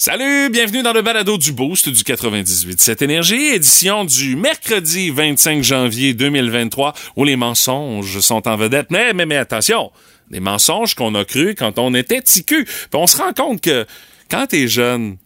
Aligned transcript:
Salut, 0.00 0.48
bienvenue 0.48 0.84
dans 0.84 0.92
le 0.92 1.02
balado 1.02 1.38
du 1.38 1.50
Boost 1.50 1.88
du 1.88 2.04
98. 2.04 2.80
Cette 2.80 3.02
énergie, 3.02 3.48
édition 3.48 4.04
du 4.04 4.36
mercredi 4.36 5.10
25 5.10 5.64
janvier 5.64 6.14
2023, 6.14 6.94
où 7.16 7.24
les 7.24 7.34
mensonges 7.34 8.20
sont 8.20 8.46
en 8.46 8.54
vedette. 8.54 8.92
Mais, 8.92 9.12
mais, 9.12 9.26
mais 9.26 9.36
attention, 9.36 9.90
des 10.30 10.38
mensonges 10.38 10.94
qu'on 10.94 11.16
a 11.16 11.24
cru 11.24 11.56
quand 11.56 11.80
on 11.80 11.94
était 11.94 12.22
ticu. 12.22 12.64
Puis 12.64 12.88
on 12.94 13.08
se 13.08 13.16
rend 13.16 13.32
compte 13.32 13.60
que 13.60 13.86
quand 14.30 14.46
t'es 14.46 14.68
jeune, 14.68 15.16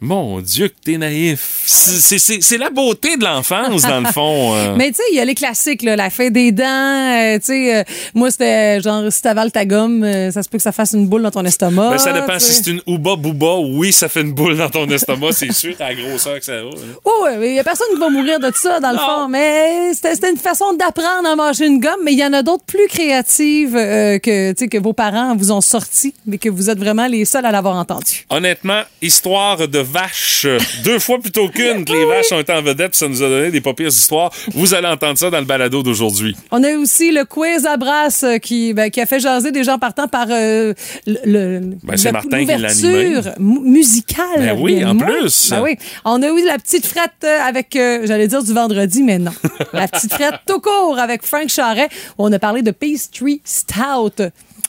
mon 0.00 0.40
Dieu, 0.40 0.68
que 0.68 0.74
t'es 0.84 0.96
naïf. 0.98 1.62
C'est- 1.66 2.18
C'est 2.18 2.40
c'est 2.42 2.58
la 2.58 2.70
beauté 2.70 3.16
de 3.16 3.24
l'enfance, 3.24 3.82
dans 3.82 4.00
le 4.00 4.06
fond. 4.12 4.54
euh. 4.54 4.74
Mais 4.76 4.88
tu 4.88 4.94
sais, 4.96 5.02
il 5.12 5.16
y 5.16 5.20
a 5.20 5.24
les 5.24 5.34
classiques, 5.34 5.82
là, 5.82 5.96
la 5.96 6.10
fée 6.10 6.30
des 6.30 6.52
dents. 6.52 6.64
euh, 6.64 7.38
tu 7.38 7.46
sais, 7.46 7.76
euh, 7.76 7.82
moi, 8.14 8.30
c'était 8.30 8.80
genre, 8.80 9.10
si 9.12 9.20
t'avales 9.22 9.52
ta 9.52 9.64
gomme, 9.64 10.02
euh, 10.04 10.30
ça 10.30 10.42
se 10.42 10.48
peut 10.48 10.56
que 10.58 10.62
ça 10.62 10.72
fasse 10.72 10.92
une 10.92 11.06
boule 11.06 11.22
dans 11.22 11.30
ton 11.30 11.44
estomac. 11.44 11.90
Ben, 11.90 11.98
ça 11.98 12.12
dépend 12.12 12.38
si 12.38 12.52
c'est 12.54 12.70
une 12.70 12.80
ouba 12.86 13.16
bouba. 13.16 13.56
Oui, 13.58 13.92
ça 13.92 14.08
fait 14.08 14.22
une 14.22 14.32
boule 14.32 14.56
dans 14.56 14.68
ton 14.70 14.86
estomac, 14.88 15.32
c'est 15.32 15.52
sûr, 15.52 15.74
t'as 15.76 15.88
la 15.90 15.94
grosseur 15.94 16.38
que 16.38 16.44
ça 16.44 16.52
a. 16.54 16.56
hein. 16.62 16.70
Oh, 17.04 17.24
ouais, 17.24 17.50
il 17.50 17.54
y 17.56 17.58
a 17.58 17.64
personne 17.64 17.88
qui 17.92 17.98
va 18.00 18.08
mourir 18.08 18.40
de 18.40 18.50
ça, 18.54 18.80
dans 18.80 18.92
le 18.92 18.98
fond. 18.98 19.28
Mais 19.28 19.92
c'était 19.94 20.14
c'était 20.14 20.30
une 20.30 20.36
façon 20.38 20.72
d'apprendre 20.74 21.28
à 21.28 21.36
manger 21.36 21.66
une 21.66 21.80
gomme. 21.80 22.00
Mais 22.04 22.12
il 22.12 22.18
y 22.18 22.24
en 22.24 22.32
a 22.32 22.42
d'autres 22.42 22.64
plus 22.64 22.86
créatives 22.88 23.76
euh, 23.76 24.18
que, 24.18 24.52
tu 24.52 24.58
sais, 24.64 24.68
que 24.68 24.78
vos 24.78 24.92
parents 24.92 25.34
vous 25.36 25.52
ont 25.52 25.60
sorti, 25.60 26.14
mais 26.26 26.38
que 26.38 26.48
vous 26.48 26.70
êtes 26.70 26.78
vraiment 26.78 27.06
les 27.06 27.24
seuls 27.24 27.44
à 27.46 27.50
l'avoir 27.50 27.76
entendu. 27.76 28.24
Honnêtement, 28.30 28.82
histoire 29.02 29.68
de 29.68 29.78
vaches, 29.90 30.46
deux 30.84 30.98
fois 30.98 31.18
plutôt 31.18 31.48
qu'une 31.48 31.84
que 31.84 31.92
les 31.92 32.04
vaches 32.04 32.32
ont 32.32 32.40
été 32.40 32.52
en 32.52 32.62
vedette, 32.62 32.94
ça 32.94 33.08
nous 33.08 33.22
a 33.22 33.28
donné 33.28 33.50
des 33.50 33.60
pas 33.60 33.74
pires 33.74 33.88
histoires. 33.88 34.30
Vous 34.54 34.74
allez 34.74 34.88
entendre 34.88 35.18
ça 35.18 35.30
dans 35.30 35.38
le 35.38 35.44
balado 35.44 35.82
d'aujourd'hui. 35.82 36.36
On 36.50 36.62
a 36.62 36.70
eu 36.70 36.76
aussi 36.76 37.12
le 37.12 37.24
quiz 37.24 37.66
à 37.66 37.76
brasse 37.76 38.22
euh, 38.22 38.38
qui, 38.38 38.72
ben, 38.72 38.90
qui 38.90 39.00
a 39.00 39.06
fait 39.06 39.20
jaser 39.20 39.52
des 39.52 39.64
gens 39.64 39.78
partant 39.78 40.08
par 40.08 40.26
euh, 40.30 40.74
le, 41.06 41.60
Ben, 41.82 41.96
c'est 41.96 42.12
Martin 42.12 42.44
qui 42.44 42.56
l'a 42.56 43.34
musicale. 43.38 44.26
Ben 44.38 44.58
oui, 44.58 44.84
en 44.84 44.96
plus. 44.96 45.50
Ben 45.50 45.62
oui. 45.62 45.76
On 46.04 46.22
a 46.22 46.28
eu 46.28 46.44
la 46.44 46.58
petite 46.58 46.86
frette 46.86 47.24
euh, 47.24 47.40
avec, 47.40 47.76
euh, 47.76 48.06
j'allais 48.06 48.28
dire 48.28 48.42
du 48.42 48.52
vendredi, 48.52 49.02
mais 49.02 49.18
non. 49.18 49.32
la 49.72 49.88
petite 49.88 50.12
frette 50.12 50.40
tout 50.46 50.60
court 50.60 50.98
avec 50.98 51.22
Frank 51.22 51.48
Charret. 51.48 51.88
où 52.18 52.24
On 52.24 52.32
a 52.32 52.38
parlé 52.38 52.62
de 52.62 52.70
Pastry 52.70 53.40
Stout 53.44 54.22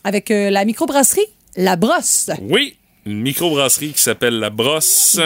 avec 0.03 0.31
euh, 0.31 0.49
la 0.49 0.66
microbrasserie 0.66 1.25
La 1.55 1.75
Brosse. 1.75 2.30
Oui, 2.42 2.75
une 3.05 3.21
microbrasserie 3.21 3.94
qui 3.94 4.02
s'appelle 4.02 4.39
La 4.39 4.49
Brosse. 4.52 5.19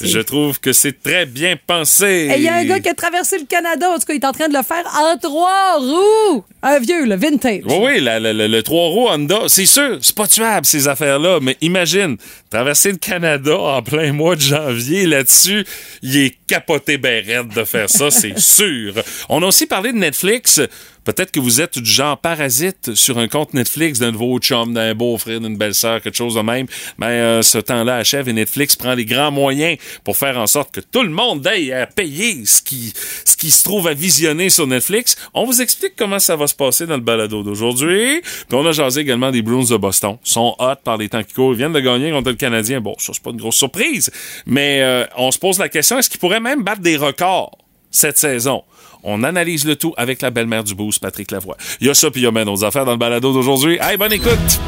Je 0.00 0.18
trouve 0.20 0.60
que 0.60 0.72
c'est 0.72 1.02
très 1.02 1.26
bien 1.26 1.56
pensé. 1.66 2.28
Et 2.32 2.36
il 2.36 2.42
y 2.44 2.48
a 2.48 2.54
un 2.54 2.64
gars 2.64 2.78
qui 2.78 2.88
a 2.88 2.94
traversé 2.94 3.38
le 3.38 3.44
Canada, 3.46 3.90
en 3.90 3.98
tout 3.98 4.06
cas, 4.06 4.14
il 4.14 4.20
est 4.20 4.24
en 4.24 4.32
train 4.32 4.48
de 4.48 4.54
le 4.56 4.62
faire 4.62 4.84
en 5.00 5.16
trois 5.18 5.78
roues. 5.78 6.44
Un 6.62 6.78
vieux, 6.78 7.06
le 7.06 7.16
vintage. 7.16 7.62
Oui, 7.66 7.76
oui, 7.80 8.00
la- 8.00 8.20
la- 8.20 8.32
la- 8.32 8.46
le 8.48 8.62
trois 8.62 8.88
roues 8.88 9.08
Honda, 9.08 9.40
c'est 9.48 9.66
sûr, 9.66 9.98
c'est 10.00 10.14
pas 10.14 10.26
tuable 10.28 10.64
ces 10.66 10.86
affaires-là, 10.86 11.38
mais 11.42 11.56
imagine, 11.60 12.16
traverser 12.50 12.92
le 12.92 12.98
Canada 12.98 13.56
en 13.58 13.82
plein 13.82 14.12
mois 14.12 14.36
de 14.36 14.40
janvier 14.40 15.06
là-dessus, 15.06 15.64
il 16.02 16.16
est 16.18 16.36
capoté 16.46 16.98
ben 16.98 17.24
raide 17.24 17.48
de 17.54 17.64
faire 17.64 17.90
ça, 17.90 18.10
c'est 18.12 18.38
sûr. 18.38 18.94
On 19.28 19.42
a 19.42 19.46
aussi 19.46 19.66
parlé 19.66 19.92
de 19.92 19.98
Netflix. 19.98 20.60
Peut-être 21.08 21.32
que 21.32 21.40
vous 21.40 21.62
êtes 21.62 21.78
du 21.78 21.90
genre 21.90 22.18
parasite 22.18 22.94
sur 22.94 23.16
un 23.16 23.28
compte 23.28 23.54
Netflix 23.54 23.98
d'un 23.98 24.12
de 24.12 24.18
vos 24.18 24.38
d'un 24.38 24.94
beau-frère, 24.94 25.40
d'une 25.40 25.56
belle-sœur, 25.56 26.02
quelque 26.02 26.14
chose 26.14 26.34
de 26.34 26.42
même. 26.42 26.66
Mais 26.98 27.06
euh, 27.06 27.40
ce 27.40 27.56
temps-là 27.56 27.96
achève 27.96 28.28
et 28.28 28.34
Netflix 28.34 28.76
prend 28.76 28.92
les 28.92 29.06
grands 29.06 29.30
moyens 29.30 29.78
pour 30.04 30.18
faire 30.18 30.36
en 30.36 30.46
sorte 30.46 30.70
que 30.70 30.80
tout 30.80 31.02
le 31.02 31.08
monde 31.08 31.46
aille 31.46 31.72
à 31.72 31.86
payer 31.86 32.44
ce 32.44 32.60
qui, 32.60 32.92
ce 33.24 33.38
qui 33.38 33.50
se 33.50 33.64
trouve 33.64 33.88
à 33.88 33.94
visionner 33.94 34.50
sur 34.50 34.66
Netflix. 34.66 35.16
On 35.32 35.46
vous 35.46 35.62
explique 35.62 35.94
comment 35.96 36.18
ça 36.18 36.36
va 36.36 36.46
se 36.46 36.54
passer 36.54 36.84
dans 36.84 36.96
le 36.96 37.00
balado 37.00 37.42
d'aujourd'hui. 37.42 38.20
Puis 38.20 38.58
on 38.58 38.66
a 38.66 38.72
jasé 38.72 39.00
également 39.00 39.30
des 39.30 39.40
Bruins 39.40 39.64
de 39.64 39.76
Boston. 39.78 40.18
Sont 40.22 40.56
hot 40.58 40.76
par 40.84 40.98
les 40.98 41.08
temps 41.08 41.22
qui 41.22 41.32
courent. 41.32 41.54
Ils 41.54 41.58
viennent 41.58 41.72
de 41.72 41.80
gagner 41.80 42.10
contre 42.10 42.28
le 42.28 42.36
Canadien. 42.36 42.82
Bon, 42.82 42.94
ça, 42.98 43.14
c'est 43.14 43.22
pas 43.22 43.30
une 43.30 43.38
grosse 43.38 43.56
surprise. 43.56 44.10
Mais 44.44 44.82
euh, 44.82 45.06
on 45.16 45.30
se 45.30 45.38
pose 45.38 45.58
la 45.58 45.70
question, 45.70 45.98
est-ce 45.98 46.10
qu'ils 46.10 46.20
pourraient 46.20 46.38
même 46.38 46.64
battre 46.64 46.82
des 46.82 46.98
records 46.98 47.56
cette 47.90 48.18
saison? 48.18 48.62
On 49.02 49.22
analyse 49.22 49.64
le 49.64 49.76
tout 49.76 49.94
avec 49.96 50.22
la 50.22 50.30
belle-mère 50.30 50.64
du 50.64 50.74
boost, 50.74 51.00
Patrick 51.00 51.30
Lavoie. 51.30 51.56
Il 51.80 51.86
y 51.86 51.90
a 51.90 51.94
ça, 51.94 52.10
puis 52.10 52.20
il 52.20 52.24
y 52.24 52.26
a 52.26 52.30
bien 52.30 52.44
d'autres 52.44 52.64
affaires 52.64 52.84
dans 52.84 52.92
le 52.92 52.98
balado 52.98 53.32
d'aujourd'hui. 53.32 53.78
Hey, 53.80 53.96
bonne 53.96 54.12
écoute! 54.12 54.60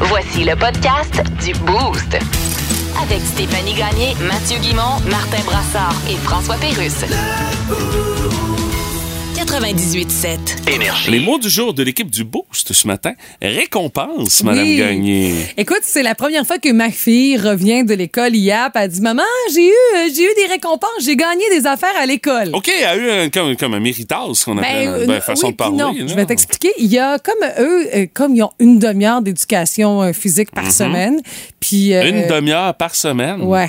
Voici 0.00 0.44
le 0.44 0.56
podcast 0.56 1.22
du 1.44 1.52
Boost. 1.60 2.18
Avec 3.02 3.20
Stéphanie 3.20 3.74
Gagné, 3.74 4.14
Mathieu 4.26 4.58
Guimont, 4.60 5.00
Martin 5.10 5.42
Brassard 5.44 5.94
et 6.08 6.16
François 6.16 6.56
Pérusse. 6.56 7.04
98.7. 9.52 11.10
Les 11.10 11.20
mots 11.20 11.38
du 11.38 11.50
jour 11.50 11.74
de 11.74 11.82
l'équipe 11.82 12.10
du 12.10 12.24
Boost 12.24 12.72
ce 12.72 12.86
matin. 12.86 13.12
Récompense, 13.42 14.42
Madame 14.42 14.64
Oui. 14.64 14.78
Gagné. 14.78 15.34
Écoute, 15.58 15.80
c'est 15.82 16.02
la 16.02 16.14
première 16.14 16.46
fois 16.46 16.56
que 16.56 16.72
ma 16.72 16.90
fille 16.90 17.36
revient 17.36 17.84
de 17.84 17.92
l'école 17.92 18.34
hier. 18.34 18.70
Elle 18.74 18.88
dit 18.88 19.02
Maman, 19.02 19.22
j'ai 19.52 19.66
eu, 19.66 19.70
euh, 19.70 20.08
j'ai 20.16 20.22
eu 20.24 20.34
des 20.38 20.46
récompenses, 20.50 20.88
j'ai 21.04 21.16
gagné 21.16 21.42
des 21.50 21.66
affaires 21.66 21.92
à 22.00 22.06
l'école. 22.06 22.48
OK, 22.54 22.70
il 22.74 22.80
y 22.80 22.84
a 22.84 22.96
eu 22.96 23.10
un, 23.10 23.28
comme, 23.28 23.54
comme 23.56 23.74
un 23.74 23.80
méritage, 23.80 24.36
ce 24.36 24.46
qu'on 24.46 24.56
appelle 24.56 24.88
Ben, 24.90 25.04
une 25.04 25.10
euh, 25.10 25.20
façon 25.20 25.48
oui, 25.48 25.52
de 25.52 25.56
parler. 25.58 25.76
non, 25.76 25.92
je 25.98 26.14
vais 26.14 26.24
t'expliquer. 26.24 26.72
Il 26.78 26.86
y 26.90 26.98
a 26.98 27.18
comme 27.18 27.46
eux, 27.58 27.88
euh, 27.94 28.06
comme 28.14 28.34
ils 28.34 28.42
ont 28.44 28.52
une 28.58 28.78
demi-heure 28.78 29.20
d'éducation 29.20 30.14
physique 30.14 30.50
par 30.52 30.72
semaine, 30.72 31.20
puis 31.60 31.92
euh, 31.94 32.02
Mhm. 32.10 32.16
Une 32.22 32.26
demi-heure 32.26 32.74
par 32.74 32.94
semaine? 32.94 33.42
ouais, 33.42 33.68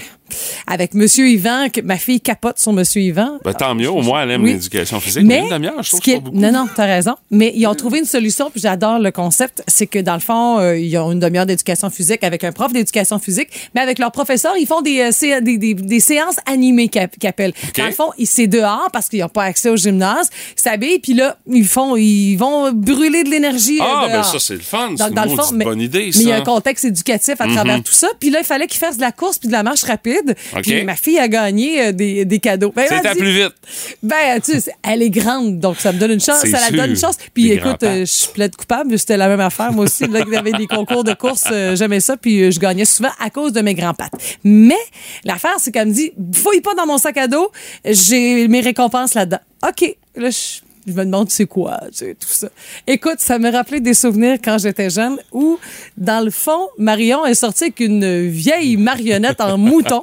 avec 0.67 0.93
Monsieur 0.93 1.27
Yvan, 1.29 1.69
que 1.71 1.81
ma 1.81 1.97
fille 1.97 2.21
capote 2.21 2.59
sur 2.59 2.73
Monsieur 2.73 3.01
Yvan. 3.01 3.39
Ben, 3.43 3.53
tant 3.53 3.75
mieux, 3.75 3.89
au 3.89 4.01
moins, 4.01 4.23
elle 4.23 4.31
aime 4.31 4.43
Oui. 4.43 4.53
l'éducation 4.53 4.99
physique. 4.99 5.23
Mais, 5.25 5.39
une 5.39 5.49
demi-heure, 5.49 5.81
je 5.83 5.89
trouve 5.89 6.01
est-. 6.07 6.21
Non, 6.33 6.51
non, 6.51 6.67
t'as 6.75 6.85
raison. 6.85 7.15
Mais 7.31 7.51
ils 7.55 7.65
ont 7.67 7.75
trouvé 7.75 7.99
une 7.99 8.05
solution, 8.05 8.49
puis 8.51 8.61
j'adore 8.61 8.99
le 8.99 9.11
concept. 9.11 9.63
C'est 9.67 9.87
que 9.87 9.99
dans 9.99 10.13
le 10.13 10.19
fond, 10.19 10.59
euh, 10.59 10.77
ils 10.77 10.97
ont 10.97 11.11
une 11.11 11.19
demi-heure 11.19 11.45
d'éducation 11.45 11.89
physique 11.89 12.23
avec 12.23 12.43
un 12.43 12.51
prof 12.51 12.71
d'éducation 12.73 13.19
physique, 13.19 13.49
mais 13.75 13.81
avec 13.81 13.99
leur 13.99 14.11
professeur, 14.11 14.53
ils 14.59 14.67
font 14.67 14.81
des, 14.81 14.99
euh, 15.01 15.11
sé- 15.11 15.41
des, 15.41 15.57
des- 15.57 15.73
des 15.73 15.99
séances 15.99 16.37
animées 16.45 16.87
qu'ils 16.89 17.07
qu'ils 17.19 17.29
appellent. 17.29 17.53
Dans 17.77 17.85
le 17.85 17.91
fond, 17.91 18.09
ils- 18.17 18.27
c'est 18.27 18.47
dehors 18.47 18.89
parce 18.91 19.09
qu'ils 19.09 19.19
n'ont 19.19 19.29
pas 19.29 19.43
accès 19.43 19.69
au 19.69 19.75
gymnase. 19.75 20.29
Ils 20.57 20.61
s'habillent, 20.61 20.99
puis 20.99 21.13
là, 21.13 21.37
ils 21.47 21.67
font, 21.67 21.95
ils 21.95 22.35
vont 22.35 22.71
brûler 22.71 23.23
de 23.23 23.29
l'énergie. 23.29 23.79
euh, 23.79 23.83
Ah, 23.85 24.07
ben 24.09 24.23
ça, 24.23 24.39
c'est 24.39 24.53
le 24.55 24.59
fun. 24.61 24.89
C'est 24.97 25.03
une 25.07 25.13
dans 25.13 25.23
le 25.23 25.29
fond, 25.29 25.51
mais, 25.53 25.65
bonne 25.65 25.81
idée, 25.81 26.05
mais 26.07 26.11
ça. 26.11 26.19
il 26.21 26.27
y 26.27 26.31
a 26.31 26.35
un 26.37 26.41
contexte 26.41 26.85
éducatif 26.85 27.35
à 27.39 27.47
travers 27.47 27.81
tout 27.83 27.93
ça. 27.93 28.07
Puis 28.19 28.29
là, 28.29 28.39
il 28.39 28.45
fallait 28.45 28.67
qu'ils 28.67 28.79
fassent 28.79 28.97
de 28.97 29.01
la 29.01 29.11
course 29.11 29.37
puis 29.39 29.47
de 29.47 29.53
la 29.53 29.63
marche 29.63 29.83
rapide. 29.83 30.22
Puis 30.61 30.83
ma 30.83 30.95
fille 30.95 31.19
a 31.19 31.27
gagné 31.27 31.87
euh, 31.87 31.91
des, 31.91 32.25
des 32.25 32.39
cadeaux. 32.39 32.71
Ben, 32.75 32.85
C'était 32.87 33.13
dit- 33.13 33.19
plus 33.19 33.31
vite. 33.33 33.53
ben, 34.01 34.39
tu 34.41 34.59
sais, 34.59 34.71
elle 34.83 35.01
est 35.01 35.09
grande, 35.09 35.59
donc 35.59 35.77
ça 35.79 35.91
me 35.91 35.99
donne 35.99 36.11
une 36.11 36.19
chance. 36.19 36.39
Ça 36.45 36.59
la 36.59 36.71
donne 36.71 36.91
une 36.91 36.97
chance. 36.97 37.17
Puis 37.33 37.49
Des 37.49 37.55
écoute, 37.55 37.83
euh, 37.83 38.05
je 38.05 38.31
plaide 38.31 38.55
coupable. 38.55 38.97
C'était 38.97 39.17
la 39.17 39.27
même 39.27 39.39
affaire. 39.39 39.71
Moi 39.71 39.85
aussi, 39.85 40.07
là, 40.07 40.23
il 40.25 40.33
y 40.33 40.35
avait 40.37 40.51
des 40.53 40.67
concours 40.67 41.03
de 41.03 41.13
course, 41.13 41.45
euh, 41.51 41.75
j'aimais 41.75 41.99
ça. 41.99 42.17
Puis 42.17 42.51
je 42.51 42.59
gagnais 42.59 42.85
souvent 42.85 43.11
à 43.19 43.29
cause 43.29 43.53
de 43.53 43.61
mes 43.61 43.73
grands 43.73 43.93
pattes. 43.93 44.13
Mais 44.43 44.77
l'affaire, 45.23 45.55
c'est 45.59 45.71
qu'elle 45.71 45.87
me 45.87 45.93
dit, 45.93 46.11
fouille 46.33 46.61
pas 46.61 46.73
dans 46.75 46.85
mon 46.85 46.97
sac 46.97 47.17
à 47.17 47.27
dos. 47.27 47.51
J'ai 47.85 48.47
mes 48.47 48.61
récompenses 48.61 49.13
là-dedans. 49.13 49.39
OK. 49.67 49.95
Là, 50.15 50.29
je... 50.29 50.37
je 50.85 50.91
me 50.93 51.05
demande 51.05 51.29
c'est 51.29 51.45
quoi, 51.45 51.79
tu 51.91 51.97
sais, 51.99 52.15
tout 52.19 52.27
ça. 52.27 52.49
Écoute, 52.87 53.19
ça 53.19 53.39
me 53.39 53.51
rappelait 53.51 53.79
des 53.79 53.93
souvenirs 53.93 54.37
quand 54.43 54.57
j'étais 54.57 54.89
jeune 54.89 55.17
où, 55.31 55.57
dans 55.97 56.23
le 56.23 56.31
fond, 56.31 56.67
Marion 56.77 57.25
est 57.25 57.33
sortie 57.35 57.65
avec 57.65 57.79
une 57.79 58.27
vieille 58.27 58.77
marionnette 58.77 59.39
en 59.41 59.57
mouton. 59.57 60.01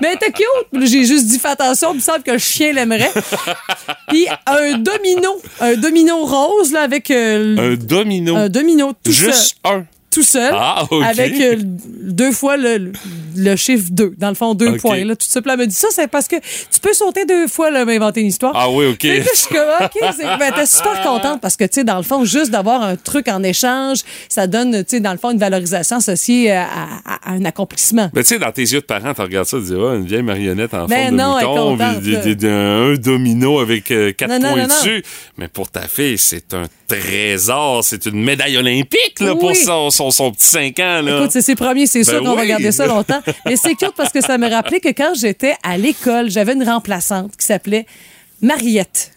Mais 0.00 0.08
elle 0.08 0.14
était 0.16 0.32
cute. 0.32 0.82
J'ai 0.86 1.04
juste 1.04 1.26
dit 1.26 1.38
fais 1.38 1.48
attention, 1.48 1.92
il 1.92 1.96
me 1.96 2.00
semble 2.00 2.22
que 2.22 2.32
le 2.32 2.38
chien 2.38 2.72
l'aimerait. 2.72 3.10
Puis 4.08 4.26
un 4.46 4.78
domino, 4.78 5.40
un 5.60 5.74
domino 5.76 6.24
rose 6.24 6.72
là 6.72 6.82
avec 6.82 7.10
euh, 7.10 7.56
Un 7.72 7.76
domino. 7.76 8.36
un 8.36 8.48
domino 8.48 8.92
tout 9.02 9.12
seul, 9.12 9.26
Juste 9.26 9.56
un. 9.64 9.84
Tout 10.10 10.22
seul 10.22 10.52
Ah, 10.56 10.84
avec 11.04 11.34
euh, 11.40 11.56
deux 11.60 12.32
fois 12.32 12.56
le, 12.56 12.92
le 13.36 13.56
chiffre 13.56 13.84
2. 13.90 14.14
Dans 14.18 14.28
le 14.30 14.34
fond, 14.34 14.54
deux 14.54 14.76
points. 14.76 15.04
Là, 15.04 15.14
tout 15.14 15.26
là, 15.44 15.52
elle 15.54 15.58
me 15.60 15.66
dit 15.66 15.74
ça, 15.74 15.88
c'est 15.90 16.08
parce 16.08 16.26
que 16.26 16.36
tu 16.36 16.80
peux 16.82 16.92
sauter 16.92 17.24
deux 17.24 17.46
fois, 17.46 17.70
là, 17.70 17.84
m'inventer 17.84 18.20
une 18.20 18.26
histoire. 18.26 18.52
Ah 18.56 18.68
oui, 18.70 18.86
OK. 18.86 18.98
Que 18.98 19.08
je 19.22 19.28
suis 19.34 19.48
comme, 19.48 19.68
OK, 19.80 20.38
ben, 20.38 20.52
t'es 20.54 20.66
super 20.66 21.00
contente 21.02 21.40
parce 21.40 21.56
que, 21.56 21.64
tu 21.64 21.70
sais, 21.74 21.84
dans 21.84 21.96
le 21.96 22.02
fond, 22.02 22.24
juste 22.24 22.50
d'avoir 22.50 22.82
un 22.82 22.96
truc 22.96 23.28
en 23.28 23.42
échange, 23.42 23.98
ça 24.28 24.46
donne, 24.46 24.72
tu 24.84 24.96
sais, 24.96 25.00
dans 25.00 25.12
le 25.12 25.18
fond, 25.18 25.30
une 25.30 25.38
valorisation 25.38 25.96
associée 25.98 26.50
à, 26.52 26.64
à- 26.64 27.30
à 27.30 27.32
un 27.32 27.44
accomplissement. 27.44 28.10
Ben, 28.12 28.22
tu 28.22 28.28
sais, 28.28 28.38
dans 28.38 28.52
tes 28.52 28.62
yeux 28.62 28.80
de 28.80 28.86
parents, 28.86 29.14
tu 29.14 29.20
regardes 29.22 29.46
ça, 29.46 29.58
tu 29.58 29.64
dis, 29.64 29.74
ah, 29.76 29.94
une 29.94 30.06
vieille 30.06 30.22
marionnette 30.22 30.74
en 30.74 30.86
Ben 30.86 30.96
forme 31.04 31.10
de 31.12 31.16
non, 31.22 31.38
est 31.38 31.44
mouton, 31.46 31.76
contente, 31.76 32.02
là. 32.42 32.48
un, 32.50 32.92
un 32.92 32.94
domino 32.96 33.58
avec 33.60 33.90
euh, 33.90 34.12
quatre 34.12 34.30
Non, 34.40 34.50
points 34.52 34.62
non. 34.62 34.66
dessus. 34.66 35.02
Mais 35.38 35.48
pour 35.48 35.70
ta 35.70 35.82
fille, 35.82 36.18
c'est 36.18 36.52
un 36.54 36.64
trésor, 36.98 37.84
c'est 37.84 38.06
une 38.06 38.22
médaille 38.22 38.56
olympique, 38.56 39.20
là, 39.20 39.34
pour 39.34 39.50
Oui. 39.50 39.56
son, 39.56 39.90
son, 39.90 40.10
son 40.10 40.32
petit 40.32 40.46
5 40.46 40.78
ans, 40.80 41.00
là. 41.02 41.18
Écoute, 41.18 41.30
c'est 41.32 41.42
ses 41.42 41.54
premiers, 41.54 41.86
c'est 41.86 42.04
sûr 42.04 42.20
Ben 42.22 42.28
qu'on 42.30 42.34
va 42.36 42.42
oui. 42.42 42.48
garder 42.48 42.72
ça 42.72 42.86
longtemps. 42.86 43.20
Mais 43.46 43.56
c'est 43.56 43.74
cute 43.74 43.94
parce 43.96 44.12
que 44.12 44.20
ça 44.20 44.38
me 44.38 44.48
rappelait 44.48 44.80
que 44.80 44.88
quand 44.88 45.12
j'étais 45.18 45.54
à 45.62 45.76
l'école, 45.78 46.30
j'avais 46.30 46.52
une 46.54 46.64
remplaçante 46.64 47.36
qui 47.36 47.46
s'appelait 47.46 47.86
Mariette. 48.42 49.12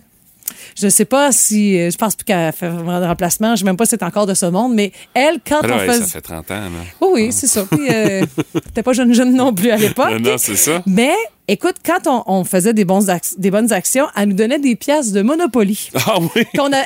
Je 0.78 0.86
ne 0.86 0.90
sais 0.90 1.06
pas 1.06 1.32
si. 1.32 1.78
euh, 1.80 1.92
Je 1.92 1.98
pense 1.98 2.16
plus 2.16 2.26
qu'elle 2.26 2.52
fait 2.52 2.68
vraiment 2.68 3.00
de 3.00 3.06
remplacement. 3.06 3.50
Je 3.50 3.52
ne 3.52 3.58
sais 3.58 3.66
même 3.66 3.78
pas 3.78 3.86
si 3.86 3.92
c'est 3.92 4.04
encore 4.04 4.26
de 4.26 4.34
ce 4.34 4.46
monde. 4.48 4.74
Mais 4.74 4.92
elle, 5.14 5.38
quand 5.48 5.60
Ah, 5.64 5.68
on 5.70 5.78
ouais, 5.78 5.86
faisait. 5.88 6.02
ça 6.02 6.08
fait 6.08 6.22
30 6.22 6.52
ans, 6.52 6.56
là. 6.56 6.70
Oui, 7.02 7.10
oui, 7.14 7.32
c'est 7.32 7.48
ça. 7.48 7.66
Puis, 7.70 7.88
euh, 7.90 8.26
t'es 8.74 8.82
pas 8.84 8.94
jeune, 8.94 9.14
jeune 9.14 9.34
non 9.36 9.54
plus 9.54 9.70
à 9.72 9.78
l'époque. 9.78 10.10
Non, 10.20 10.32
non, 10.32 10.38
c'est 10.38 10.56
ça. 10.56 10.82
Mais 10.88 11.14
Écoute, 11.50 11.76
quand 11.86 12.08
on, 12.08 12.24
on 12.28 12.44
faisait 12.46 12.74
des, 12.74 12.86
bons 12.86 13.06
des 13.38 13.52
bonnes 13.52 13.74
actions, 13.74 14.08
elle 14.16 14.30
nous 14.30 14.36
donnait 14.36 14.60
des 14.60 14.78
pièces 14.78 15.12
de 15.12 15.22
Monopoly 15.22 15.90
Ah 16.08 16.18
oui. 16.20 16.46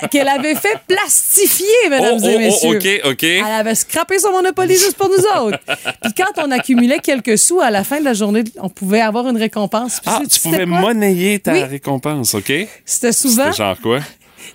qu'elle 0.10 0.28
avait 0.28 0.56
fait 0.56 0.80
plastifier, 0.88 1.66
mesdames 1.92 2.18
Oh, 2.24 2.28
et 2.28 2.34
oh, 2.34 2.58
oh, 2.64 2.72
messieurs. 2.74 3.02
OK, 3.06 3.12
OK. 3.12 3.24
Elle 3.24 3.44
avait 3.46 3.76
scrappé 3.76 4.18
son 4.18 4.32
Monopoly 4.32 4.74
juste 4.74 4.96
pour 4.98 5.10
nous 5.10 5.44
autres. 5.44 5.60
Puis 6.04 6.14
quand 6.18 6.44
on 6.44 6.50
accumulait 6.50 6.98
quelques 7.00 7.38
sous, 7.38 7.62
à 7.62 7.70
la 7.70 7.84
fin 7.84 8.00
de 8.00 8.06
la 8.06 8.16
journée, 8.16 8.44
on 8.60 8.70
pouvait 8.70 9.02
avoir 9.02 9.28
une 9.28 9.38
récompense. 9.38 10.00
Puis 10.00 10.12
Ah, 10.12 10.22
tu 10.28 10.40
pouvais 10.40 10.66
monnayer 10.66 11.38
ta 11.40 11.54
Oui. 11.54 11.64
récompense, 11.64 12.34
OK? 12.34 12.52
C'était 12.84 13.12
souvent 13.14 13.52
C'était 13.52 13.58
genre 13.64 13.80
quoi? 13.80 14.00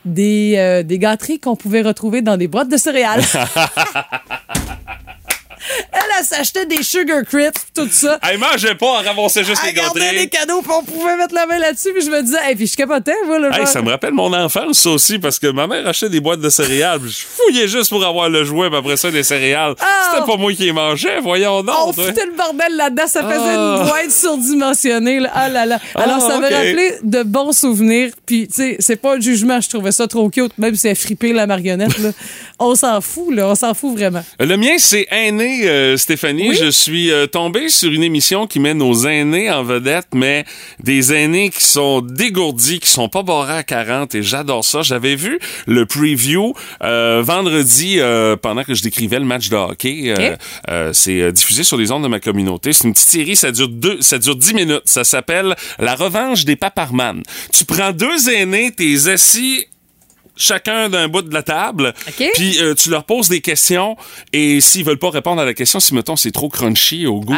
des, 0.05 0.55
euh, 0.57 0.83
des 0.83 0.99
gâteries 0.99 1.39
qu'on 1.39 1.55
pouvait 1.55 1.83
retrouver 1.83 2.23
dans 2.23 2.37
des 2.37 2.49
boîtes 2.49 2.69
de 2.69 2.77
céréales. 2.77 3.23
Elle, 6.23 6.27
elle 6.31 6.45
s'achetait 6.47 6.67
des 6.67 6.83
sugar 6.83 7.23
crisps, 7.25 7.67
tout 7.75 7.89
ça. 7.91 8.19
Hey, 8.23 8.39
mangeait 8.39 8.75
pas, 8.75 8.87
on 8.87 9.03
ramassait 9.05 9.45
juste 9.45 9.63
les 9.65 9.71
Elle 9.71 9.75
gâteries. 9.77 10.17
des 10.19 10.29
cadeaux, 10.29 10.63
puis 10.63 10.71
on 10.77 10.83
pouvait 10.83 11.17
mettre 11.17 11.35
la 11.35 11.47
main 11.47 11.59
là-dessus, 11.59 11.91
puis 11.95 12.05
je 12.05 12.11
me 12.11 12.23
disais, 12.23 12.39
et 12.51 12.55
puis 12.55 12.67
je 12.67 12.77
capotais, 12.77 13.15
voilà. 13.27 13.59
Hey, 13.59 13.67
ça 13.67 13.83
me 13.83 13.91
rappelle 13.91 14.13
mon 14.13 14.33
enfance, 14.33 14.79
ça 14.79 14.91
aussi, 14.91 15.19
parce 15.19 15.39
que 15.39 15.49
ma 15.49 15.67
mère 15.67 15.87
achetait 15.87 16.09
des 16.09 16.21
boîtes 16.21 16.41
de 16.41 16.51
céréales. 16.51 17.01
puis 17.01 17.11
Je 17.11 17.25
fouillais 17.27 17.69
juste 17.69 17.91
pour 17.91 18.05
avoir 18.05 18.29
le 18.29 18.45
jouet, 18.45 18.69
puis 18.69 18.79
après 18.79 18.97
ça, 18.97 19.11
des 19.11 19.23
céréales. 19.23 19.75
Ah! 19.81 20.11
C'était 20.15 20.27
pas 20.27 20.37
moi 20.37 20.53
qui 20.53 20.65
les 20.65 20.73
mangeais, 20.73 21.21
voyons 21.21 21.59
On 21.59 21.63
donc. 21.63 21.95
toi. 21.95 22.05
foutait 22.07 22.27
le 22.27 22.37
bordel 22.37 22.77
là-dedans, 22.77 23.07
ça 23.07 23.23
faisait 23.23 23.35
Ah. 23.57 23.79
une 23.83 23.89
boîte 23.89 24.11
surdimensionnée. 24.11 25.21
Là. 25.21 25.31
Ah 25.35 25.49
là 25.49 25.67
là. 25.67 25.79
Alors, 25.95 26.17
Ah, 26.19 26.21
ça 26.21 26.39
m'a 26.39 26.47
ok. 26.49 26.53
rappelé 26.53 26.95
de 27.03 27.23
bons 27.23 27.53
souvenirs. 27.53 28.13
Puis, 28.27 28.49
tu 28.49 28.55
sais, 28.55 28.77
c'est 28.79 28.97
pas 28.97 29.17
un 29.17 29.21
jugement, 29.21 29.61
je 29.61 29.69
trouvais 29.69 29.93
ça 29.93 30.07
trop 30.07 30.29
cute, 30.31 30.57
même 30.59 30.75
si 30.75 30.89
elle 30.89 30.97
frippé 30.97 31.33
la 31.33 31.47
marionnette. 31.47 31.99
Là. 31.99 32.11
on 32.59 32.75
s'en 32.75 33.01
fout, 33.01 33.35
là, 33.35 33.49
on 33.49 33.55
s'en 33.55 33.75
fout 33.75 33.93
vraiment. 33.97 34.23
Le 34.39 34.57
mien, 34.57 34.75
c'est 34.79 35.07
Aîné, 35.11 35.63
euh, 35.65 35.97
Stéphanie. 36.13 36.51
Oui? 36.51 36.59
Je 36.61 36.71
suis 36.71 37.11
euh, 37.11 37.27
tombé 37.27 37.71
sur 37.71 37.91
une 37.91 38.03
émission 38.03 38.47
qui 38.47 38.61
met 38.61 38.75
nos 38.75 39.07
aînés 39.07 39.51
en 39.51 39.63
vedette, 39.63 40.09
mais 40.15 40.45
des 40.83 41.15
aînés 41.15 41.49
qui 41.49 41.65
sont 41.65 42.03
dégourdis, 42.03 42.81
qui 42.81 42.91
sont 42.91 43.09
pas 43.09 43.23
barrés 43.23 43.57
à 43.57 43.63
40, 43.63 44.15
et 44.15 44.23
j'adore 44.23 44.63
ça. 44.63 44.83
J'avais 44.83 45.17
vu 45.17 45.39
le 45.67 45.87
preview 45.87 46.53
euh, 46.83 47.23
vendredi 47.25 47.97
euh, 47.99 48.37
pendant 48.37 48.63
que 48.63 48.75
je 48.75 48.83
décrivais 48.83 49.19
le 49.21 49.25
match 49.25 49.49
de 49.49 49.57
hockey. 49.57 50.15
Euh, 50.19 50.37
euh, 50.69 50.91
c'est 50.93 51.33
diffusé 51.33 51.65
sur 51.65 51.79
les 51.79 51.91
ondes 51.93 52.03
de 52.03 52.09
ma 52.09 52.21
communauté. 52.21 52.75
C'est 52.75 52.89
une 52.89 52.93
petite 52.93 53.09
série, 53.09 53.35
ça 53.35 53.51
dure 53.51 53.69
deux, 53.69 53.97
ça 54.03 54.19
dure 54.19 54.37
10 54.37 54.53
minutes. 54.53 54.83
Ça 54.85 55.05
s'appelle 55.05 55.57
La 55.79 55.95
revanche 55.95 56.45
des 56.45 56.57
paparmanes. 56.57 57.23
Tu 57.55 57.65
prends 57.65 57.93
deux 57.93 58.29
aînés, 58.29 58.71
t'es 58.71 59.09
assis 59.09 59.65
chacun 60.37 60.89
d'un 60.89 61.09
bout 61.09 61.23
de 61.23 61.35
la 61.35 61.43
table. 61.43 61.95
OK. 62.09 62.31
Puis 62.35 62.59
euh, 62.61 62.75
tu 62.75 62.91
leur 62.91 63.05
poses 63.05 63.29
des 63.29 63.41
questions 63.41 63.97
et 64.33 64.61
s'ils 64.61 64.85
veulent 64.85 64.99
pas 64.99 65.11
répondre 65.11 65.41
à 65.41 65.45
la 65.45 65.55
question, 65.55 65.81
si 65.81 65.95
mettons 65.95 66.17
c'est 66.17 66.31
trop 66.31 66.49
crunchy 66.49 67.07
au 67.07 67.21
goût 67.21 67.35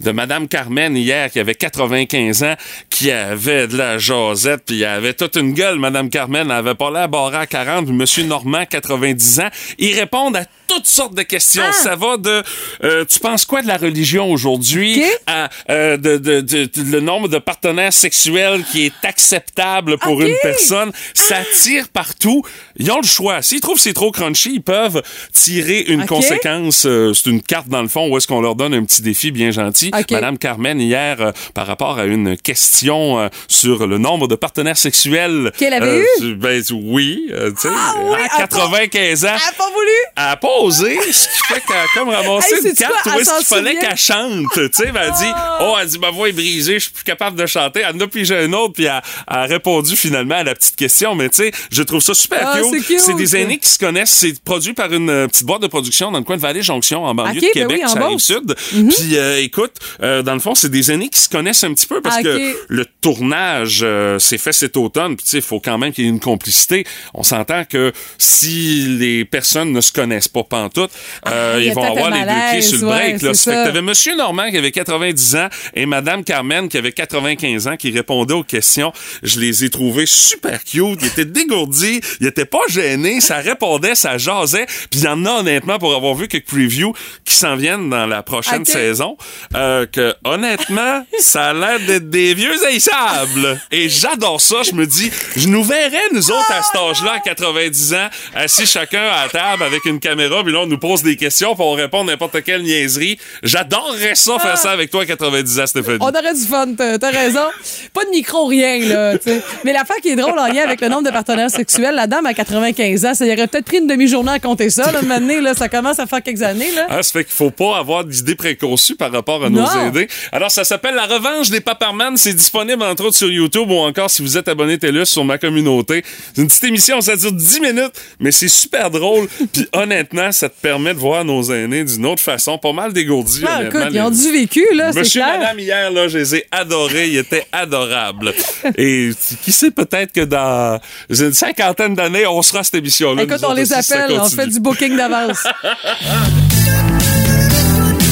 de 0.00 0.10
Madame 0.10 0.48
Carmen 0.48 0.96
hier 0.96 1.30
qui 1.30 1.40
avait 1.40 1.54
95 1.54 2.42
ans, 2.42 2.54
qui 2.90 3.10
avait 3.10 3.68
de 3.68 3.76
la 3.76 3.98
jasette, 3.98 4.62
puis 4.66 4.82
elle 4.82 4.88
avait 4.88 5.14
toute 5.14 5.36
une 5.36 5.52
gueule, 5.52 5.78
Madame 5.78 6.10
Carmen, 6.10 6.46
elle 6.46 6.56
avait 6.56 6.74
pas 6.74 6.90
l'air 6.90 7.08
barrée 7.08 7.36
à 7.38 7.46
40, 7.46 7.86
puis 7.86 7.94
Monsieur 7.94 8.24
Normand 8.24 8.64
90 8.66 9.40
ans, 9.40 9.48
ils 9.78 9.98
répondent 9.98 10.36
à 10.36 10.44
toutes 10.76 10.86
sortes 10.86 11.14
de 11.14 11.22
questions. 11.22 11.62
Ah. 11.66 11.72
Ça 11.72 11.96
va 11.96 12.16
de 12.16 12.42
euh, 12.84 13.04
tu 13.04 13.18
penses 13.20 13.44
quoi 13.44 13.62
de 13.62 13.68
la 13.68 13.76
religion 13.76 14.30
aujourd'hui? 14.30 15.02
OK. 15.02 15.10
à 15.26 15.48
euh, 15.70 15.96
de, 15.96 16.16
de, 16.16 16.40
de- 16.40 16.64
de- 16.64 16.90
le 16.92 17.00
nombre 17.00 17.28
de 17.28 17.38
partenaires 17.38 17.92
sexuels 17.92 18.62
qui 18.70 18.86
est 18.86 18.92
acceptable 19.04 19.98
pour 19.98 20.22
une 20.22 20.34
personne? 20.42 20.92
Ça 21.14 21.36
tire 21.62 21.88
partout. 21.88 22.42
Ils 22.76 22.90
ont 22.90 23.00
le 23.00 23.06
choix. 23.06 23.42
S'ils 23.42 23.60
trouvent 23.60 23.76
que 23.76 23.82
c'est 23.82 23.92
trop 23.92 24.10
crunchy, 24.10 24.52
ils 24.54 24.62
peuvent 24.62 25.02
tirer 25.32 25.80
une 25.88 26.06
conséquence. 26.06 26.84
Euh, 26.86 27.12
c'est 27.14 27.30
une 27.30 27.42
carte 27.42 27.68
dans 27.68 27.82
le 27.82 27.88
fond 27.88 28.08
où 28.08 28.16
est-ce 28.16 28.26
qu'on 28.26 28.40
leur 28.40 28.54
donne 28.54 28.74
un 28.74 28.84
petit 28.84 29.02
défi 29.02 29.30
bien 29.30 29.50
gentil. 29.50 29.90
Madame 30.10 30.38
Carmen 30.38 30.80
hier 30.80 31.16
euh, 31.20 31.32
par 31.54 31.66
rapport 31.66 31.98
à 31.98 32.04
une 32.04 32.36
question 32.36 33.18
euh, 33.20 33.28
sur 33.48 33.86
le 33.86 33.98
nombre 33.98 34.28
de 34.28 34.34
partenaires 34.34 34.76
sexuels. 34.78 35.52
Qu'elle 35.58 35.74
avait 35.74 36.00
eu? 36.20 36.34
Ben 36.34 36.62
oui, 36.72 37.28
Ah 37.32 37.94
oui, 38.04 38.14
à 38.14 38.18
elle 38.18 38.24
a 38.24 38.28
pas- 38.28 38.38
95 38.38 39.24
ans. 39.24 39.28
Elle 39.28 39.48
a 39.48 39.52
pas 39.56 39.70
voulu? 39.70 39.88
Elle 40.16 40.22
a 40.24 40.36
pas 40.36 40.48
ce 40.70 41.28
qui 41.28 41.52
fait 41.54 41.60
qu'elle 41.66 41.76
a 41.76 41.86
comme 41.94 42.08
ramassé 42.08 42.54
Hey, 42.54 42.68
une 42.68 42.74
carte 42.74 42.94
où 43.06 43.18
est-ce 43.18 43.36
qu'il 43.38 43.46
fallait 43.46 43.76
qu'elle 43.76 43.96
chante. 43.96 44.46
Tu 44.54 44.68
sais, 44.72 44.92
ben, 44.92 45.00
elle 45.06 45.12
dit, 45.12 45.32
oh, 45.60 45.74
elle 45.80 45.88
dit, 45.88 45.98
ma 45.98 46.10
voix 46.10 46.28
est 46.28 46.32
brisée, 46.32 46.74
je 46.74 46.84
suis 46.84 46.92
plus 46.92 47.04
capable 47.04 47.38
de 47.38 47.46
chanter. 47.46 47.80
Elle 47.88 47.96
en 47.96 48.00
a 48.00 48.06
pigé 48.06 48.36
un 48.36 48.52
autre, 48.52 48.74
puis 48.74 48.84
elle, 48.84 49.00
elle 49.28 49.36
a 49.36 49.42
répondu 49.44 49.96
finalement 49.96 50.36
à 50.36 50.44
la 50.44 50.54
petite 50.54 50.76
question. 50.76 51.14
Mais 51.14 51.28
tu 51.28 51.36
sais, 51.36 51.52
je 51.70 51.82
trouve 51.82 52.00
ça 52.00 52.14
super 52.14 52.40
Ah, 52.44 52.60
c'est 52.62 52.80
cute. 52.80 53.00
cute. 53.04 53.16
des 53.16 53.36
aînés 53.36 53.58
qui 53.58 53.68
se 53.68 53.78
connaissent. 53.78 54.10
C'est 54.12 54.38
produit 54.42 54.72
par 54.74 54.92
une 54.92 55.10
euh, 55.10 55.26
petite 55.28 55.46
boîte 55.46 55.62
de 55.62 55.66
production 55.66 56.10
dans 56.10 56.18
le 56.18 56.24
coin 56.24 56.36
de 56.36 56.42
Vallée-Jonction, 56.42 57.04
en 57.04 57.14
banlieue 57.14 57.34
de 57.40 57.40
ben 57.40 57.50
Québec, 57.52 57.76
oui, 57.78 57.84
en 57.84 57.88
ça 57.88 57.98
arrive 58.00 58.12
Beauce. 58.12 58.24
sud. 58.24 58.54
Mhm. 58.74 58.88
Puis 58.88 59.16
euh, 59.16 59.40
écoute, 59.42 59.72
euh, 60.02 60.22
dans 60.22 60.34
le 60.34 60.40
fond, 60.40 60.54
c'est 60.54 60.70
des 60.70 60.90
aînés 60.92 61.08
qui 61.08 61.20
se 61.20 61.28
connaissent 61.28 61.64
un 61.64 61.72
petit 61.74 61.86
peu 61.86 62.00
parce 62.00 62.16
Ah, 62.18 62.22
que 62.22 62.56
le 62.68 62.86
tournage 63.00 63.80
euh, 63.82 64.18
s'est 64.18 64.38
fait 64.38 64.52
cet 64.52 64.76
automne. 64.76 65.16
Puis 65.16 65.24
tu 65.24 65.30
sais, 65.30 65.36
il 65.38 65.42
faut 65.42 65.60
quand 65.60 65.78
même 65.78 65.92
qu'il 65.92 66.04
y 66.04 66.06
ait 66.06 66.10
une 66.10 66.20
complicité. 66.20 66.84
On 67.14 67.22
s'entend 67.22 67.64
que 67.64 67.92
si 68.18 68.96
les 68.98 69.24
personnes 69.24 69.72
ne 69.72 69.80
se 69.80 69.92
connaissent 69.92 70.28
pas 70.28 70.41
pantoute, 70.44 70.90
euh, 71.28 71.54
Ah, 71.56 71.60
ils 71.60 71.72
vont 71.72 71.84
avoir 71.84 72.10
les 72.10 72.20
deux 72.20 72.50
pieds 72.52 72.62
sur 72.62 72.78
le 72.80 72.84
ouais, 72.86 73.10
break. 73.12 73.22
là. 73.22 73.34
c'est 73.34 73.44
Ça 73.44 73.50
fait 73.52 73.56
que 73.58 73.64
t'avais 73.66 73.82
Monsieur 73.82 74.16
Normand 74.16 74.50
qui 74.50 74.56
avait 74.58 74.70
90 74.72 75.36
ans 75.36 75.48
et 75.74 75.86
Madame 75.86 76.24
Carmen 76.24 76.68
qui 76.68 76.78
avait 76.78 76.92
95 76.92 77.66
ans 77.68 77.76
qui 77.76 77.90
répondait 77.90 78.34
aux 78.34 78.42
questions. 78.44 78.92
Je 79.22 79.40
les 79.40 79.64
ai 79.64 79.70
trouvés 79.70 80.06
super 80.06 80.62
cute. 80.64 80.98
Ils 81.00 81.06
étaient 81.06 81.24
dégourdis. 81.24 82.00
Ils 82.20 82.26
étaient 82.26 82.44
pas 82.44 82.60
gênés. 82.68 83.20
Ça 83.20 83.36
répondait, 83.38 83.94
ça 83.94 84.18
jasait. 84.18 84.66
Puis 84.90 85.00
il 85.00 85.04
y 85.04 85.08
en 85.08 85.24
a 85.26 85.30
honnêtement 85.40 85.78
pour 85.78 85.94
avoir 85.94 86.14
vu 86.14 86.28
quelques 86.28 86.46
previews 86.46 86.94
qui 87.24 87.34
s'en 87.34 87.56
viennent 87.56 87.90
dans 87.90 88.06
la 88.06 88.22
prochaine 88.22 88.64
saison. 88.64 89.16
euh, 89.54 89.86
que 89.86 90.14
honnêtement, 90.24 91.04
ça 91.18 91.46
a 91.50 91.52
l'air 91.54 91.80
d'être 91.80 92.08
des 92.10 92.34
vieux 92.34 92.54
haïssables. 92.66 93.60
Et 93.70 93.88
j'adore 93.88 94.40
ça. 94.40 94.62
Je 94.62 94.72
me 94.72 94.86
dis, 94.86 95.10
je 95.36 95.48
nous 95.48 95.64
verrais 95.64 96.02
nous 96.12 96.30
autres 96.30 96.50
à 96.52 96.62
cet 96.62 96.76
âge-là, 96.80 97.12
à 97.14 97.20
90 97.20 97.94
ans, 97.94 98.08
assis 98.34 98.66
chacun 98.66 99.02
à 99.02 99.24
la 99.24 99.28
table 99.28 99.62
avec 99.62 99.84
une 99.84 100.00
caméra, 100.00 100.31
puis 100.42 100.52
là 100.52 100.60
on 100.60 100.66
nous 100.66 100.78
pose 100.78 101.02
des 101.02 101.16
questions, 101.16 101.54
puis 101.54 101.64
on 101.64 101.72
répond 101.72 102.04
n'importe 102.04 102.42
quelle 102.42 102.62
niaiserie. 102.62 103.18
J'adorerais 103.42 104.14
ça 104.14 104.38
faire 104.38 104.56
ça 104.56 104.70
avec 104.70 104.90
toi 104.90 105.02
à 105.02 105.06
90 105.06 105.60
ans, 105.60 105.66
Stéphanie. 105.66 105.98
On 106.00 106.08
aurait 106.08 106.34
du 106.34 106.46
fun, 106.46 106.74
t'as 106.74 107.10
raison. 107.10 107.44
Pas 107.92 108.04
de 108.04 108.10
micro, 108.10 108.46
rien, 108.46 108.78
là, 108.80 109.18
tu 109.18 109.30
sais. 109.30 109.42
Mais 109.64 109.72
l'affaire 109.72 109.96
qui 110.02 110.10
est 110.10 110.16
drôle 110.16 110.38
en 110.38 110.46
lien 110.46 110.62
avec 110.64 110.80
le 110.80 110.88
nombre 110.88 111.04
de 111.04 111.10
partenaires 111.10 111.50
sexuels, 111.50 111.94
la 111.94 112.06
dame 112.06 112.26
à 112.26 112.34
95 112.34 113.04
ans, 113.04 113.14
ça 113.14 113.26
y 113.26 113.32
aurait 113.32 113.46
peut-être 113.46 113.66
pris 113.66 113.78
une 113.78 113.86
demi-journée 113.86 114.32
à 114.32 114.38
compter 114.38 114.70
ça, 114.70 114.90
là, 114.92 115.02
maintenant, 115.02 115.40
là, 115.40 115.54
ça 115.54 115.68
commence 115.68 115.98
à 115.98 116.06
faire 116.06 116.22
quelques 116.22 116.42
années, 116.42 116.70
là. 116.74 116.86
Hein, 116.88 117.02
ça 117.02 117.12
fait 117.12 117.24
qu'il 117.24 117.34
faut 117.34 117.50
pas 117.50 117.76
avoir 117.78 118.04
d'idées 118.04 118.34
préconçues 118.34 118.96
par 118.96 119.12
rapport 119.12 119.44
à 119.44 119.50
nos 119.50 119.66
aînés. 119.66 120.08
Alors, 120.30 120.50
ça 120.50 120.64
s'appelle 120.64 120.94
La 120.94 121.06
Revanche 121.06 121.50
des 121.50 121.60
Paparman. 121.60 122.16
C'est 122.16 122.34
disponible, 122.34 122.82
entre 122.82 123.06
autres, 123.06 123.16
sur 123.16 123.30
YouTube 123.30 123.70
ou 123.70 123.78
encore, 123.78 124.10
si 124.10 124.22
vous 124.22 124.36
êtes 124.36 124.48
abonné 124.48 124.78
TELUS, 124.78 125.06
sur 125.06 125.24
ma 125.24 125.38
communauté. 125.38 126.04
C'est 126.34 126.42
une 126.42 126.48
petite 126.48 126.64
émission, 126.64 127.00
ça 127.00 127.16
dure 127.16 127.32
10 127.32 127.60
minutes, 127.60 127.92
mais 128.20 128.30
c'est 128.30 128.48
super 128.48 128.90
drôle. 128.90 129.28
Puis, 129.52 129.66
honnêtement, 129.72 130.21
ça 130.30 130.48
te 130.48 130.54
permet 130.60 130.94
de 130.94 130.98
voir 130.98 131.24
nos 131.24 131.42
aînés 131.50 131.82
d'une 131.84 132.06
autre 132.06 132.22
façon. 132.22 132.58
Pas 132.58 132.72
mal 132.72 132.92
dégourdis, 132.92 133.42
Ah, 133.46 133.62
écoute, 133.64 133.80
ils 133.90 134.00
ont 134.00 134.10
les- 134.10 134.16
du 134.16 134.30
vécu, 134.32 134.64
là, 134.74 134.92
c'est 134.92 135.00
Monsieur 135.00 135.22
clair. 135.22 135.38
Madame, 135.40 135.58
hier, 135.58 135.90
là, 135.90 136.06
je 136.08 136.18
les 136.18 136.36
ai 136.36 136.44
adorés. 136.52 137.08
Ils 137.08 137.18
étaient 137.18 137.46
adorables. 137.50 138.32
Et 138.78 139.10
qui 139.42 139.50
sait, 139.50 139.70
peut-être 139.70 140.12
que 140.12 140.20
dans 140.20 140.78
une 141.10 141.32
cinquantaine 141.32 141.94
d'années, 141.94 142.26
on 142.26 142.42
sera 142.42 142.60
à 142.60 142.62
cette 142.62 142.74
émission-là. 142.76 143.22
Écoute, 143.24 143.40
on 143.42 143.54
les 143.54 143.72
aussi, 143.72 143.92
appelle, 143.92 144.12
on 144.20 144.28
fait 144.28 144.46
du 144.46 144.60
booking 144.60 144.96
d'avance. 144.96 145.42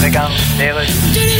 Qu'est-ce 0.00 1.39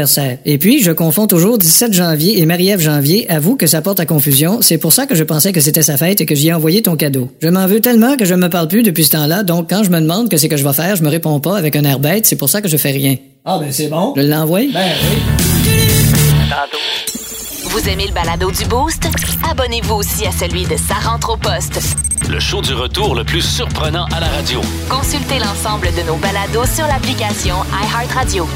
Et 0.45 0.57
puis, 0.57 0.81
je 0.81 0.91
confonds 0.91 1.27
toujours 1.27 1.57
17 1.57 1.93
janvier 1.93 2.39
et 2.39 2.45
Marie-Ève 2.45 2.81
janvier, 2.81 3.29
avoue 3.29 3.55
que 3.55 3.67
ça 3.67 3.81
porte 3.81 3.99
à 3.99 4.05
confusion, 4.05 4.59
c'est 4.61 4.77
pour 4.77 4.93
ça 4.93 5.05
que 5.05 5.15
je 5.15 5.23
pensais 5.23 5.51
que 5.51 5.61
c'était 5.61 5.81
sa 5.81 5.97
fête 5.97 6.21
et 6.21 6.25
que 6.25 6.35
j'y 6.35 6.49
ai 6.49 6.53
envoyé 6.53 6.81
ton 6.81 6.95
cadeau. 6.95 7.29
Je 7.41 7.49
m'en 7.49 7.67
veux 7.67 7.79
tellement 7.79 8.17
que 8.17 8.25
je 8.25 8.35
me 8.35 8.49
parle 8.49 8.67
plus 8.67 8.83
depuis 8.83 9.03
ce 9.03 9.11
temps-là, 9.11 9.43
donc 9.43 9.69
quand 9.69 9.83
je 9.83 9.89
me 9.89 9.99
demande 9.99 10.29
que 10.29 10.37
c'est 10.37 10.49
que 10.49 10.57
je 10.57 10.63
vais 10.67 10.73
faire, 10.73 10.95
je 10.95 11.03
me 11.03 11.09
réponds 11.09 11.39
pas 11.39 11.57
avec 11.57 11.75
un 11.75 11.83
air 11.83 11.99
bête, 11.99 12.25
c'est 12.25 12.35
pour 12.35 12.49
ça 12.49 12.61
que 12.61 12.67
je 12.67 12.77
fais 12.77 12.91
rien. 12.91 13.15
Ah, 13.45 13.57
ben, 13.59 13.71
c'est 13.71 13.87
bon. 13.87 14.13
Je 14.15 14.21
l'envoie? 14.21 14.61
Ben, 14.71 14.91
oui. 15.09 15.17
Vous 17.69 17.89
aimez 17.89 18.05
le 18.05 18.13
balado 18.13 18.51
du 18.51 18.65
Boost? 18.65 19.07
Abonnez-vous 19.49 19.95
aussi 19.95 20.25
à 20.25 20.31
celui 20.31 20.63
de 20.63 20.75
Sa 20.75 20.95
rentre 20.95 21.33
au 21.33 21.37
poste. 21.37 21.79
Le 22.29 22.39
show 22.39 22.61
du 22.61 22.73
retour 22.73 23.15
le 23.15 23.23
plus 23.23 23.41
surprenant 23.41 24.05
à 24.15 24.19
la 24.19 24.27
radio. 24.27 24.61
Consultez 24.89 25.39
l'ensemble 25.39 25.87
de 25.87 26.05
nos 26.07 26.17
balados 26.17 26.65
sur 26.75 26.85
l'application 26.85 27.55
iHeartRadio. 27.73 28.47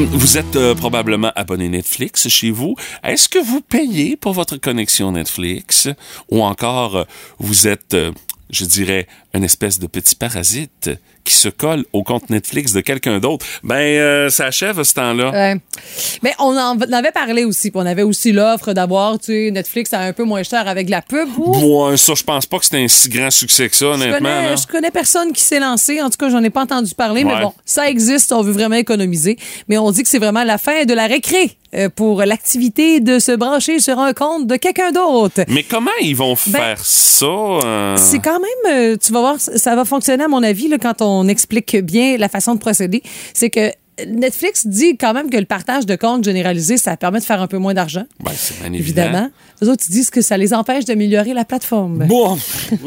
Vous 0.00 0.36
êtes 0.36 0.56
euh, 0.56 0.74
probablement 0.74 1.30
abonné 1.36 1.68
Netflix 1.68 2.28
chez 2.28 2.50
vous. 2.50 2.74
Est-ce 3.04 3.28
que 3.28 3.38
vous 3.38 3.60
payez 3.60 4.16
pour 4.16 4.32
votre 4.32 4.56
connexion 4.56 5.12
Netflix? 5.12 5.88
Ou 6.28 6.42
encore 6.42 6.96
euh, 6.96 7.04
vous 7.38 7.68
êtes, 7.68 7.94
euh, 7.94 8.10
je 8.50 8.64
dirais, 8.64 9.06
une 9.34 9.44
espèce 9.44 9.78
de 9.78 9.86
petit 9.86 10.16
parasite 10.16 10.90
qui 11.28 11.34
se 11.36 11.48
colle 11.48 11.84
au 11.92 12.02
compte 12.02 12.30
Netflix 12.30 12.72
de 12.72 12.80
quelqu'un 12.80 13.18
d'autre? 13.20 13.44
Ben, 13.62 13.76
euh, 13.76 14.28
ça 14.30 14.46
achève 14.46 14.82
ce 14.82 14.94
temps-là. 14.94 15.30
Ouais. 15.30 15.56
Mais 16.22 16.32
on 16.38 16.56
en 16.56 16.78
avait 16.92 17.12
parlé 17.12 17.44
aussi. 17.44 17.70
puis 17.70 17.80
on 17.80 17.86
avait 17.86 18.02
aussi 18.02 18.32
l'offre 18.32 18.72
d'avoir, 18.72 19.18
tu 19.18 19.26
sais, 19.26 19.50
Netflix 19.50 19.92
à 19.92 20.00
un 20.00 20.12
peu 20.12 20.24
moins 20.24 20.42
cher 20.42 20.66
avec 20.66 20.86
de 20.86 20.90
la 20.90 21.02
pub. 21.02 21.28
Ouh, 21.38 21.52
Bon, 21.52 21.96
ça, 21.96 22.14
je 22.16 22.22
pense 22.24 22.46
pas 22.46 22.58
que 22.58 22.64
c'était 22.64 22.82
un 22.82 22.88
si 22.88 23.08
grand 23.08 23.30
succès 23.30 23.68
que 23.68 23.76
ça, 23.76 23.86
je, 23.86 23.90
honnêtement. 23.90 24.18
connais, 24.18 24.48
là. 24.50 24.56
je 24.56 24.66
connais 24.66 24.90
personne 24.90 25.32
qui 25.32 25.42
s'est 25.42 25.60
lancé. 25.60 26.00
En 26.02 26.10
tout 26.10 26.16
cas, 26.18 26.28
j'en 26.30 26.42
ai 26.42 26.50
pas 26.50 26.62
entendu 26.62 26.94
parler. 26.94 27.24
Ouais. 27.24 27.34
Mais 27.34 27.42
bon, 27.42 27.52
ça 27.64 27.88
existe. 27.88 28.32
On 28.32 28.42
veut 28.42 28.52
vraiment 28.52 28.76
économiser. 28.76 29.36
Mais 29.68 29.78
on 29.78 29.90
dit 29.90 30.02
que 30.02 30.08
c'est 30.08 30.18
vraiment 30.18 30.44
la 30.44 30.58
fin 30.58 30.84
de 30.84 30.94
la 30.94 31.06
récré 31.06 31.52
euh, 31.74 31.88
pour 31.94 32.22
l'activité 32.24 33.00
de 33.00 33.18
se 33.18 33.32
brancher 33.32 33.78
sur 33.80 33.98
un 33.98 34.12
compte 34.12 34.46
de 34.46 34.56
quelqu'un 34.56 34.90
d'autre. 34.92 35.42
Mais 35.48 35.62
comment 35.62 35.90
ils 36.00 36.16
vont 36.16 36.34
Ben, 36.46 36.58
faire 36.60 36.78
ça? 36.84 37.26
euh? 37.26 37.96
C'est 37.96 38.20
quand 38.20 38.38
même, 38.40 38.96
tu 38.98 39.12
vas 39.12 39.20
voir, 39.20 39.36
ça 39.40 39.74
va 39.74 39.84
fonctionner 39.84 40.24
à 40.24 40.28
mon 40.28 40.42
avis 40.42 40.68
là, 40.68 40.78
quand 40.78 41.02
on 41.02 41.17
explique 41.26 41.76
bien 41.76 42.16
la 42.16 42.28
façon 42.28 42.54
de 42.54 42.60
procéder. 42.60 43.02
C'est 43.34 43.50
que 43.50 43.72
Netflix 44.06 44.66
dit 44.66 44.96
quand 44.96 45.12
même 45.12 45.30
que 45.30 45.36
le 45.36 45.44
partage 45.44 45.86
de 45.86 45.96
comptes 45.96 46.24
généralisé, 46.24 46.76
ça 46.76 46.96
permet 46.96 47.18
de 47.18 47.24
faire 47.24 47.42
un 47.42 47.46
peu 47.46 47.58
moins 47.58 47.74
d'argent. 47.74 48.04
Ben, 48.20 48.30
c'est 48.34 48.60
bien. 48.60 48.72
Évidemment. 48.72 49.30
Les 49.60 49.68
autres, 49.68 49.84
ils 49.88 49.92
disent 49.92 50.10
que 50.10 50.20
ça 50.20 50.36
les 50.36 50.54
empêche 50.54 50.84
d'améliorer 50.84 51.34
la 51.34 51.44
plateforme 51.44 52.06
Bon, 52.06 52.38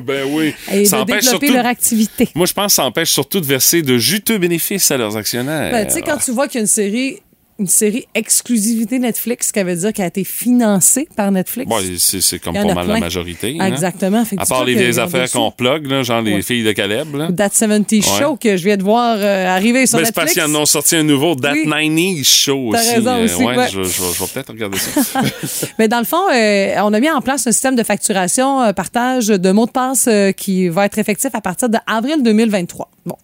ben 0.00 0.26
oui. 0.30 0.54
et 0.72 0.84
ça 0.86 0.96
de 0.96 1.02
empêche 1.02 1.24
développer 1.24 1.46
surtout... 1.46 1.52
leur 1.52 1.66
activité. 1.66 2.28
Moi, 2.34 2.46
je 2.46 2.52
pense 2.52 2.72
que 2.72 2.76
ça 2.76 2.84
empêche 2.84 3.10
surtout 3.10 3.40
de 3.40 3.46
verser 3.46 3.82
de 3.82 3.98
juteux 3.98 4.38
bénéfices 4.38 4.90
à 4.90 4.96
leurs 4.96 5.16
actionnaires. 5.16 5.70
Ben, 5.70 5.86
tu 5.86 5.94
sais, 5.94 6.02
quand 6.02 6.16
tu 6.16 6.30
vois 6.30 6.48
qu'il 6.48 6.56
y 6.56 6.58
a 6.58 6.62
une 6.62 6.66
série, 6.66 7.18
une 7.60 7.66
série 7.66 8.06
exclusivité 8.14 9.00
Netflix, 9.00 9.48
ce 9.48 9.52
qui 9.52 9.60
veut 9.64 9.74
dire 9.74 9.92
qu'elle 9.92 10.04
a 10.04 10.08
été 10.08 10.22
financée 10.22 11.08
par 11.16 11.32
Netflix. 11.32 11.68
Bon, 11.68 11.78
c'est 11.98 12.38
comme 12.38 12.54
pas 12.54 12.72
mal 12.72 12.86
la 12.86 13.00
majorité. 13.00 13.56
Hein. 13.58 13.66
exactement. 13.66 14.24
Fait 14.24 14.36
À 14.38 14.46
part 14.46 14.64
les 14.64 14.74
vieilles 14.74 14.98
affaires 15.00 15.28
qu'on 15.30 15.50
plug, 15.50 15.86
là, 15.88 16.02
genre 16.04 16.20
les 16.22 16.34
Ouais. 16.36 16.42
filles 16.42 16.62
de 16.62 16.70
Caleb. 16.72 17.14
Là. 17.16 17.30
That 17.36 17.50
70 17.52 18.02
Show 18.18 18.36
que 18.36 18.56
je 18.56 18.62
viens 18.64 18.76
de 18.76 18.82
voir 18.84 19.16
euh, 19.18 19.46
arriver 19.48 19.86
sur 19.86 19.98
Ben, 19.98 20.04
c'est 20.04 20.14
parce 20.14 20.26
Netflix. 20.28 20.46
qu'ils 20.46 20.56
en 20.56 20.60
ont 20.62 20.66
sorti 20.66 20.94
un 20.96 21.02
nouveau 21.02 21.34
That 21.34 21.52
Oui. 21.52 21.64
90s 21.66 22.24
Show 22.24 22.70
T'as 22.72 22.80
aussi. 22.80 22.94
raison 22.94 23.10
Euh, 23.16 23.24
aussi, 23.24 23.44
ouais, 23.44 23.56
ouais. 23.56 23.68
Je, 23.72 23.82
je- 23.82 23.88
je 23.88 24.20
vais 24.20 24.26
peut-être 24.32 24.50
regarder 24.52 24.78
ça. 24.78 25.22
Mais 25.80 25.88
dans 25.88 25.98
le 25.98 26.04
fond, 26.04 26.22
euh, 26.32 26.74
on 26.82 26.92
a 26.92 27.00
mis 27.00 27.10
en 27.10 27.20
place 27.20 27.46
un 27.48 27.52
système 27.52 27.74
de 27.74 27.82
facturation, 27.82 28.72
partage 28.72 29.26
de 29.26 29.50
mots 29.50 29.66
de 29.66 29.72
passe 29.72 30.08
qui 30.36 30.68
va 30.68 30.86
être 30.86 30.98
effectif 30.98 31.30
à 31.34 31.40
partir 31.40 31.68
d'avril 31.68 32.22
2023. 32.22 32.88
Bon. 33.04 33.16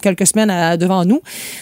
Quelques 0.00 0.26
semaines 0.26 0.50
à- 0.50 0.76
devant 0.76 1.04
nous. 1.04 1.20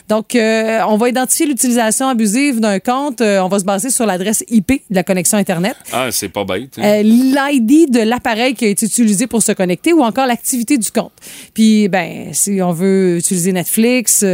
Donc, 0.08 0.34
euh, 0.34 0.80
on 0.88 0.96
va 0.96 1.08
identifier 1.08 1.46
l'utilisation 1.46 2.08
abusive 2.08 2.60
d'un 2.60 2.78
compte. 2.80 3.20
Euh, 3.20 3.40
on 3.40 3.48
va 3.48 3.58
se 3.58 3.64
baser 3.64 3.90
sur 3.90 4.06
l'adresse 4.06 4.44
IP 4.48 4.68
de 4.90 4.94
la 4.94 5.02
connexion 5.02 5.38
Internet. 5.38 5.76
ah, 5.92 6.08
c'est 6.10 6.28
pas 6.28 6.44
bête. 6.44 6.74
hein. 6.78 6.82
Euh, 6.84 7.02
l'ID 7.02 7.90
de 7.90 8.00
l'appareil 8.00 8.54
qui 8.54 8.64
a 8.64 8.68
été 8.68 8.86
utilisé 8.86 9.26
pour 9.26 9.42
se 9.42 9.52
connecter 9.52 9.92
ou 9.92 10.02
encore 10.02 10.26
l'activité 10.26 10.78
du 10.78 10.90
compte. 10.90 11.12
Puis, 11.54 11.88
ben, 11.88 12.28
si 12.32 12.60
on 12.62 12.72
veut 12.72 13.16
utiliser 13.18 13.52
Netflix, 13.52 14.24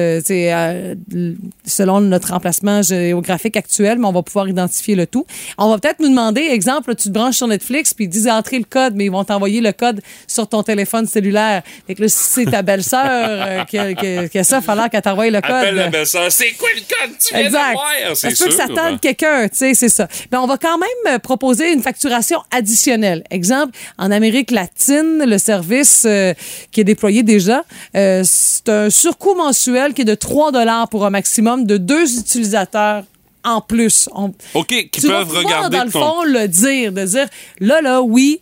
selon 1.67 2.01
notre 2.01 2.33
emplacement 2.33 2.83
géographique 2.83 3.57
actuel, 3.57 3.99
mais 3.99 4.07
on 4.07 4.13
va 4.13 4.23
pouvoir 4.23 4.49
identifier 4.49 4.95
le 4.95 5.07
tout. 5.07 5.25
On 5.59 5.69
va 5.71 5.79
peut-être 5.79 6.01
nous 6.01 6.09
demander, 6.09 6.43
exemple, 6.43 6.95
tu 6.95 7.05
te 7.09 7.13
branches 7.15 7.37
sur 7.37 7.47
Netflix, 7.49 7.95
puis 7.95 8.05
ils 8.05 8.09
disent 8.09 8.29
entrer 8.29 8.59
le 8.59 8.65
code, 8.69 8.95
mais 8.97 9.07
ils 9.07 9.11
vont 9.11 9.25
t'envoyer 9.25 9.61
le 9.61 9.73
code 9.73 10.01
sur 10.27 10.49
ton 10.49 10.63
téléphone 10.63 11.07
cellulaire. 11.07 11.63
Fait 11.87 11.95
que 11.95 12.03
là, 12.03 12.09
si 12.09 12.17
c'est 12.19 12.45
ta 12.51 12.63
belle-sœur 12.63 13.67
qui, 13.67 13.79
a- 13.79 13.94
qui 13.95 14.39
a 14.39 14.45
ça, 14.45 14.57
il 14.57 14.61
va 14.61 14.67
falloir 14.67 14.91
qu'elle 14.91 15.03
t'envoie 15.03 15.27
le 15.31 15.41
code. 15.41 15.51
Appelle 15.51 15.75
la. 15.93 16.31
C'est 16.31 16.53
quoi 16.53 16.69
le 16.75 16.81
code? 16.81 17.17
Tu 17.19 17.35
viens 17.35 17.45
Exact. 17.47 17.69
de 17.69 17.73
voir? 17.75 18.17
Ça 18.17 18.31
C'est 18.31 18.45
que 18.45 18.53
ça 18.53 18.67
sûr. 18.67 18.75
tente 18.75 19.01
quelqu'un, 19.01 19.49
tu 19.49 19.57
sais, 19.57 19.75
c'est 19.75 19.89
ça. 19.89 20.09
Mais 20.31 20.39
on 20.39 20.47
va 20.47 20.57
quand 20.59 20.79
même 20.79 21.15
euh, 21.15 21.19
proposer 21.19 21.73
une 21.73 21.83
facturation 21.83 22.41
additionnelle. 22.51 23.25
Exemple, 23.31 23.77
en 23.99 24.11
Amérique 24.11 24.51
latine, 24.51 25.25
le 25.27 25.39
service 25.39 26.05
euh, 26.07 26.35
qui 26.73 26.81
est 26.81 26.85
déployé 26.85 27.23
déjà, 27.23 27.65
euh, 27.97 28.23
c'est 28.25 28.69
un 28.69 28.91
surcoût 28.91 29.35
mensuel 29.35 29.95
qui 29.95 30.03
est 30.03 30.07
de 30.07 30.15
3 30.15 30.53
dollars 30.53 30.89
pour 30.89 31.05
un 31.07 31.11
maximum 31.11 31.67
de 31.67 31.77
deux 31.77 32.19
utilisateurs 32.19 33.05
en 33.45 33.61
plus. 33.61 34.09
On- 34.15 34.33
OK, 34.55 34.69
qui 34.91 35.01
peuvent 35.03 35.27
pouvoir, 35.27 35.45
regarder 35.45 35.77
dans 35.79 35.85
le 35.85 35.91
ton- 35.91 36.01
fond, 36.01 36.23
le 36.25 36.49
dire, 36.49 36.93
de 36.93 37.05
dire, 37.05 37.27
là, 37.61 37.81
là, 37.83 38.01
oui, 38.03 38.41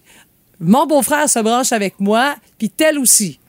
mon 0.60 0.86
beau-frère 0.86 1.28
se 1.28 1.40
branche 1.40 1.72
avec 1.72 1.94
moi, 1.98 2.36
puis 2.58 2.70
tel 2.70 2.98
aussi. 2.98 3.40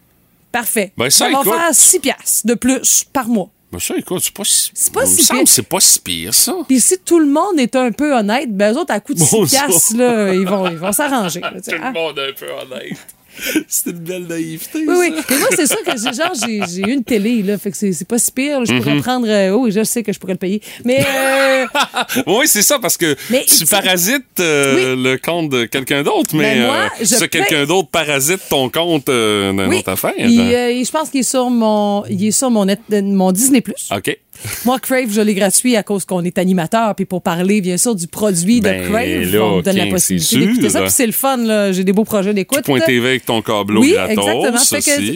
Parfait. 0.54 0.94
Ben, 0.96 1.10
ça, 1.10 1.26
va 1.26 1.42
écoute. 1.42 1.52
faire 1.52 1.70
6 1.74 2.00
piastres 2.00 2.48
de 2.48 2.54
plus 2.54 3.06
par 3.12 3.28
mois. 3.28 3.50
Ben 3.72 3.80
ça, 3.80 3.96
écoute, 3.98 4.22
c'est 4.24 4.34
pas 4.34 4.44
si... 4.44 4.70
C'est 4.76 4.94
pas 4.94 5.02
me 5.02 5.06
si 5.08 5.28
pire. 5.28 5.48
c'est 5.48 5.64
pas 5.68 5.80
si 5.80 6.00
pire, 6.00 6.32
ça. 6.32 6.56
Puis 6.68 6.80
si 6.80 7.00
tout 7.00 7.18
le 7.20 7.26
monde 7.26 7.60
est 7.60 7.76
un 7.76 7.92
peu 7.92 8.16
honnête, 8.16 8.56
ben 8.56 8.72
eux 8.72 8.78
autres, 8.78 8.94
à 8.94 9.00
coup 9.00 9.16
de 9.16 9.20
Bon, 9.20 9.26
6 9.26 9.48
ça. 9.48 9.66
piastres, 9.66 9.98
là, 9.98 10.32
ils 10.32 10.46
vont, 10.48 10.70
ils 10.70 10.78
vont 10.78 10.92
s'arranger. 10.92 11.42
Tout 11.42 11.72
le 11.72 11.84
hein. 11.84 11.92
monde 11.92 12.20
est 12.20 12.30
un 12.30 12.34
peu 12.34 12.52
honnête. 12.52 12.98
C'est 13.68 13.90
une 13.90 14.00
belle 14.00 14.28
naïveté, 14.28 14.80
Oui, 14.88 14.96
oui. 15.00 15.14
ça. 15.18 15.24
Mais 15.30 15.38
moi, 15.40 15.48
c'est 15.56 15.68
sûr 15.68 15.84
que 15.84 15.92
j'ai, 15.92 16.14
genre, 16.14 16.34
j'ai, 16.46 16.62
j'ai 16.70 16.92
une 16.92 17.04
télé, 17.04 17.42
là. 17.44 17.58
Fait 17.58 17.72
que 17.72 17.78
c'est, 17.78 17.92
c'est 17.94 18.08
pas 18.08 18.18
si 18.20 18.32
pire. 18.32 18.64
Je 18.66 18.74
Mm-hmm. 18.74 18.78
pourrais 18.82 18.98
prendre. 19.00 19.28
euh, 19.30 19.52
oh, 19.52 19.70
je 19.70 19.84
sais 19.84 20.04
que 20.04 20.12
je 20.14 20.20
pourrais 20.20 20.34
le 20.34 20.40
payer. 20.40 20.62
Mais, 20.86 21.06
euh, 21.06 21.66
Oui, 22.28 22.46
c'est 22.48 22.62
ça, 22.62 22.80
parce 22.80 22.98
que 22.98 23.16
Mais 23.30 23.44
tu 23.46 23.66
parasites 23.66 24.40
euh, 24.40 24.96
le 24.96 25.18
compte 25.18 25.50
de 25.50 25.66
quelqu'un 25.66 26.04
d'autre, 26.04 26.36
mais 26.36 26.66
moi, 26.66 26.86
euh, 26.86 26.88
je 27.02 27.06
ce 27.06 27.20
paie- 27.26 27.30
quelqu'un 27.30 27.66
d'autre 27.66 27.90
parasite 27.90 28.42
ton 28.50 28.70
compte 28.70 29.10
euh, 29.10 29.52
d'une 29.52 29.68
oui. 29.68 29.78
autre 29.80 29.90
affaire. 29.90 30.14
Il, 30.18 30.40
euh, 30.40 30.84
je 30.84 30.92
pense 30.92 31.10
qu'il 31.10 31.22
est 31.22 31.24
sur 31.24 31.50
mon, 31.50 32.04
il 32.10 32.28
est 32.28 32.32
sur 32.32 32.50
mon, 32.52 32.66
net, 32.66 32.80
mon 32.90 33.32
Disney+. 33.32 33.64
OK. 33.96 34.18
Moi, 34.66 34.80
Crave, 34.80 35.12
je 35.12 35.22
l'ai 35.22 35.34
gratuit 35.34 35.76
à 35.76 35.84
cause 35.84 36.06
qu'on 36.06 36.24
est 36.24 36.38
animateur, 36.38 36.96
puis 36.96 37.06
pour 37.06 37.22
parler, 37.22 37.62
bien 37.62 37.78
sûr, 37.78 37.96
du 37.96 38.08
produit 38.08 38.62
Ben, 38.62 38.82
de 38.82 38.88
Crave, 38.88 39.34
là, 39.34 39.44
on 39.44 39.58
me 39.58 39.62
donne 39.62 39.78
la 39.78 39.88
possibilité 39.88 40.36
c'est 40.36 40.40
d'écouter 40.40 40.70
ça, 40.70 40.82
puis 40.82 40.92
c'est 40.92 41.06
le 41.06 41.12
fun, 41.12 41.38
là. 41.38 41.72
J'ai 41.72 41.84
des 41.84 41.94
beaux 41.94 42.04
projets 42.04 42.34
d'écoute. 42.34 42.64
Point 42.64 42.80
TV 42.80 43.08
avec 43.08 43.26
ton 43.26 43.42
câble 43.42 43.78
Oui, 43.78 43.96
exactement. 44.10 44.58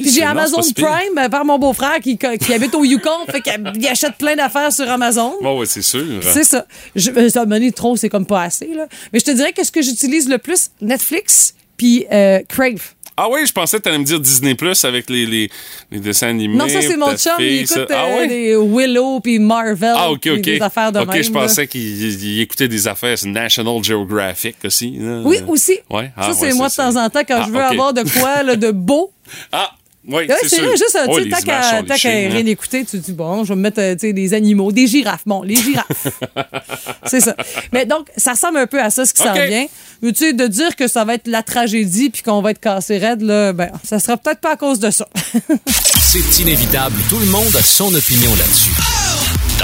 puis 0.02 0.12
j'ai 0.12 0.24
Amazon. 0.24 0.62
Prime 0.76 1.18
euh, 1.18 1.30
par 1.30 1.46
mon 1.46 1.58
beau-frère 1.58 2.00
qui, 2.02 2.18
qui 2.18 2.54
habite 2.54 2.76
au 2.76 2.84
Yukon, 2.84 3.26
fait 3.30 3.42
qu'il 3.42 3.88
achète 3.88 4.16
plein 4.18 4.36
d'affaires 4.36 4.72
sur 4.72 4.90
Amazon. 4.90 5.34
Bon, 5.42 5.60
ouais, 5.60 5.66
c'est 5.66 5.82
sûr. 5.82 6.04
C'est 6.22 6.44
ça. 6.44 6.66
Je, 6.96 7.12
euh, 7.12 7.30
ça 7.30 7.46
me 7.46 7.72
trop, 7.72 7.96
c'est 7.96 8.10
comme 8.10 8.26
pas 8.26 8.44
assez. 8.44 8.70
Là. 8.76 8.88
Mais 9.12 9.20
je 9.20 9.26
te 9.26 9.32
dirais 9.32 9.54
que 9.54 9.64
ce 9.64 9.72
que 9.72 9.82
j'utilise 9.82 10.30
le 10.30 10.38
plus, 10.38 10.70
Netflix 10.82 11.56
puis 11.78 12.06
euh, 12.12 12.40
Crave. 12.48 12.94
Ah 13.20 13.28
oui, 13.32 13.46
je 13.48 13.52
pensais 13.52 13.78
que 13.78 13.84
tu 13.84 13.90
allais 13.90 13.98
me 13.98 14.04
dire 14.04 14.20
Disney 14.20 14.54
Plus 14.54 14.86
avec 14.86 15.10
les, 15.10 15.26
les, 15.26 15.50
les 15.92 16.00
dessins 16.00 16.28
animés. 16.28 16.56
Non, 16.56 16.68
ça, 16.70 16.82
c'est 16.84 16.96
mon 16.98 17.18
chum. 17.18 17.34
Il 17.40 17.62
écoute. 17.62 17.88
Ah 17.90 18.06
euh, 18.06 18.18
ouais? 18.20 18.28
des 18.28 18.56
Willow 18.56 19.20
puis 19.22 19.40
Marvel. 19.40 19.94
Ah, 19.98 20.12
ok, 20.12 20.28
ok. 20.34 20.42
Des 20.42 20.62
affaires 20.62 20.92
de 20.92 21.00
ok, 21.00 21.08
même. 21.14 21.24
je 21.24 21.32
pensais 21.32 21.66
qu'il 21.68 21.82
il 21.82 22.42
écoutait 22.42 22.68
des 22.68 22.88
affaires 22.88 23.18
sur 23.18 23.28
National 23.28 23.84
Geographic 23.84 24.58
aussi. 24.64 24.92
là. 25.00 25.22
Oui, 25.26 25.40
aussi. 25.48 25.80
Ouais. 25.90 26.12
Ah, 26.16 26.28
ça, 26.28 26.34
c'est 26.34 26.52
ouais, 26.52 26.54
moi 26.54 26.70
de 26.70 26.76
temps 26.76 26.96
en 26.96 27.10
temps 27.10 27.22
quand 27.28 27.40
Ah, 27.42 27.46
je 27.48 27.52
veux 27.52 27.62
avoir 27.64 27.92
de 27.94 28.04
quoi 28.20 28.44
là, 28.44 28.56
de 28.56 28.72
beau. 28.72 29.12
Ah, 29.52 29.72
oui, 30.08 30.26
Ouais, 30.28 30.28
c'est 30.42 30.56
sûr. 30.56 30.64
vrai, 30.66 30.78
juste, 30.78 30.98
Oh, 31.08 31.20
tu 31.20 31.30
tant 31.30 31.38
qu'à 31.42 32.10
rien 32.10 32.46
écouter, 32.46 32.86
tu 32.86 32.98
te 33.00 33.06
dis, 33.06 33.12
bon, 33.12 33.44
je 33.44 33.50
vais 33.50 33.56
me 33.56 33.62
mettre, 33.62 33.82
euh, 33.82 33.94
tu 33.94 34.08
sais, 34.08 34.14
des 34.14 34.34
animaux, 34.34 34.72
des 34.72 34.88
girafes. 34.88 35.24
Bon, 35.26 35.44
les 35.44 35.56
girafes. 35.56 36.08
c'est 37.06 37.20
ça. 37.20 37.36
Mais 37.74 37.86
donc, 37.86 38.08
ça 38.16 38.32
ressemble 38.32 38.58
un 38.58 38.68
peu 38.68 38.82
à 38.82 38.90
ça, 38.90 39.06
ce 39.06 39.14
qui 39.14 39.22
s'en 39.22 39.34
vient. 39.34 39.68
Mais 40.02 40.12
tu 40.14 40.26
sais, 40.26 40.34
de 40.34 40.48
dire 40.48 40.76
que 40.76 40.88
ça 40.88 41.04
va 41.04 41.16
être 41.16 41.28
la 41.28 41.44
tragédie 41.44 42.10
puis 42.10 42.22
qu'on 42.24 42.42
va 42.42 42.52
être 42.52 42.60
cassé 42.60 42.98
raide, 42.98 43.22
là, 43.22 43.52
ben, 43.54 43.70
ça 43.84 44.00
sera 44.00 44.16
peut-être 44.18 44.40
pas 44.40 44.54
à 44.54 44.56
cause 44.56 44.80
de 44.80 44.92
ça. 44.92 45.08
C'est 46.02 46.40
inévitable. 46.42 46.96
Tout 47.10 47.20
le 47.20 47.26
monde 47.26 47.56
a 47.56 47.62
son 47.62 47.94
opinion 47.94 48.30
là-dessus. 48.32 48.72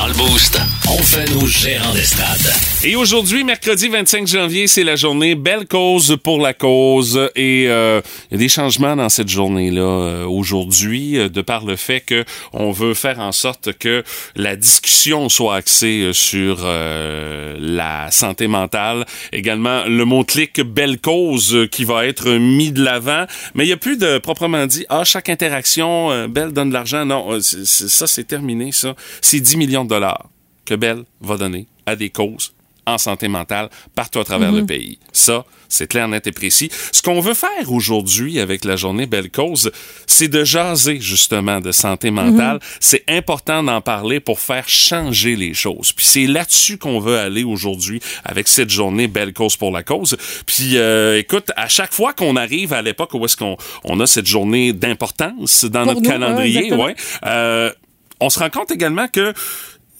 Le 0.08 0.14
Boost, 0.16 0.60
on 0.90 0.98
fait 0.98 1.30
nos 1.32 1.46
gérants 1.46 1.94
d'estrade. 1.94 2.52
Et 2.86 2.98
aujourd'hui, 2.98 3.46
mercredi 3.46 3.88
25 3.88 4.28
janvier, 4.28 4.68
c'est 4.68 4.84
la 4.84 4.98
journée 4.98 5.36
Belle 5.36 5.66
cause 5.66 6.18
pour 6.22 6.42
la 6.42 6.54
cause. 6.54 7.30
Et 7.38 7.68
euh, 7.70 8.02
il 8.30 8.34
y 8.34 8.36
a 8.36 8.38
des 8.40 8.50
changements 8.50 8.98
dans 8.98 9.08
cette 9.08 9.30
journée-là 9.30 9.82
euh, 9.82 10.26
aujourd'hui, 10.26 11.18
euh, 11.18 11.30
de 11.30 11.42
par 11.42 11.64
le 11.64 11.78
fait 11.78 12.02
que 12.02 12.26
on 12.52 12.72
veut 12.72 12.94
faire 12.94 13.22
en 13.22 13.32
sorte 13.32 13.72
que 13.72 14.04
la 14.36 14.58
discussion 14.58 15.30
soit 15.30 15.56
axée 15.56 16.02
euh, 16.02 16.12
sur 16.12 16.66
la 16.66 18.12
santé 18.12 18.48
mentale. 18.48 19.06
Également, 19.32 19.86
le 19.86 20.04
mot-clic 20.04 20.60
Belle 20.60 21.00
cause 21.00 21.70
qui 21.72 21.86
va 21.86 22.06
être 22.06 22.32
mis 22.32 22.74
de 22.74 22.84
l'avant. 22.84 23.26
Mais 23.56 23.64
il 23.64 23.68
n'y 23.68 23.74
a 23.74 23.78
plus 23.78 23.98
de 23.98 24.18
proprement 24.18 24.66
dit, 24.66 24.86
ah, 24.90 25.06
chaque 25.06 25.30
interaction, 25.30 26.28
Belle 26.28 26.52
donne 26.52 26.70
de 26.70 26.74
l'argent. 26.74 27.06
Non, 27.06 27.40
ça, 27.40 28.08
c'est 28.08 28.26
terminé, 28.26 28.74
ça. 28.74 28.96
C'est 29.22 29.40
10 29.40 29.56
millions 29.56 29.86
de 29.86 29.93
dollars 29.94 30.30
que 30.66 30.76
Bell 30.76 31.04
va 31.22 31.38
donner 31.38 31.68
à 31.86 31.96
des 31.96 32.10
causes 32.10 32.54
en 32.86 32.98
santé 32.98 33.28
mentale 33.28 33.70
partout 33.96 34.20
à 34.20 34.24
travers 34.24 34.52
le 34.52 34.66
pays. 34.66 35.00
Ça, 35.12 35.46
c'est 35.70 35.88
clair, 35.88 36.08
net 36.08 36.28
et 36.28 36.32
précis. 36.32 36.70
Ce 36.92 37.02
qu'on 37.02 37.20
veut 37.22 37.34
faire 37.34 37.72
aujourd'hui 37.72 38.40
avec 38.40 38.66
la 38.66 38.76
journée 38.76 39.06
Belle 39.06 39.32
Cause, 39.32 39.72
c'est 40.06 40.28
de 40.28 40.44
jaser 40.44 41.00
justement 41.00 41.62
de 41.62 41.72
santé 41.72 42.12
mentale. 42.12 42.60
C'est 42.80 43.04
important 43.08 43.64
d'en 43.64 43.82
parler 43.82 44.20
pour 44.20 44.40
faire 44.40 44.68
changer 44.68 45.36
les 45.36 45.54
choses. 45.54 45.94
Puis 45.94 46.06
c'est 46.06 46.28
là-dessus 46.28 46.78
qu'on 46.78 47.00
veut 47.00 47.18
aller 47.18 47.44
aujourd'hui 47.44 48.02
avec 48.26 48.48
cette 48.48 48.70
journée 48.70 49.08
Belle 49.08 49.34
Cause 49.34 49.56
pour 49.56 49.72
la 49.72 49.84
cause. 49.84 50.18
Puis 50.46 50.78
euh, 50.78 51.18
écoute, 51.18 51.52
à 51.56 51.70
chaque 51.70 51.94
fois 51.94 52.14
qu'on 52.14 52.36
arrive 52.36 52.74
à 52.74 52.82
l'époque 52.82 53.14
où 53.14 53.24
est-ce 53.26 53.38
qu'on 53.38 53.58
on 53.84 54.00
a 54.00 54.08
cette 54.08 54.28
journée 54.28 54.74
d'importance 54.74 55.66
dans 55.66 55.86
Pour 55.86 55.94
notre 55.94 56.02
nous, 56.02 56.10
calendrier, 56.10 56.74
ouais, 56.74 56.96
euh, 57.26 57.72
on 58.20 58.30
se 58.30 58.40
rend 58.40 58.50
compte 58.50 58.72
également 58.72 59.08
que 59.08 59.34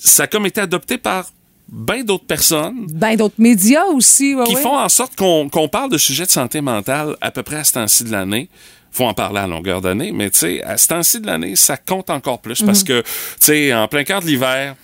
ça 0.04 0.24
a 0.24 0.28
comme 0.28 0.46
été 0.46 0.62
adopté 0.62 0.98
par 0.98 1.30
bien 1.70 2.04
d'autres 2.04 2.26
personnes 2.26 2.86
Ben, 2.92 3.16
d'autres 3.16 3.36
médias 3.40 3.86
aussi. 3.86 4.36
ouais, 4.36 4.44
qui 4.46 4.56
ouais. 4.56 4.62
font 4.62 4.78
en 4.78 4.90
sorte 4.90 5.16
qu'on 5.16 5.50
qu'on 5.50 5.68
parle 5.70 5.90
de 5.92 5.98
sujets 5.98 6.26
de 6.26 6.32
santé 6.32 6.62
mentale 6.62 7.16
à 7.22 7.32
peu 7.32 7.42
près 7.44 7.58
à 7.58 7.64
ce 7.64 7.74
temps-ci 7.74 8.04
de 8.04 8.12
l'année. 8.12 8.50
Faut 8.92 9.06
en 9.06 9.14
parler 9.16 9.40
à 9.40 9.48
longueur 9.48 9.82
d'année, 9.82 10.12
mais 10.12 10.30
tu 10.30 10.40
sais, 10.40 10.64
à 10.64 10.78
ce 10.78 10.88
temps-ci 10.90 11.20
de 11.20 11.26
l'année, 11.26 11.56
ça 11.56 11.78
compte 11.78 12.10
encore 12.12 12.40
plus 12.40 12.62
Mhm. 12.62 12.68
parce 12.68 12.84
que, 12.84 13.02
tu 13.02 13.08
sais, 13.40 13.74
en 13.74 13.88
plein 13.88 14.04
cœur 14.04 14.22
de 14.22 14.28
l'hiver, 14.28 14.76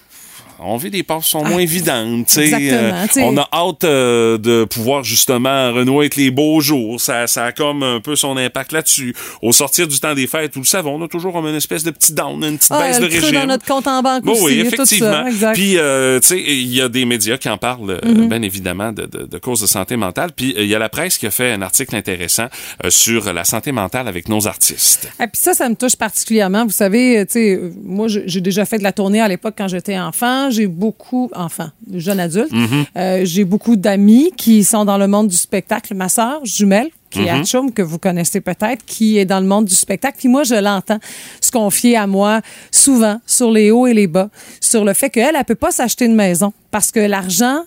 on 0.62 0.78
vit 0.78 0.90
des 0.90 1.04
passes 1.04 1.26
sont 1.26 1.44
moins 1.44 1.60
évidentes. 1.60 2.28
tu 2.28 2.34
sais. 2.34 2.52
Ah, 2.54 2.58
exactement, 2.60 3.08
tu 3.08 3.14
sais. 3.14 3.24
on 3.24 3.38
a 3.38 3.48
hâte 3.54 3.84
euh, 3.84 4.38
de 4.38 4.66
pouvoir 4.66 5.04
justement 5.04 5.72
renouer 5.74 6.00
avec 6.06 6.16
les 6.16 6.32
beaux 6.32 6.60
jours. 6.62 7.00
Ça, 7.00 7.28
ça 7.28 7.46
a 7.46 7.52
comme 7.52 7.84
un 7.84 8.00
peu 8.00 8.16
son 8.16 8.38
impact 8.38 8.72
là-dessus. 8.72 9.16
Au 9.42 9.52
sortir 9.52 9.88
du 9.88 10.00
temps 10.00 10.14
des 10.14 10.28
fêtes, 10.28 10.54
vous 10.56 10.62
le 10.62 10.66
savez, 10.66 10.90
on 10.90 11.02
a 11.02 11.08
toujours 11.08 11.34
comme 11.34 11.48
une 11.48 11.56
espèce 11.56 11.84
de 11.84 11.92
petit 11.92 12.14
down, 12.14 12.44
une 12.44 12.58
petite 12.58 12.72
Ah, 12.74 12.82
baisse 12.82 13.00
de 13.00 13.06
régime. 13.06 13.32
dans 13.42 13.46
notre 13.48 13.66
compte 13.66 13.88
en 13.88 14.02
banque 14.02 14.24
Bon, 14.24 14.34
aussi. 14.34 14.44
oui, 14.46 14.60
tout 14.70 14.76
effectivement. 14.76 15.24
Puis, 15.54 15.78
euh, 15.78 16.20
tu 16.20 16.28
sais, 16.30 16.40
il 16.42 16.74
y 16.74 16.82
a 16.82 16.90
des 16.90 17.06
médias 17.06 17.38
qui 17.38 17.50
en 17.50 17.58
parlent, 17.58 17.90
euh, 17.92 18.00
Mm-hmm. 18.10 18.28
bien 18.30 18.42
évidemment, 18.42 18.92
de, 18.92 19.06
de, 19.06 19.26
de 19.26 19.38
causes 19.38 19.62
de 19.62 19.68
santé 19.68 19.96
mentale. 19.96 20.32
Puis, 20.36 20.54
euh, 20.58 20.64
il 20.64 20.68
y 20.68 20.76
a 20.76 20.80
la 20.80 20.90
presse 20.90 21.18
qui 21.18 21.28
a 21.28 21.32
fait 21.32 21.52
un 21.52 21.62
article 21.62 21.96
intéressant 21.96 22.48
euh, 22.84 22.90
sur 22.90 23.32
la 23.34 23.44
santé 23.44 23.72
mentale 23.72 24.08
avec 24.08 24.28
nos 24.30 24.48
artistes. 24.48 25.08
Et 25.22 25.28
puis 25.28 25.40
ça, 25.42 25.54
ça 25.54 25.70
me 25.70 25.76
touche 25.76 25.96
particulièrement. 25.96 26.66
Vous 26.66 26.72
savez, 26.72 27.24
tu 27.28 27.34
sais, 27.34 27.56
euh, 27.56 27.72
moi, 27.84 28.08
j'ai 28.08 28.42
déjà 28.42 28.66
fait 28.66 28.78
de 28.80 28.84
la 28.84 28.92
tournée 28.92 29.22
à 29.22 29.28
l'époque 29.28 29.54
quand 29.58 29.68
j'étais 29.68 29.98
enfant. 30.00 30.49
J'ai 30.50 30.68
beaucoup, 30.68 31.30
enfant, 31.34 31.70
jeune 31.94 32.20
adulte, 32.20 32.52
euh, 32.98 33.22
j'ai 33.24 33.46
beaucoup 33.46 33.76
d'amis 33.76 34.32
qui 34.36 34.64
sont 34.64 34.86
dans 34.86 34.98
le 34.98 35.08
monde 35.08 35.28
du 35.28 35.38
spectacle. 35.38 35.94
Ma 35.96 36.10
sœur 36.10 36.44
jumelle, 36.44 36.90
qui 37.10 37.22
est 37.22 37.30
Atchoum, 37.30 37.72
que 37.72 37.82
vous 37.82 37.98
connaissez 37.98 38.42
peut-être, 38.42 38.86
qui 38.86 39.18
est 39.18 39.26
dans 39.26 39.40
le 39.40 39.48
monde 39.48 39.66
du 39.66 39.76
spectacle. 39.76 40.18
Puis 40.20 40.30
moi, 40.30 40.44
je 40.44 40.56
l'entends 40.56 41.00
se 41.42 41.52
confier 41.52 41.98
à 41.98 42.08
moi 42.08 42.42
souvent 42.72 43.20
sur 43.26 43.52
les 43.52 43.72
hauts 43.72 43.88
et 43.88 43.94
les 43.94 44.08
bas, 44.08 44.30
sur 44.62 44.86
le 44.86 44.94
fait 44.94 45.10
qu'elle, 45.10 45.36
elle 45.36 45.46
peut 45.46 45.56
pas 45.56 45.72
s'acheter 45.72 46.06
une 46.06 46.16
maison 46.16 46.54
parce 46.72 46.92
que 46.92 47.00
l'argent 47.00 47.64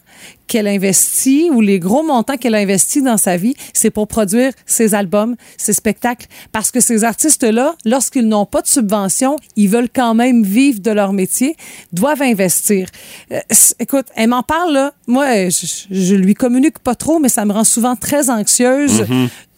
qu'elle 0.53 0.69
investit 0.69 1.49
ou 1.51 1.63
les 1.63 1.79
gros 1.79 2.03
montants 2.03 2.37
qu'elle 2.37 2.55
a 2.55 2.59
investis 2.59 3.03
dans 3.03 3.17
sa 3.17 3.39
vie, 3.39 3.55
c'est 3.73 3.89
pour 3.91 4.07
produire 4.07 4.53
ses 4.67 4.95
albums, 4.95 5.35
ses 5.57 5.73
spectacles. 5.73 6.27
Parce 6.53 6.71
que 6.71 6.81
ces 6.81 7.05
artistes-là, 7.05 7.75
lorsqu'ils 7.87 8.29
n'ont 8.29 8.45
pas 8.45 8.61
de 8.61 8.67
subvention, 8.67 9.37
ils 9.57 9.69
veulent 9.71 9.89
quand 10.01 10.15
même 10.15 10.43
vivre 10.45 10.81
de 10.81 10.91
leur 10.91 11.15
métier, 11.15 11.57
doivent 11.93 12.21
investir. 12.21 12.89
Euh, 13.33 13.41
écoute, 13.79 14.07
elle 14.15 14.29
m'en 14.29 14.43
parle, 14.43 14.75
là. 14.75 14.93
Moi, 15.07 15.25
euh, 15.25 15.49
je, 15.51 15.67
je 15.91 16.15
lui 16.15 16.35
communique 16.35 16.79
pas 16.81 16.95
trop, 16.95 17.19
mais 17.19 17.31
ça 17.31 17.47
me 17.47 17.53
rend 17.53 17.65
souvent 17.65 17.97
très 17.97 18.29
anxieuse. 18.29 19.05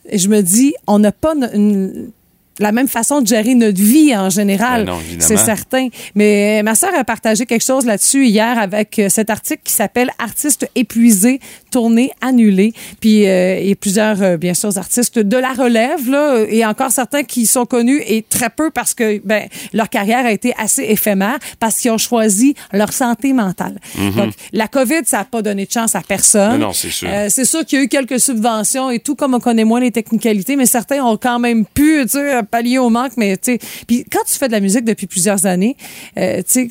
Et 0.08 0.18
je 0.18 0.28
me 0.28 0.42
dis, 0.42 0.74
on 0.86 1.00
n'a 1.00 1.10
pas 1.12 1.32
une- 1.34 1.50
une- 1.54 2.10
la 2.58 2.72
même 2.72 2.88
façon 2.88 3.20
de 3.20 3.26
gérer 3.26 3.54
notre 3.54 3.80
vie 3.80 4.14
en 4.16 4.30
général. 4.30 4.84
Ben 4.84 4.98
c'est 5.18 5.36
certain. 5.36 5.88
Mais 6.14 6.62
ma 6.62 6.74
sœur 6.74 6.90
a 6.96 7.04
partagé 7.04 7.46
quelque 7.46 7.64
chose 7.64 7.84
là-dessus 7.84 8.26
hier 8.26 8.58
avec 8.58 8.98
euh, 8.98 9.08
cet 9.08 9.30
article 9.30 9.62
qui 9.64 9.72
s'appelle 9.72 10.10
Artistes 10.18 10.68
épuisés, 10.74 11.40
tournée 11.74 12.12
annulée. 12.20 12.72
Puis 13.00 13.26
euh, 13.26 13.72
a 13.72 13.74
plusieurs, 13.74 14.22
euh, 14.22 14.36
bien 14.36 14.54
sûr, 14.54 14.70
artistes 14.78 15.18
de 15.18 15.36
la 15.36 15.52
relève, 15.52 16.08
là, 16.08 16.44
et 16.48 16.64
encore 16.64 16.92
certains 16.92 17.24
qui 17.24 17.46
sont 17.46 17.66
connus 17.66 18.00
et 18.06 18.22
très 18.22 18.48
peu 18.48 18.70
parce 18.70 18.94
que 18.94 19.20
ben, 19.24 19.48
leur 19.72 19.88
carrière 19.88 20.24
a 20.24 20.30
été 20.30 20.54
assez 20.56 20.84
éphémère 20.84 21.38
parce 21.58 21.80
qu'ils 21.80 21.90
ont 21.90 21.98
choisi 21.98 22.54
leur 22.72 22.92
santé 22.92 23.32
mentale. 23.32 23.80
Donc, 24.16 24.34
la 24.52 24.68
COVID, 24.68 25.02
ça 25.04 25.18
n'a 25.18 25.24
pas 25.24 25.42
donné 25.42 25.66
de 25.66 25.72
chance 25.72 25.96
à 25.96 26.02
personne. 26.02 26.52
Mais 26.52 26.58
non, 26.58 26.72
c'est 26.72 26.90
sûr. 26.90 27.08
Euh, 27.10 27.26
c'est 27.28 27.44
sûr 27.44 27.64
qu'il 27.64 27.78
y 27.78 27.82
a 27.82 27.84
eu 27.84 27.88
quelques 27.88 28.20
subventions 28.20 28.92
et 28.92 29.00
tout, 29.00 29.16
comme 29.16 29.34
on 29.34 29.40
connaît 29.40 29.64
moins 29.64 29.80
les 29.80 29.90
technicalités, 29.90 30.54
mais 30.54 30.66
certains 30.66 31.02
ont 31.04 31.16
quand 31.16 31.40
même 31.40 31.64
pu, 31.66 32.02
tu 32.04 32.10
sais, 32.10 32.40
pallier 32.48 32.78
au 32.78 32.88
manque. 32.88 33.16
Mais 33.16 33.36
tu 33.36 33.54
sais, 33.54 33.58
puis 33.88 34.04
quand 34.12 34.22
tu 34.28 34.38
fais 34.38 34.46
de 34.46 34.52
la 34.52 34.60
musique 34.60 34.84
depuis 34.84 35.08
plusieurs 35.08 35.44
années, 35.44 35.76
euh, 36.18 36.38
tu 36.38 36.44
sais, 36.46 36.68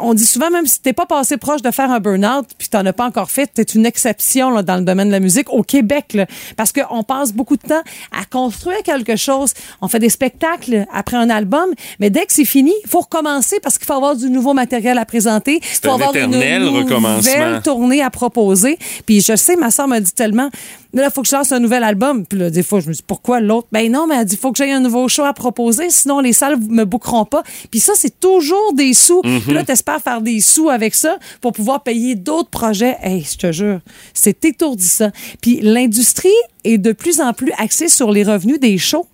on 0.00 0.14
dit 0.14 0.26
souvent, 0.26 0.50
même 0.50 0.66
si 0.66 0.80
t'es 0.80 0.92
pas 0.92 1.06
passé 1.06 1.36
proche 1.36 1.62
de 1.62 1.70
faire 1.70 1.90
un 1.90 2.00
burn-out, 2.00 2.46
puis 2.58 2.68
t'en 2.68 2.84
as 2.86 2.92
pas 2.92 3.04
encore 3.04 3.30
fait, 3.30 3.46
t'es 3.52 3.62
une 3.62 3.86
exception 3.86 4.50
là, 4.50 4.62
dans 4.62 4.76
le 4.76 4.82
domaine 4.82 5.08
de 5.08 5.12
la 5.12 5.20
musique 5.20 5.50
au 5.52 5.62
Québec, 5.62 6.12
là, 6.14 6.26
parce 6.56 6.72
qu'on 6.72 7.02
passe 7.02 7.32
beaucoup 7.32 7.56
de 7.56 7.62
temps 7.62 7.82
à 8.12 8.24
construire 8.24 8.82
quelque 8.82 9.16
chose. 9.16 9.52
On 9.80 9.88
fait 9.88 9.98
des 9.98 10.10
spectacles 10.10 10.86
après 10.92 11.16
un 11.16 11.30
album, 11.30 11.70
mais 12.00 12.10
dès 12.10 12.26
que 12.26 12.32
c'est 12.32 12.44
fini, 12.44 12.72
il 12.84 12.90
faut 12.90 13.00
recommencer 13.00 13.58
parce 13.62 13.78
qu'il 13.78 13.86
faut 13.86 13.94
avoir 13.94 14.16
du 14.16 14.30
nouveau 14.30 14.54
matériel 14.54 14.98
à 14.98 15.04
présenter. 15.04 15.60
Il 15.62 15.88
faut 15.88 15.90
un 15.90 15.94
avoir 15.94 16.14
une 16.14 16.30
nouvelle 16.30 17.62
tournée 17.62 18.02
à 18.02 18.10
proposer. 18.10 18.78
Puis 19.06 19.20
je 19.20 19.36
sais, 19.36 19.56
ma 19.56 19.70
soeur 19.70 19.88
m'a 19.88 20.00
dit 20.00 20.12
tellement, 20.12 20.50
mais 20.96 21.02
là, 21.02 21.08
il 21.10 21.14
faut 21.14 21.20
que 21.20 21.28
je 21.28 21.36
lance 21.36 21.52
un 21.52 21.60
nouvel 21.60 21.84
album. 21.84 22.24
Puis 22.24 22.38
là, 22.38 22.48
des 22.48 22.62
fois, 22.62 22.80
je 22.80 22.88
me 22.88 22.94
dis, 22.94 23.02
pourquoi 23.06 23.40
l'autre? 23.40 23.68
Ben 23.70 23.92
non, 23.92 24.06
mais 24.06 24.16
elle 24.16 24.24
dit, 24.24 24.34
il 24.34 24.38
faut 24.38 24.50
que 24.50 24.56
j'aie 24.56 24.72
un 24.72 24.80
nouveau 24.80 25.08
show 25.08 25.24
à 25.24 25.34
proposer, 25.34 25.90
sinon 25.90 26.20
les 26.20 26.32
salles 26.32 26.58
me 26.58 26.84
bouqueront 26.84 27.26
pas. 27.26 27.42
Puis 27.70 27.80
ça, 27.80 27.92
c'est 27.94 28.18
toujours 28.18 28.72
des 28.72 28.94
sous. 28.94 29.20
Puis 29.20 29.52
là, 29.52 29.62
t'espères 29.62 30.00
faire 30.00 30.22
des 30.22 30.40
sous 30.40 30.70
avec 30.70 30.94
ça 30.94 31.18
pour 31.42 31.52
pouvoir 31.52 31.82
payer 31.82 32.14
d'autres 32.14 32.48
projets. 32.48 32.96
Hey, 33.02 33.22
je 33.30 33.36
te 33.36 33.52
jure, 33.52 33.80
c'est 34.14 34.42
étourdissant. 34.46 35.10
Puis 35.42 35.60
l'industrie 35.60 36.30
est 36.64 36.78
de 36.78 36.92
plus 36.92 37.20
en 37.20 37.34
plus 37.34 37.52
axée 37.58 37.88
sur 37.88 38.10
les 38.10 38.24
revenus 38.24 38.58
des 38.58 38.78
shows 38.78 39.06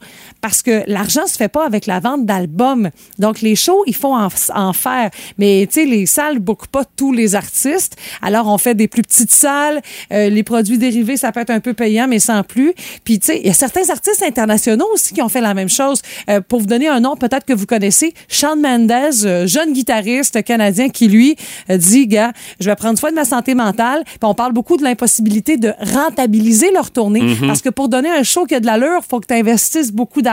parce 0.42 0.61
que 0.61 0.83
l'argent 0.88 1.26
se 1.26 1.37
fait 1.37 1.48
pas 1.48 1.64
avec 1.64 1.87
la 1.87 2.00
vente 2.00 2.26
d'albums. 2.26 2.90
Donc 3.18 3.40
les 3.40 3.57
shows, 3.57 3.85
il 3.87 3.94
faut 3.94 4.12
en, 4.12 4.28
en 4.55 4.72
faire. 4.72 5.11
Mais 5.38 5.66
tu 5.72 5.81
sais, 5.81 5.87
les 5.87 6.05
salles 6.05 6.40
bookent 6.40 6.66
pas 6.66 6.85
tous 6.85 7.12
les 7.12 7.35
artistes. 7.37 7.96
Alors 8.20 8.48
on 8.48 8.59
fait 8.59 8.74
des 8.74 8.88
plus 8.88 9.02
petites 9.02 9.31
salles. 9.31 9.81
Euh, 10.12 10.28
les 10.28 10.42
produits 10.42 10.78
dérivés, 10.78 11.16
ça 11.16 11.31
peut 11.31 11.40
être 11.40 11.50
un 11.50 11.61
peu 11.61 11.74
payant, 11.74 12.09
mais 12.09 12.18
sans 12.18 12.42
plus. 12.42 12.74
Puis 13.05 13.20
tu 13.20 13.26
sais, 13.26 13.40
il 13.40 13.46
y 13.46 13.50
a 13.50 13.55
certains 13.55 13.88
artistes 13.88 14.22
internationaux 14.22 14.88
aussi 14.92 15.14
qui 15.14 15.22
ont 15.22 15.28
fait 15.28 15.40
la 15.40 15.55
même 15.55 15.68
chose. 15.68 16.02
Euh, 16.28 16.40
pour 16.40 16.59
vous 16.59 16.66
donner 16.66 16.88
un 16.88 16.98
nom, 16.98 17.14
peut-être 17.14 17.46
que 17.46 17.52
vous 17.52 17.66
connaissez, 17.66 18.12
Shawn 18.28 18.61
Mendes, 18.61 18.90
euh, 19.24 19.46
jeune 19.46 19.72
guitariste 19.72 20.42
canadien 20.42 20.88
qui 20.88 21.07
lui 21.07 21.37
euh, 21.70 21.76
dit, 21.76 22.09
gars, 22.09 22.33
je 22.59 22.68
vais 22.68 22.74
prendre 22.74 22.98
soin 22.98 23.11
de 23.11 23.14
ma 23.14 23.24
santé 23.24 23.55
mentale. 23.55 24.02
Puis 24.05 24.18
on 24.22 24.35
parle 24.35 24.52
beaucoup 24.52 24.76
de 24.76 24.83
l'impossibilité 24.83 25.57
de 25.57 25.72
rentabiliser 25.78 26.72
leur 26.72 26.90
tournée 26.90 27.37
parce 27.46 27.62
que 27.62 27.68
pour 27.68 27.88
donner 27.88 28.11
un 28.11 28.24
show 28.24 28.44
qui 28.44 28.57
a 28.57 28.61
de 28.61 28.66
l'allure, 28.66 29.02
faut 29.09 29.20
que 29.20 29.26
tu 29.26 29.35
investisses 29.35 29.92
beaucoup 29.92 30.20
d'argent. 30.20 30.32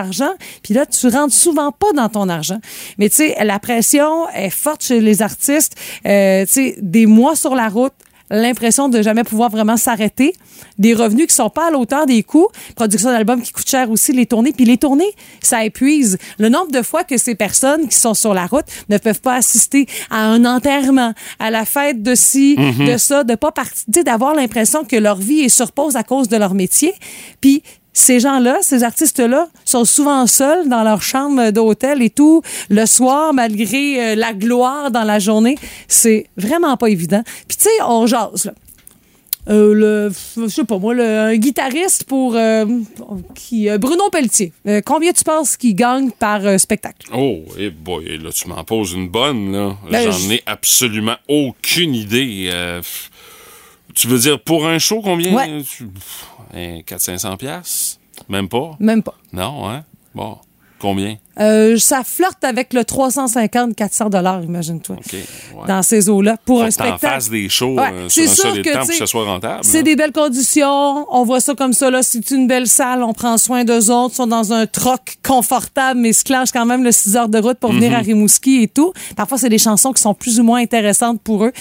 Puis 0.63 0.73
là, 0.73 0.85
tu 0.85 1.07
rentres 1.07 1.33
souvent 1.33 1.71
pas 1.71 1.91
dans 1.95 2.09
ton 2.09 2.29
argent. 2.29 2.59
Mais 2.97 3.09
tu 3.09 3.17
sais, 3.17 3.35
la 3.43 3.59
pression 3.59 4.29
est 4.29 4.49
forte 4.49 4.83
chez 4.83 5.01
les 5.01 5.21
artistes. 5.21 5.75
Euh, 6.05 6.45
tu 6.45 6.51
sais, 6.51 6.75
des 6.79 7.05
mois 7.05 7.35
sur 7.35 7.55
la 7.55 7.69
route, 7.69 7.93
l'impression 8.31 8.89
de 8.89 9.01
jamais 9.01 9.23
pouvoir 9.23 9.49
vraiment 9.49 9.77
s'arrêter, 9.77 10.35
des 10.77 10.93
revenus 10.93 11.27
qui 11.27 11.35
sont 11.35 11.49
pas 11.49 11.67
à 11.67 11.71
l'auteur 11.71 12.05
des 12.05 12.23
coûts, 12.23 12.47
production 12.75 13.09
d'albums 13.09 13.41
qui 13.41 13.51
coûtent 13.51 13.69
cher 13.69 13.89
aussi, 13.89 14.13
les 14.13 14.25
tournées, 14.25 14.53
puis 14.53 14.65
les 14.65 14.77
tournées, 14.77 15.12
ça 15.41 15.63
épuise. 15.65 16.17
Le 16.38 16.49
nombre 16.49 16.71
de 16.71 16.81
fois 16.81 17.03
que 17.03 17.17
ces 17.17 17.35
personnes 17.35 17.88
qui 17.88 17.97
sont 17.97 18.13
sur 18.13 18.33
la 18.33 18.45
route 18.45 18.65
ne 18.89 18.97
peuvent 18.97 19.21
pas 19.21 19.35
assister 19.35 19.88
à 20.09 20.25
un 20.25 20.45
enterrement, 20.45 21.13
à 21.39 21.49
la 21.49 21.65
fête 21.65 22.03
de 22.03 22.15
ci, 22.15 22.55
de 22.55 22.97
ça, 22.97 23.23
de 23.23 23.35
pas 23.35 23.51
partir, 23.51 23.85
d'avoir 24.03 24.35
l'impression 24.35 24.83
que 24.83 24.95
leur 24.95 25.17
vie 25.17 25.41
est 25.41 25.49
sur 25.49 25.71
pause 25.71 25.95
à 25.95 26.03
cause 26.03 26.27
de 26.27 26.38
leur 26.38 26.53
métier, 26.53 26.93
puis 27.41 27.63
ces 27.99 28.19
gens-là, 28.19 28.57
ces 28.62 28.83
artistes-là, 28.83 29.47
sont 29.65 29.85
souvent 29.85 30.25
seuls 30.25 30.69
dans 30.69 30.83
leur 30.83 31.01
chambre 31.01 31.51
d'hôtel 31.51 32.01
et 32.01 32.09
tout, 32.09 32.41
le 32.69 32.85
soir, 32.85 33.33
malgré 33.33 34.12
euh, 34.12 34.15
la 34.15 34.33
gloire 34.33 34.89
dans 34.91 35.03
la 35.03 35.19
journée. 35.19 35.55
C'est 35.88 36.27
vraiment 36.38 36.77
pas 36.77 36.88
évident. 36.88 37.23
Puis 37.47 37.57
tu 37.57 37.63
sais, 37.65 37.83
on 37.85 38.07
jase, 38.07 38.45
là. 38.45 38.53
Euh, 39.49 39.73
le, 39.73 40.12
je 40.43 40.47
sais 40.47 40.63
pas 40.63 40.77
moi, 40.77 40.93
le, 40.93 41.03
un 41.03 41.35
guitariste 41.35 42.03
pour 42.03 42.35
euh, 42.35 42.65
qui, 43.33 43.67
euh, 43.67 43.79
Bruno 43.79 44.09
Pelletier. 44.12 44.53
Combien 44.85 45.12
tu 45.12 45.23
penses 45.23 45.57
qu'il 45.57 45.73
gagne 45.75 46.12
par 46.12 46.41
spectacle? 46.59 47.07
Oh, 47.15 47.39
eh 47.57 47.71
boy, 47.71 48.19
là, 48.19 48.31
tu 48.31 48.47
m'en 48.47 48.63
poses 48.63 48.91
une 48.93 49.07
bonne, 49.09 49.51
là. 49.51 49.75
Ben, 49.89 50.03
J'en 50.03 50.12
je- 50.12 50.33
ai 50.33 50.43
absolument 50.45 51.15
aucune 51.27 51.95
idée. 51.95 52.51
Tu 53.95 54.07
veux 54.07 54.19
dire, 54.19 54.39
pour 54.39 54.67
un 54.67 54.77
show, 54.77 55.01
combien? 55.03 55.33
Ouais. 55.33 55.63
Tu- 55.63 55.85
pff, 55.88 56.27
400-500 56.53 57.38
piastres? 57.38 57.99
Même 58.27 58.49
pas? 58.49 58.75
Même 58.79 59.03
pas. 59.03 59.15
Non, 59.33 59.69
hein? 59.69 59.85
Bon, 60.15 60.38
combien? 60.79 61.15
Euh, 61.39 61.77
ça 61.77 62.03
flirte 62.03 62.43
avec 62.43 62.73
le 62.73 62.81
350-400 62.83 64.09
dollars, 64.09 64.43
imagine-toi. 64.43 64.97
Ouais. 65.13 65.23
Dans 65.67 65.81
ces 65.83 66.09
eaux-là, 66.09 66.35
pour 66.45 66.59
Faut 66.59 66.65
un 66.65 66.71
spectacle. 66.71 66.99
fasses 66.99 67.29
des 67.29 67.47
shows 67.47 67.75
Ouais, 67.75 67.91
euh, 67.93 68.09
c'est 68.09 68.27
sur 68.27 68.45
un 68.47 68.53
sûr 68.55 68.61
que, 68.63 68.69
temps 68.73 68.79
pour 68.79 68.87
que 68.89 68.95
ça 68.95 69.07
soit 69.07 69.23
rentable. 69.23 69.59
C'est 69.63 69.83
des 69.83 69.95
belles 69.95 70.11
conditions. 70.11 71.05
On 71.09 71.23
voit 71.23 71.39
ça 71.39 71.55
comme 71.55 71.71
ça. 71.71 71.89
Là. 71.89 72.03
C'est 72.03 72.31
une 72.31 72.47
belle 72.47 72.67
salle. 72.67 73.03
On 73.03 73.13
prend 73.13 73.37
soin 73.37 73.63
d'eux 73.63 73.89
autres. 73.89 74.13
Ils 74.13 74.17
sont 74.17 74.27
dans 74.27 74.51
un 74.51 74.65
troc 74.67 75.17
confortable, 75.25 76.01
mais 76.01 76.09
ils 76.09 76.13
se 76.13 76.25
clenchent 76.25 76.51
quand 76.51 76.65
même 76.65 76.83
le 76.83 76.91
6 76.91 77.15
heures 77.15 77.29
de 77.29 77.39
route 77.39 77.57
pour 77.57 77.71
venir 77.71 77.93
à 77.95 77.99
Rimouski 77.99 78.63
et 78.63 78.67
tout. 78.67 78.91
Parfois, 79.15 79.37
c'est 79.37 79.49
des 79.49 79.57
chansons 79.57 79.93
qui 79.93 80.01
sont 80.01 80.13
plus 80.13 80.39
ou 80.39 80.43
moins 80.43 80.59
intéressantes 80.61 81.21
pour 81.21 81.45
eux. 81.45 81.53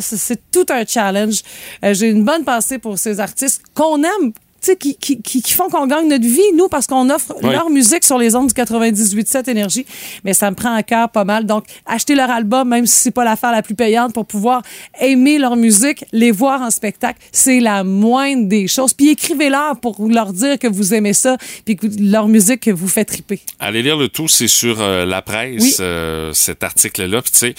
C'est- 0.00 0.16
c'est 0.18 0.50
tout 0.50 0.66
un 0.70 0.84
challenge. 0.84 1.40
Euh, 1.84 1.94
J'ai 1.94 2.08
une 2.10 2.24
bonne 2.24 2.44
pensée 2.44 2.78
pour 2.78 2.98
ces 2.98 3.20
artistes 3.20 3.62
qu'on 3.74 4.02
aime. 4.02 4.32
Qui, 4.72 4.96
qui, 4.96 5.20
qui, 5.22 5.42
qui 5.42 5.52
font 5.52 5.68
qu'on 5.68 5.86
gagne 5.86 6.08
notre 6.08 6.24
vie, 6.26 6.40
nous, 6.56 6.68
parce 6.68 6.86
qu'on 6.86 7.08
offre 7.10 7.34
Oui. 7.42 7.52
leur 7.52 7.70
musique 7.70 8.04
sur 8.04 8.18
les 8.18 8.34
ondes 8.34 8.48
du 8.52 8.54
98.7 8.54 9.48
Énergie. 9.50 9.86
Mais 10.24 10.34
ça 10.34 10.50
me 10.50 10.56
prend 10.56 10.74
à 10.74 10.82
cœur 10.82 11.08
pas 11.10 11.24
mal. 11.24 11.46
Donc, 11.46 11.64
acheter 11.86 12.14
leur 12.14 12.30
album, 12.30 12.68
même 12.68 12.86
si 12.86 12.98
c'est 13.00 13.10
pas 13.10 13.24
l'affaire 13.24 13.52
la 13.52 13.62
plus 13.62 13.74
payante, 13.74 14.12
pour 14.14 14.26
pouvoir 14.26 14.62
aimer 15.00 15.38
leur 15.38 15.56
musique, 15.56 16.04
les 16.12 16.30
voir 16.30 16.62
en 16.62 16.70
spectacle, 16.70 17.18
c'est 17.32 17.60
la 17.60 17.84
moindre 17.84 18.48
des 18.48 18.66
choses. 18.68 18.94
Puis 18.94 19.10
écrivez-leur 19.10 19.78
pour 19.80 19.96
leur 20.08 20.32
dire 20.32 20.58
que 20.58 20.66
vous 20.68 20.94
aimez 20.94 21.12
ça, 21.12 21.36
puis 21.64 21.76
que 21.76 21.86
leur 22.00 22.28
musique 22.28 22.60
que 22.60 22.70
vous 22.70 22.88
fait 22.88 23.04
triper. 23.04 23.40
Allez 23.60 23.82
lire 23.82 23.96
le 23.96 24.08
tout, 24.08 24.28
c'est 24.28 24.48
sur 24.48 24.80
euh, 24.80 25.04
la 25.04 25.22
presse, 25.22 25.62
Oui. 25.62 25.76
euh, 25.80 26.32
cet 26.32 26.62
article-là. 26.62 27.22
Puis 27.22 27.32
tu 27.32 27.38
sais, 27.38 27.54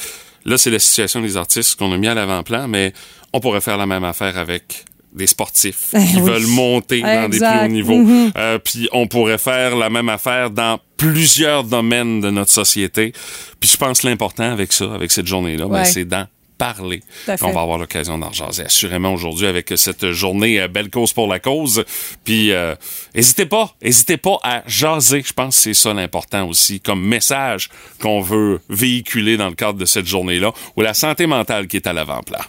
là, 0.45 0.57
c'est 0.57 0.69
la 0.71 0.79
situation 0.79 1.21
des 1.21 1.37
artistes 1.37 1.75
qu'on 1.75 1.91
a 1.91 1.97
mis 1.97 2.07
à 2.07 2.13
l'avant-plan, 2.13 2.67
mais 2.67 2.93
on 3.33 3.39
pourrait 3.39 3.61
faire 3.61 3.77
la 3.77 3.85
même 3.85 4.03
affaire 4.03 4.37
avec 4.37 4.85
des 5.15 5.28
sportifs 5.28 5.89
Ben 5.93 6.06
qui 6.06 6.17
oui. 6.17 6.21
veulent 6.21 6.47
monter 6.47 7.01
dans 7.01 7.30
des 7.30 7.39
plus 7.39 7.47
hauts 7.47 7.67
niveaux. 7.67 7.97
Mhm. 7.97 8.32
Euh, 8.38 8.60
puis 8.60 8.88
on 8.91 9.08
pourrait 9.08 9.38
faire 9.38 9.75
la 9.75 9.89
même 9.89 10.10
affaire 10.10 10.49
dans 10.49 10.80
plusieurs 10.97 11.63
domaines 11.63 12.21
de 12.21 12.30
notre 12.30 12.51
société. 12.51 13.13
Puis 13.60 13.69
je 13.71 13.78
pense 13.78 14.04
l'important 14.04 14.51
avec 14.51 14.71
ça, 14.73 14.93
avec 14.93 15.12
cette 15.12 15.28
journée-là, 15.28 15.67
ben, 15.67 15.86
c'est 15.86 16.06
d'en 16.06 16.25
parler. 16.58 17.01
On 17.41 17.51
va 17.51 17.62
avoir 17.62 17.78
l'occasion 17.78 18.17
d'en 18.17 18.32
jaser 18.32 18.63
assurément 18.63 19.13
aujourd'hui 19.13 19.47
avec 19.47 19.73
cette 19.75 20.12
journée 20.12 20.62
euh, 20.62 20.67
Belle 20.67 20.89
cause 20.89 21.13
pour 21.13 21.28
la 21.28 21.39
cause. 21.39 21.84
Puis 22.23 22.51
euh, 22.51 22.75
hésitez 23.13 23.45
pas, 23.45 23.75
hésitez 23.82 24.17
pas 24.17 24.38
à 24.43 24.63
jaser. 24.67 25.23
Je 25.25 25.34
pense 25.34 25.56
que 25.58 25.62
c'est 25.63 25.73
ça 25.73 25.93
l'important 25.93 26.47
aussi 26.47 26.80
comme 26.80 27.06
message 27.06 27.69
qu'on 28.01 28.21
veut 28.21 28.62
véhiculer 28.69 29.38
dans 29.38 29.49
le 29.49 29.56
cadre 29.56 29.78
de 29.78 29.86
cette 29.86 30.08
journée-là 30.08 30.54
ou 30.75 30.82
la 30.82 30.93
santé 30.93 31.28
mentale 31.28 31.67
qui 31.67 31.78
est 31.78 31.88
à 31.88 31.93
l'avant-plan. 31.93 32.39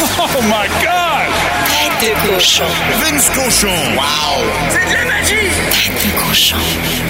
Oh 0.00 0.42
my 0.42 0.66
God! 0.82 1.30
Tête 2.00 2.10
de 2.10 2.34
cochon. 2.34 2.64
Vince 3.00 3.30
Cochon! 3.30 3.68
Wow! 3.94 4.42
C'est 4.70 4.86
de 4.90 4.94
la 4.94 5.04
magie! 5.04 5.50
Tête 5.70 5.94
de 6.04 6.10
cochon. 6.20 6.56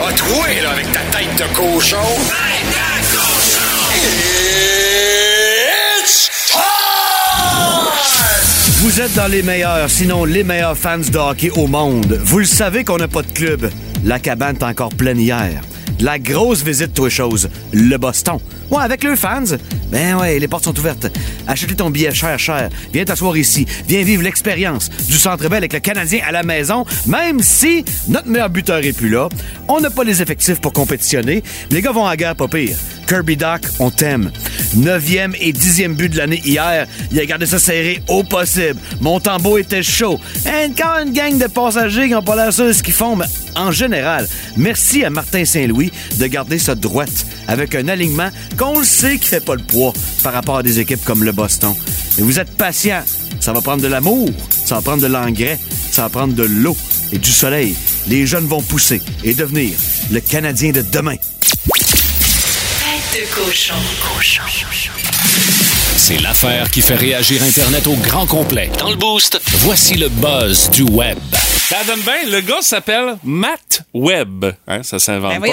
A 0.07 0.13
troué, 0.13 0.61
là, 0.63 0.71
avec 0.73 0.93
ta 0.93 1.01
tête 1.17 1.35
de 1.37 1.45
cochon! 1.55 1.97
Tête 2.29 2.69
de 2.69 3.17
cochon! 3.17 3.65
It's 6.03 6.31
time! 6.53 6.61
Vous 8.81 9.01
êtes 9.01 9.15
dans 9.15 9.29
les 9.29 9.43
meilleurs, 9.43 9.89
sinon 9.89 10.27
les 10.27 10.45
meilleurs 10.45 10.77
fans 10.77 10.99
de 10.99 11.19
hockey 11.19 11.51
au 11.51 11.67
monde. 11.67 12.21
Vous 12.23 12.41
le 12.41 12.45
savez 12.45 12.85
qu'on 12.85 12.99
n'a 12.99 13.09
pas 13.09 13.23
de 13.23 13.33
club. 13.33 13.71
La 14.05 14.19
cabane 14.19 14.57
est 14.57 14.65
encore 14.65 14.91
pleine 14.91 15.19
hier. 15.19 15.63
La 16.01 16.19
grosse 16.19 16.63
visite, 16.63 16.93
toi 16.93 17.09
chose, 17.09 17.49
le 17.73 17.97
Boston. 17.97 18.39
Ouais, 18.71 18.83
avec 18.83 19.05
leurs 19.05 19.17
fans. 19.17 19.45
Ben 19.91 20.17
ouais, 20.17 20.39
les 20.39 20.49
portes 20.49 20.65
sont 20.65 20.79
ouvertes. 20.79 21.07
Achetez 21.47 21.75
ton 21.75 21.91
billet 21.91 22.13
cher, 22.13 22.39
cher. 22.39 22.69
Viens 22.93 23.05
t'asseoir 23.05 23.37
ici. 23.37 23.67
Viens 23.87 24.03
vivre 24.03 24.23
l'expérience 24.23 24.91
du 25.09 25.17
Centre 25.17 25.49
Bell 25.49 25.59
avec 25.59 25.73
le 25.73 25.81
Canadien 25.81 26.21
à 26.27 26.33
la 26.33 26.43
maison, 26.43 26.85
même 27.07 27.41
si 27.41 27.85
notre 28.09 28.29
meilleur 28.29 28.51
buteur 28.51 28.85
est 28.85 28.93
plus 28.93 29.09
là. 29.09 29.29
On 29.69 29.81
n'a 29.81 29.91
pas 29.91 30.05
les 30.05 30.23
effectifs 30.23 30.61
pour 30.61 30.73
compétitionner. 30.73 31.43
Les 31.71 31.83
gars 31.83 31.93
vont 31.93 32.07
à 32.07 32.11
la 32.11 32.17
guerre 32.17 32.37
pas 32.37 32.49
pire. 32.49 32.77
Kirby 33.07 33.37
Doc, 33.37 33.63
on 33.79 33.91
t'aime. 33.91 34.31
Neuvième 34.75 35.35
et 35.41 35.53
dixième 35.53 35.95
but 35.95 36.09
de 36.09 36.19
l'année 36.19 36.41
hier. 36.45 36.87
Il 37.13 37.21
a 37.21 37.27
gardé 37.27 37.47
ça 37.47 37.59
serré 37.59 38.03
au 38.09 38.23
possible. 38.23 38.81
Mon 39.01 39.21
tambour 39.21 39.59
était 39.59 39.83
chaud. 39.83 40.19
Encore 40.47 40.99
une 41.05 41.13
gang 41.13 41.39
de 41.39 41.47
passagers 41.47 42.07
qui 42.07 42.13
n'ont 42.13 42.23
pas 42.23 42.37
l'air 42.37 42.49
de 42.49 42.73
ce 42.73 42.83
qu'ils 42.83 42.95
font, 42.95 43.17
mais 43.17 43.27
en 43.55 43.71
général, 43.71 44.27
merci 44.57 45.05
à 45.05 45.11
Martin 45.11 45.45
Saint-Louis 45.45 45.93
de 46.19 46.27
garder 46.27 46.59
ça 46.59 46.75
droite 46.75 47.27
avec 47.47 47.75
un 47.75 47.89
alignement 47.89 48.31
qu'on 48.57 48.79
le 48.79 48.85
sait 48.85 49.19
qui 49.19 49.29
fait 49.29 49.45
pas 49.45 49.55
le 49.55 49.63
poids 49.63 49.74
par 50.23 50.33
rapport 50.33 50.59
à 50.59 50.63
des 50.63 50.81
équipes 50.81 51.05
comme 51.05 51.25
le 51.25 51.33
Boston. 51.33 51.75
Et 52.19 52.23
vous 52.23 52.39
êtes 52.39 52.57
patient. 52.57 53.03
Ça 53.41 53.53
va 53.53 53.61
prendre 53.61 53.83
de 53.83 53.89
l'amour, 53.89 54.31
ça 54.65 54.77
va 54.77 54.81
prendre 54.81 55.03
de 55.03 55.07
l'engrais, 55.07 55.59
ça 55.91 56.03
va 56.03 56.09
prendre 56.09 56.35
de 56.35 56.45
l'eau 56.45 56.77
et 57.13 57.19
du 57.19 57.31
soleil. 57.31 57.75
Les 58.07 58.27
jeunes 58.27 58.47
vont 58.47 58.63
pousser 58.63 59.03
et 59.23 59.35
devenir 59.35 59.73
le 60.11 60.21
Canadien 60.21 60.73
de 60.73 60.81
demain. 60.81 61.17
Tête 61.17 61.27
de 63.15 63.35
cochon. 63.35 63.75
Cochon. 64.01 64.43
C'est 65.97 66.21
l'affaire 66.21 66.71
qui 66.71 66.81
fait 66.81 66.97
réagir 66.97 67.43
Internet 67.43 67.87
au 67.87 67.95
grand 67.95 68.27
complet. 68.27 68.71
Dans 68.79 68.91
le 68.91 68.97
boost, 68.97 69.41
voici 69.61 69.95
le 69.95 70.09
buzz 70.09 70.71
du 70.71 70.83
web. 70.83 71.19
Ça 71.69 71.83
donne 71.85 72.01
bien. 72.01 72.31
Le 72.31 72.41
gars 72.43 72.61
s'appelle 72.61 73.17
Matt 73.25 73.83
Webb. 73.95 74.55
Hein, 74.69 74.83
ça 74.83 74.99
s'invente 74.99 75.41
Ben 75.41 75.41
pas. 75.41 75.47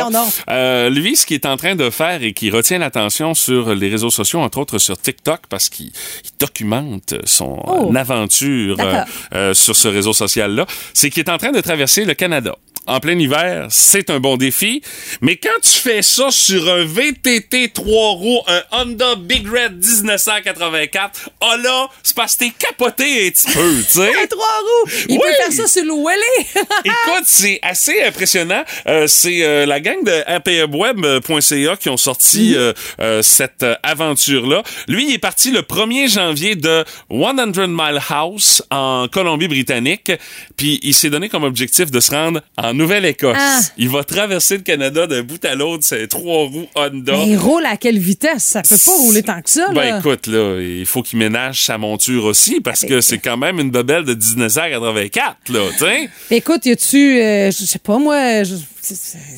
Euh, 0.50 0.89
lui, 0.89 1.15
ce 1.15 1.26
qu'il 1.26 1.36
est 1.36 1.45
en 1.45 1.56
train 1.56 1.76
de 1.76 1.89
faire 1.89 2.21
et 2.21 2.34
qui 2.34 2.50
retient 2.52 2.80
l'attention 2.80 3.34
sur 3.34 3.74
les 3.74 3.89
réseaux 3.89 4.10
sociaux, 4.10 4.39
entre 4.41 4.58
autres 4.60 4.78
sur 4.78 4.97
TikTok, 5.00 5.41
parce 5.50 5.69
qu'il 5.69 5.88
il 5.88 6.30
documente 6.39 7.15
son 7.26 7.58
Oh. 7.65 7.89
euh, 7.91 7.95
aventure 7.95 8.76
euh, 8.80 9.04
euh, 9.34 9.54
sur 9.54 9.76
ce 9.76 9.88
réseau 9.88 10.12
social-là, 10.13 10.65
c'est 10.93 11.10
qu'il 11.10 11.24
est 11.24 11.30
en 11.30 11.38
train 11.38 11.52
de 11.52 11.62
traverser 11.62 12.04
le 12.06 12.13
Canada. 12.13 12.56
En 12.91 12.99
plein 12.99 13.17
hiver, 13.17 13.67
c'est 13.69 14.10
un 14.10 14.19
bon 14.19 14.36
défi, 14.36 14.82
mais 15.21 15.38
quand 15.38 15.62
tu 15.63 15.69
fais 15.69 16.01
ça 16.01 16.30
sur 16.30 16.67
un 16.69 16.84
VTT 16.84 17.69
3 17.73 17.88
roues, 18.15 18.41
un 18.47 18.62
Honda 18.73 19.15
Big 19.15 19.47
Red 19.47 19.77
1984, 19.82 21.30
oh 21.39 21.45
là, 21.63 21.88
c'est 22.04 22.13
parce 22.13 22.36
que 22.36 22.39
t'es 22.43 22.51
capoté 22.51 23.27
un 23.27 23.30
petit 23.32 23.47
peu, 23.54 23.75
tu 23.77 23.91
sais. 23.91 24.10
À 24.21 24.27
trois 24.30 24.45
roues! 24.45 24.89
Il 25.08 25.17
peut 25.19 25.23
Oui. 25.25 25.34
faire 25.41 25.54
ça 25.54 25.67
sur 25.67 25.86
le 25.86 25.93
Welly! 25.93 26.47
Écoute, 26.84 27.23
c'est 27.27 27.60
assez 27.62 28.04
impressionnant. 28.04 28.65
Euh, 28.88 29.08
c'est 29.08 29.41
euh, 29.41 29.65
la 29.65 29.80
gang 29.80 30.04
de 30.04 30.12
rpmweb.ca 30.38 31.77
qui 31.77 31.88
ont 31.88 31.95
sorti 31.95 32.56
euh, 32.58 32.73
euh, 32.99 33.21
cette 33.21 33.65
aventure-là. 33.84 34.63
Lui, 34.89 35.06
il 35.08 35.13
est 35.13 35.17
parti 35.17 35.51
le 35.51 35.62
1er 35.62 36.12
janvier 36.12 36.56
de 36.58 36.84
100 37.10 37.67
Mile 37.69 38.01
House 38.10 38.62
en 38.69 39.08
Colombie-Britannique. 39.08 40.12
Puis 40.58 40.82
il 40.84 40.93
s'est 40.93 41.10
donné 41.10 41.30
comme 41.30 41.43
objectif 41.43 41.89
de 41.89 41.99
se 42.01 42.12
rendre 42.12 42.41
en 42.58 42.80
Nouvelle-Écosse. 42.81 43.37
Ah. 43.39 43.59
Il 43.77 43.89
va 43.89 44.03
traverser 44.03 44.57
le 44.57 44.63
Canada 44.63 45.05
d'un 45.07 45.21
bout 45.21 45.43
à 45.45 45.55
l'autre. 45.55 45.83
C'est 45.85 46.07
trois 46.07 46.45
roues 46.47 46.67
Honda. 46.75 47.13
Mais 47.13 47.29
il 47.29 47.37
roule 47.37 47.65
à 47.65 47.77
quelle 47.77 47.99
vitesse? 47.99 48.43
Ça 48.43 48.61
peut 48.61 48.75
pas 48.83 48.97
rouler 48.97 49.23
tant 49.23 49.41
que 49.41 49.49
ça, 49.49 49.67
là. 49.67 49.73
Ben 49.73 49.99
écoute, 49.99 50.27
là, 50.27 50.59
il 50.59 50.85
faut 50.85 51.03
qu'il 51.03 51.19
ménage 51.19 51.63
sa 51.63 51.77
monture 51.77 52.25
aussi 52.25 52.59
parce 52.59 52.81
que 52.85 53.01
c'est 53.01 53.19
quand 53.19 53.37
même 53.37 53.59
une 53.59 53.71
bebelle 53.71 54.03
de 54.03 54.15
1984, 54.15 55.49
là, 55.49 55.59
tu 55.71 55.77
sais. 55.77 56.09
Écoute, 56.31 56.65
y 56.65 56.71
a-tu, 56.71 57.21
euh, 57.21 57.51
je 57.51 57.65
sais 57.65 57.79
pas 57.79 57.99
moi, 57.99 58.43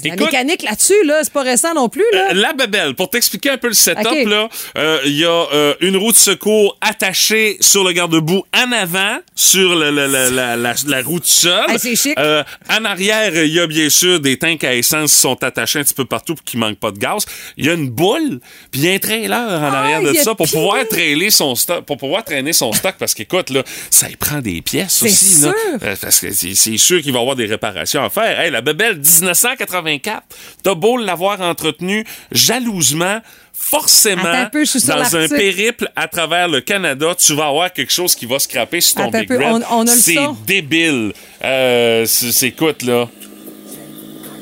la 0.04 0.16
mécanique 0.16 0.64
là-dessus, 0.64 1.04
là, 1.06 1.20
c'est 1.24 1.34
pas 1.34 1.44
récent 1.44 1.74
non 1.74 1.90
plus. 1.90 2.04
Là. 2.14 2.32
Euh, 2.32 2.34
la 2.34 2.54
babelle, 2.54 2.96
pour 2.96 3.10
t'expliquer 3.10 3.52
un 3.52 3.58
peu 3.58 3.68
le 3.68 3.74
setup, 3.74 4.28
là, 4.28 4.50
euh, 4.78 5.00
il 5.06 5.18
y 5.18 5.26
a 5.26 5.48
euh, 5.54 5.74
une 5.82 5.98
roue 5.98 6.12
de 6.12 6.18
secours 6.18 6.78
attachée 6.82 7.58
sur 7.60 7.84
le 7.84 7.92
garde-boue 7.92 8.44
en 8.56 8.72
avant, 8.72 9.18
sur 9.36 9.76
le, 9.76 9.92
le, 9.92 10.08
la, 10.08 10.56
la, 10.56 10.76
la, 10.86 11.02
roue 11.02 11.20
de 11.20 11.26
sol. 11.26 11.66
C'est 11.78 11.96
chic. 11.96 12.18
en 12.18 12.86
arrière, 12.86 13.44
il 13.44 13.54
y 13.54 13.60
a 13.60 13.68
bien 13.68 13.90
sûr 13.90 14.20
des 14.20 14.38
tanks 14.38 14.64
à 14.64 14.76
essence 14.76 15.14
qui 15.14 15.22
sont 15.22 15.44
attachés 15.44 15.80
un 15.80 15.84
petit 15.84 15.94
peu 15.94 16.06
partout 16.06 16.36
pour 16.36 16.44
qu'il 16.44 16.60
manque 16.60 16.78
pas 16.78 16.92
de 16.92 17.00
gaz. 17.00 17.26
Il 17.58 17.66
y 17.66 17.70
a 17.70 17.74
une 17.74 17.90
boule, 17.90 18.40
puis 18.72 18.90
un 18.90 19.00
trailer 19.00 19.62
en 19.62 19.74
arrière 19.74 20.02
de 20.02 20.14
ça 20.14 20.36
pour 20.36 20.48
pouvoir 20.48 20.88
trailer 20.88 21.32
son 21.32 21.56
stock, 21.56 21.86
pour 21.86 21.98
pouvoir 21.98 22.24
traîner 22.24 22.54
son 22.54 22.72
stock, 22.74 22.96
parce 22.98 23.14
qu'écoute, 23.14 23.50
là, 23.50 23.64
ça 23.90 24.10
y 24.10 24.16
prend 24.16 24.40
des 24.40 24.62
pièces 24.62 25.02
aussi. 25.04 25.42
Sûr. 25.42 25.54
Là, 25.82 25.96
parce 26.02 26.20
que 26.20 26.32
c'est 26.32 26.78
sûr 26.78 27.02
qu'il 27.02 27.12
va 27.12 27.20
y 27.20 27.22
avoir 27.22 27.36
des 27.36 27.46
réparations 27.46 28.04
à 28.04 28.10
faire. 28.10 28.40
Hey, 28.40 28.52
la 28.52 28.62
babelle 28.62 29.00
19 29.00 29.34
184. 29.44 30.24
T'as 30.64 30.76
beau 30.76 30.98
l'avoir 30.98 31.42
entretenu 31.42 32.06
jalousement, 32.32 33.20
forcément, 33.54 34.24
dans 34.24 35.16
un 35.16 35.28
périple 35.28 35.90
à 35.96 36.08
travers 36.08 36.48
le 36.48 36.62
Canada, 36.62 37.14
tu 37.18 37.34
vas 37.36 37.48
avoir 37.48 37.72
quelque 37.74 37.92
chose 37.92 38.16
qui 38.16 38.26
va 38.26 38.40
se 38.40 38.48
craper 38.48 38.82
sur 38.82 38.96
ton 38.96 39.10
Big 39.10 39.30
Red. 39.30 39.64
C'est 39.88 40.18
débile. 40.46 41.14
Euh, 41.44 42.06
c'est, 42.06 42.48
écoute, 42.48 42.84
là? 42.84 43.10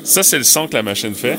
Ça, 0.04 0.22
c'est 0.22 0.38
le 0.38 0.44
son 0.44 0.66
que 0.66 0.74
la 0.74 0.82
machine 0.82 1.14
fait. 1.14 1.38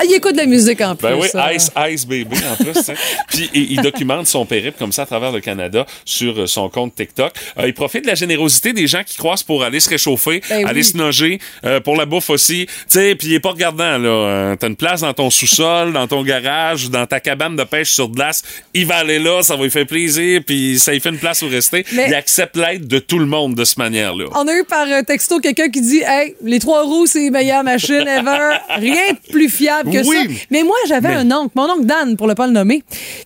Ah, 0.00 0.04
il 0.08 0.14
écoute 0.14 0.32
de 0.32 0.38
la 0.38 0.46
musique 0.46 0.80
en 0.80 0.96
plus. 0.96 1.08
Ben 1.08 1.14
oui, 1.20 1.28
ça? 1.28 1.52
Ice 1.52 1.70
Ice 1.90 2.06
Baby 2.06 2.36
en 2.50 2.56
plus. 2.64 2.72
Puis 3.28 3.50
il, 3.54 3.72
il 3.72 3.82
documente 3.82 4.26
son 4.26 4.46
périple 4.46 4.78
comme 4.78 4.92
ça 4.92 5.02
à 5.02 5.06
travers 5.06 5.30
le 5.30 5.40
Canada 5.40 5.84
sur 6.06 6.40
euh, 6.40 6.46
son 6.46 6.68
compte 6.70 6.94
TikTok. 6.94 7.32
Euh, 7.58 7.66
il 7.66 7.74
profite 7.74 8.02
de 8.04 8.08
la 8.08 8.14
générosité 8.14 8.72
des 8.72 8.86
gens 8.86 9.02
qui 9.04 9.16
croisent 9.18 9.42
pour 9.42 9.62
aller 9.62 9.78
se 9.80 9.90
réchauffer, 9.90 10.40
Ben 10.48 10.66
aller 10.66 10.80
oui. 10.80 10.84
se 10.84 10.96
noger, 10.96 11.38
euh, 11.64 11.80
pour 11.80 11.96
la 11.96 12.06
bouffe 12.06 12.30
aussi. 12.30 12.66
Tu 12.66 12.72
sais, 12.88 13.14
puis 13.14 13.28
il 13.28 13.34
est 13.34 13.40
pas 13.40 13.50
regardant 13.50 13.98
là. 13.98 14.56
T'as 14.58 14.68
une 14.68 14.76
place 14.76 15.02
dans 15.02 15.12
ton 15.12 15.28
sous-sol, 15.30 15.92
dans 15.92 16.06
ton 16.06 16.22
garage, 16.22 16.88
dans 16.90 17.06
ta 17.06 17.20
cabane 17.20 17.56
de 17.56 17.64
pêche 17.64 17.90
sur 17.90 18.08
glace. 18.08 18.42
Il 18.72 18.86
va 18.86 18.96
aller 18.96 19.18
là, 19.18 19.42
ça 19.42 19.56
va 19.56 19.64
lui 19.64 19.70
faire 19.70 19.86
plaisir, 19.86 20.40
puis 20.46 20.78
ça 20.78 20.92
lui 20.92 21.00
fait 21.00 21.10
une 21.10 21.18
place 21.18 21.42
où 21.42 21.48
rester. 21.48 21.84
Mais- 21.92 22.06
Il 22.08 22.14
accepte 22.14 22.56
l'aide 22.56 22.86
de 22.86 22.98
tout 22.98 23.18
le 23.18 23.26
monde 23.26 23.54
de 23.54 23.64
cette 23.64 23.78
manière-là. 23.78 24.26
On 24.34 24.48
a 24.48 24.54
eu 24.54 24.64
par 24.64 24.86
texto 25.06 25.40
quelqu'un 25.40 25.68
qui 25.68 25.80
dit 25.82 26.02
Hey, 26.06 26.34
les 26.42 26.58
trois 26.58 26.84
roues, 26.84 27.06
c'est 27.06 27.20
les 27.20 27.30
meilleures 27.30 27.64
machines 27.64 28.06
ever. 28.08 28.56
Rien 28.76 29.12
de 29.12 29.30
plus 29.32 29.48
fiable 29.50 29.89
que 29.90 30.06
Oui. 30.06 30.16
ça. 30.38 30.44
Mais 30.50 30.62
moi, 30.62 30.76
j'avais 30.88 31.08
Mais- 31.08 31.14
un 31.16 31.32
oncle, 31.32 31.52
mon 31.54 31.68
oncle 31.70 31.84
Dan, 31.86 32.16
pour 32.16 32.26
le 32.28 32.34
pas 32.34 32.46
le 32.46 32.52
nommer, 32.52 32.82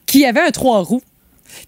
qui 0.07 0.24
avait 0.24 0.40
un 0.40 0.50
trois 0.50 0.81
roues. 0.81 1.03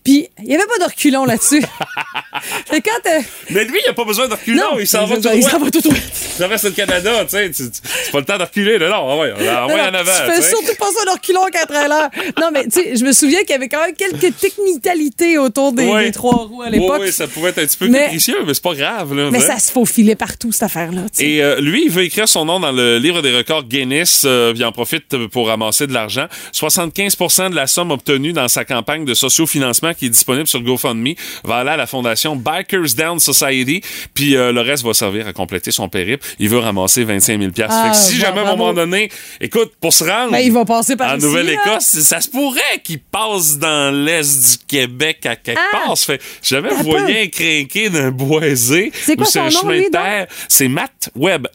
Puis 0.06 0.28
il 0.38 0.44
n'y 0.44 0.54
avait 0.54 0.66
pas 0.66 0.78
de 0.78 0.90
reculon 0.90 1.24
là-dessus. 1.24 1.60
fait 2.66 2.80
quand 2.80 3.10
euh, 3.10 3.20
Mais 3.50 3.64
lui, 3.64 3.80
il 3.84 3.90
a 3.90 3.92
pas 3.92 4.04
besoin 4.04 4.28
de 4.28 4.34
reculer. 4.34 4.56
Non, 4.58 4.78
il 4.78 4.86
s'en 4.86 5.04
va 5.04 5.16
va 5.16 5.70
tout 5.70 5.80
droit. 5.80 5.96
Il 5.96 6.38
traverse 6.38 6.64
le 6.64 6.70
Canada, 6.70 7.24
tu 7.24 7.30
sais. 7.30 7.50
C'est 7.52 8.12
pas 8.12 8.20
le 8.20 8.24
temps 8.24 8.38
de 8.38 8.44
reculer, 8.44 8.78
là. 8.78 8.88
Non, 8.90 9.10
ah 9.10 9.16
ouais, 9.16 9.32
ouais, 9.32 9.48
en 9.48 9.66
non, 9.66 9.98
avant. 9.98 10.12
tu 10.12 10.30
fais 10.30 10.36
tu 10.36 10.42
sais. 10.42 10.50
surtout 10.50 10.76
pas 10.78 10.86
ça 10.96 11.04
de 11.06 11.10
reculons 11.10 11.46
qu'à 11.52 11.66
trailer. 11.66 12.08
Non, 12.40 12.50
mais 12.52 12.64
tu 12.64 12.70
sais, 12.82 12.96
je 12.96 13.04
me 13.04 13.10
souviens 13.12 13.40
qu'il 13.40 13.50
y 13.50 13.54
avait 13.54 13.68
quand 13.68 13.80
même 13.84 13.96
quelques 13.96 14.36
technicalités 14.38 15.38
autour 15.38 15.72
des, 15.72 15.86
Ouais. 15.86 16.04
des 16.04 16.12
trois 16.12 16.46
roues 16.46 16.62
à 16.62 16.70
l'époque. 16.70 17.00
oui, 17.00 17.10
ça 17.10 17.26
pouvait 17.26 17.50
être 17.50 17.58
un 17.58 17.66
petit 17.66 17.76
peu 17.76 17.88
Mais- 17.88 18.00
capricieux, 18.04 18.38
mais 18.46 18.54
c'est 18.54 18.62
pas 18.62 18.74
grave, 18.74 19.14
là. 19.14 19.30
mais 19.32 19.38
hein. 19.38 19.46
ça 19.54 19.58
se 19.58 19.72
faufilait 19.72 20.14
partout, 20.14 20.52
cette 20.52 20.62
affaire-là. 20.64 21.02
Et 21.18 21.42
euh, 21.42 21.60
lui, 21.60 21.84
il 21.86 21.90
veut 21.90 22.04
écrire 22.04 22.28
son 22.28 22.44
nom 22.44 22.60
dans 22.60 22.72
le 22.72 22.98
livre 22.98 23.22
des 23.22 23.36
records 23.36 23.64
Guinness. 23.64 24.22
Euh, 24.24 24.52
il 24.54 24.64
en 24.64 24.72
profite 24.72 25.16
pour 25.28 25.48
ramasser 25.48 25.86
de 25.86 25.92
l'argent. 25.92 26.26
75% 26.52 27.50
de 27.50 27.56
la 27.56 27.66
somme 27.66 27.90
obtenue 27.90 28.32
dans 28.32 28.48
sa 28.48 28.64
campagne 28.64 29.04
de 29.04 29.14
sociofinancement 29.14 29.94
qui 29.96 30.06
est 30.06 30.10
disponible 30.10 30.46
sur 30.46 30.60
GoFundMe 30.62 31.14
va 31.44 31.56
aller 31.56 31.70
à 31.70 31.76
la 31.76 31.86
fondation 31.86 32.36
Bikers 32.36 32.94
Down 32.96 33.18
Society. 33.18 33.80
Puis 34.14 34.36
euh, 34.36 34.52
le 34.52 34.60
reste 34.60 34.84
va 34.84 34.94
servir 34.94 35.26
à 35.26 35.32
compléter 35.32 35.70
son 35.70 35.88
périple. 35.88 36.26
Il 36.38 36.48
veut 36.48 36.58
ramasser 36.58 37.04
25 37.04 37.38
000 37.40 37.52
piastres. 37.52 37.74
Ah, 37.76 37.84
Fait 37.84 37.90
que 37.90 37.96
si 37.96 38.14
bon, 38.14 38.20
jamais 38.20 38.40
à 38.40 38.42
un 38.44 38.56
moment 38.56 38.72
donné, 38.72 39.10
écoute, 39.40 39.72
pour 39.80 39.92
se 39.92 40.04
rendre 40.04 40.32
Ben, 40.32 40.38
il 40.38 40.52
va 40.52 40.64
passer 40.64 40.96
par 40.96 41.14
en 41.14 41.18
Nouvelle-Écosse, 41.18 41.84
ça 41.84 42.20
se 42.20 42.28
pourrait 42.28 42.60
qu'il 42.84 43.00
passe 43.00 43.58
dans 43.58 43.94
l'est 43.94 44.58
du 44.60 44.66
Québec 44.66 45.24
à 45.26 45.36
quelque 45.36 45.58
Ah! 45.72 45.86
part. 45.86 45.98
Fait, 45.98 46.20
jamais 46.42 46.68
vous 46.70 46.82
voyez 46.84 47.22
un 47.22 47.26
crinqué 47.28 47.88
d'un 47.90 48.10
boisé. 48.10 48.92
C'est 48.94 49.16
quoi 49.16 49.26
ou 49.26 49.30
c'est 49.30 49.40
un 49.40 49.44
nom, 49.44 49.50
chemin 49.50 49.74
lui, 49.74 49.84
de 49.86 49.90
terre. 49.90 50.26
C'est 50.48 50.68
Matt 50.68 51.10
Webb. 51.16 51.48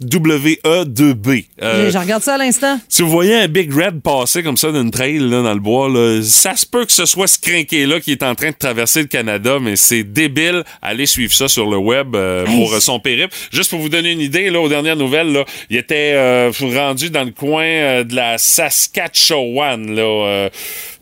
M-A-2-T-W-E-2-B. 0.00 1.44
Euh, 1.62 1.90
Je, 1.90 1.98
regarde 1.98 2.22
ça 2.22 2.34
à 2.34 2.38
l'instant. 2.38 2.78
si 2.88 3.02
vous 3.02 3.10
voyez 3.10 3.34
un 3.34 3.48
Big 3.48 3.72
Red 3.72 4.00
passer 4.02 4.42
comme 4.42 4.56
ça 4.56 4.72
d'une 4.72 4.90
trail 4.90 5.18
là, 5.18 5.42
dans 5.42 5.54
le 5.54 5.60
bois, 5.60 5.88
là, 5.88 6.20
ça 6.22 6.56
se 6.56 6.66
peut 6.66 6.84
que 6.86 6.92
ce 6.92 7.04
soit 7.06 7.26
ce 7.26 7.38
crinqué-là 7.38 8.00
qui 8.00 8.12
est 8.12 8.22
en 8.22 8.34
train 8.34 8.50
de 8.50 8.56
traverser 8.56 9.02
le 9.02 9.06
Canada, 9.08 9.58
mais 9.60 9.76
c'est 9.76 10.02
débile. 10.04 10.64
Allez 10.82 11.06
suivre 11.06 11.32
ça 11.32 11.48
sur 11.48 11.68
le 11.68 11.76
web 11.76 12.14
euh, 12.16 12.46
Hey. 12.46 12.56
pour 12.56 12.72
euh, 12.74 12.80
son 12.80 13.00
périple. 13.00 13.34
Juste 13.52 13.70
pour 13.70 13.80
vous 13.80 13.88
donner 13.88 14.12
une 14.12 14.20
idée, 14.20 14.50
là, 14.50 14.60
aux 14.60 14.68
dernières 14.68 14.96
nouvelles, 14.96 15.32
là, 15.32 15.44
il 15.68 15.76
était 15.76 16.12
euh, 16.14 16.50
rendu 16.74 17.10
dans 17.10 17.24
le 17.24 17.32
coin 17.32 17.64
euh, 17.64 18.04
de 18.04 18.14
la 18.14 18.38
Saskatchewan, 18.38 19.94
là, 19.94 20.02
euh, 20.02 20.48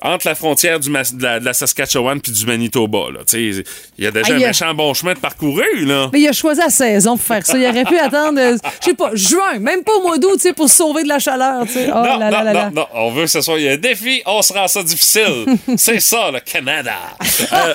entre 0.01 0.27
la 0.29 0.35
frontière 0.35 0.81
du 0.81 0.89
de, 0.91 1.23
la, 1.23 1.39
de 1.41 1.45
la 1.45 1.53
Saskatchewan 1.53 2.21
puis 2.21 2.33
du 2.33 2.47
Manitoba. 2.47 3.11
Là. 3.13 3.21
Il 3.35 3.65
y 3.99 4.07
a 4.07 4.11
déjà 4.11 4.35
un 4.35 4.39
méchant 4.39 4.75
bon 4.75 4.95
chemin 4.95 5.15
de 5.15 5.19
parcouru. 5.19 5.85
Là. 5.85 6.09
Mais 6.13 6.21
il 6.21 6.29
a 6.29 6.33
choisi 6.33 6.61
la 6.61 6.71
saison 6.71 7.17
pour 7.17 7.27
faire 7.27 7.45
ça. 7.45 7.59
Il 7.59 7.67
aurait 7.67 7.85
pu 7.85 7.97
attendre, 7.99 8.39
euh, 8.41 8.57
sais 8.89 8.95
pas, 8.95 9.11
juin, 9.15 9.59
même 9.61 9.83
pas 9.83 9.93
au 9.93 10.03
mois 10.03 10.19
d'août, 10.19 10.35
tu 10.35 10.41
sais, 10.41 10.53
pour 10.53 10.69
sauver 10.69 11.03
de 11.03 11.09
la 11.09 11.19
chaleur, 11.19 11.67
tu 11.67 11.73
sais. 11.75 11.89
Oh 11.91 11.97
non, 11.97 12.19
là 12.19 12.19
là 12.19 12.31
non, 12.31 12.45
là 12.45 12.53
non, 12.53 12.61
là. 12.61 12.71
non, 12.75 12.87
on 12.95 13.11
veut 13.11 13.23
que 13.23 13.31
ce 13.31 13.41
soit 13.41 13.57
un 13.59 13.77
défi, 13.77 14.23
on 14.27 14.43
se 14.43 14.53
rend 14.53 14.69
ça 14.69 14.83
difficile. 14.83 15.47
C'est 15.77 16.01
ça, 16.01 16.31
le 16.31 16.41
Canada. 16.41 16.95
Euh, 17.53 17.75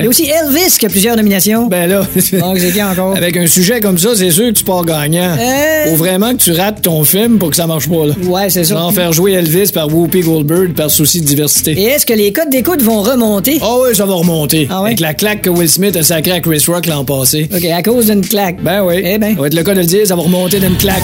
Il 0.01 0.05
y 0.05 0.07
a 0.07 0.09
aussi 0.09 0.23
Elvis 0.29 0.77
qui 0.77 0.85
a 0.85 0.89
plusieurs 0.89 1.15
nominations. 1.15 1.67
Ben 1.67 1.87
là, 1.89 2.01
Donc, 2.39 2.57
c'est 2.59 2.71
qui 2.71 2.81
encore? 2.81 3.15
avec 3.15 3.37
un 3.37 3.47
sujet 3.47 3.79
comme 3.79 3.97
ça, 3.97 4.09
c'est 4.15 4.31
sûr 4.31 4.47
que 4.47 4.51
tu 4.51 4.63
pars 4.63 4.83
gagnant. 4.83 5.35
Euh. 5.39 5.89
Faut 5.89 5.95
vraiment 5.95 6.31
que 6.31 6.41
tu 6.41 6.51
rates 6.51 6.81
ton 6.81 7.03
film 7.03 7.37
pour 7.37 7.49
que 7.49 7.55
ça 7.55 7.67
marche 7.67 7.87
pas, 7.89 8.07
là. 8.07 8.13
Ouais, 8.23 8.49
c'est 8.49 8.63
ça. 8.63 8.75
Sans 8.75 8.91
faire 8.91 9.13
jouer 9.13 9.33
Elvis 9.33 9.71
par 9.73 9.93
Whoopi 9.93 10.21
Goldberg 10.21 10.73
par 10.73 10.89
souci 10.89 11.21
de 11.21 11.25
diversité. 11.25 11.71
Et 11.73 11.83
est-ce 11.85 12.05
que 12.05 12.13
les 12.13 12.31
codes 12.33 12.49
d'écoute 12.49 12.81
vont 12.81 13.01
remonter? 13.01 13.59
Ah 13.61 13.75
oui, 13.83 13.95
ça 13.95 14.05
va 14.05 14.13
remonter. 14.13 14.67
Ah 14.69 14.81
ouais? 14.81 14.87
Avec 14.87 14.99
la 14.99 15.13
claque 15.13 15.41
que 15.43 15.49
Will 15.49 15.69
Smith 15.69 15.95
a 15.95 16.03
sacrée 16.03 16.31
à 16.31 16.39
Chris 16.39 16.63
Rock 16.67 16.87
l'an 16.87 17.05
passé. 17.05 17.49
OK, 17.55 17.65
à 17.65 17.81
cause 17.83 18.07
d'une 18.07 18.21
claque. 18.21 18.61
Ben 18.61 18.83
oui. 18.83 19.01
Eh 19.03 19.17
ben. 19.17 19.35
Ça 19.35 19.41
va 19.41 19.47
être 19.47 19.53
le 19.53 19.63
cas 19.63 19.73
de 19.73 19.79
le 19.79 19.85
dire, 19.85 20.07
ça 20.07 20.15
va 20.15 20.21
remonter 20.21 20.59
d'une 20.59 20.77
claque. 20.77 21.03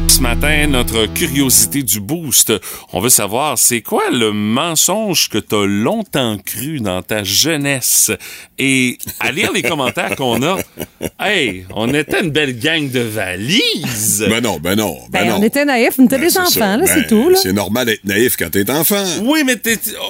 Ce 0.11 0.21
matin, 0.21 0.67
notre 0.67 1.05
curiosité 1.13 1.83
du 1.83 1.99
boost, 2.01 2.51
on 2.91 2.99
veut 2.99 3.09
savoir, 3.09 3.57
c'est 3.57 3.81
quoi 3.81 4.09
le 4.11 4.33
mensonge 4.33 5.29
que 5.29 5.37
t'as 5.37 5.65
longtemps 5.65 6.37
cru 6.45 6.79
dans 6.81 7.01
ta 7.01 7.23
jeunesse? 7.23 8.11
Et 8.59 8.97
à 9.21 9.31
lire 9.31 9.51
les 9.53 9.61
commentaires 9.61 10.15
qu'on 10.17 10.41
a, 10.43 10.57
hey, 11.19 11.65
on 11.73 11.93
était 11.93 12.21
une 12.23 12.29
belle 12.29 12.59
gang 12.59 12.89
de 12.91 12.99
valises. 12.99 14.25
Ben 14.29 14.41
non, 14.41 14.59
ben 14.59 14.75
non, 14.75 14.97
ben, 15.09 15.21
Ben, 15.21 15.29
non. 15.29 15.37
on 15.39 15.43
était 15.43 15.63
naïfs, 15.65 15.93
on 15.97 16.05
était 16.05 16.17
Ben, 16.17 16.27
des 16.27 16.37
enfants, 16.37 16.49
ça. 16.51 16.77
là, 16.77 16.85
Ben, 16.85 16.87
c'est 16.93 17.07
tout. 17.07 17.31
C'est 17.41 17.53
normal 17.53 17.85
d'être 17.85 18.03
naïf 18.03 18.35
quand 18.37 18.49
t'es 18.51 18.69
enfant. 18.69 19.03
Oui, 19.23 19.43
mais 19.45 19.55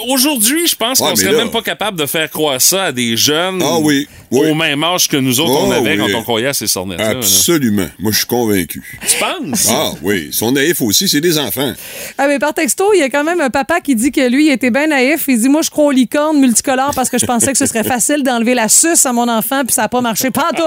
aujourd'hui, 0.10 0.68
je 0.68 0.76
pense 0.76 1.00
Ouais, 1.00 1.10
qu'on 1.10 1.16
serait 1.16 1.32
là- 1.32 1.38
même 1.38 1.52
pas 1.52 1.62
capable 1.62 2.00
de 2.00 2.06
faire 2.08 2.30
croire 2.30 2.60
ça 2.62 2.86
à 2.86 2.92
des 2.92 3.16
jeunes 3.16 3.62
Ah 3.64 3.78
oui, 3.80 4.08
oui. 4.32 4.50
au 4.50 4.56
même 4.56 4.84
âge 4.84 5.08
que 5.08 5.18
nous 5.18 5.40
autres, 5.40 5.52
on 5.52 5.70
Oh, 5.70 5.74
avait 5.74 6.00
oui. 6.02 6.12
quand 6.12 6.18
on 6.20 6.24
croyait 6.24 6.48
à 6.48 6.54
ces 6.54 6.68
sornettes-là. 6.68 7.14
là. 7.14 7.20
Absolument. 7.20 7.88
Moi, 8.00 8.12
je 8.12 8.18
suis 8.18 8.28
convaincu. 8.28 8.84
Tu 9.08 9.18
penses? 9.20 9.70
Ah 9.94 9.98
oui, 10.02 10.26
ils 10.28 10.34
sont 10.34 10.52
naïfs 10.52 10.82
aussi, 10.82 11.08
c'est 11.08 11.22
des 11.22 11.38
enfants. 11.38 11.74
Ah, 12.18 12.28
mais 12.28 12.40
par 12.40 12.54
texto, 12.54 12.92
il 12.94 13.00
y 13.00 13.04
a 13.04 13.10
quand 13.10 13.24
même 13.24 13.42
un 13.42 13.50
papa 13.50 13.80
qui 13.82 13.96
dit 13.96 14.12
que 14.12 14.28
lui, 14.30 14.48
il 14.48 14.52
était 14.52 14.72
bien 14.72 14.88
naïf. 14.88 15.26
Il 15.28 15.40
dit 15.40 15.50
Moi, 15.50 15.62
je 15.62 15.70
crois 15.70 15.86
aux 15.86 15.92
licornes 15.92 16.40
multicolores 16.40 16.94
parce 16.96 17.10
que 17.10 17.18
je 17.18 17.26
pensais 17.26 17.52
que 17.52 17.58
ce 17.58 17.66
serait 17.66 17.84
facile 17.84 18.24
d'enlever 18.24 18.54
la 18.54 18.70
suce 18.70 19.06
à 19.06 19.14
mon 19.14 19.28
enfant, 19.28 19.64
puis 19.66 19.74
ça 19.74 19.84
n'a 19.84 19.90
pas 19.90 20.02
marché. 20.02 20.32
Pas 20.32 20.50
tout. 20.56 20.64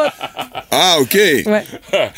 Ah, 0.71 0.97
OK. 1.01 1.15
Ouais. 1.15 1.45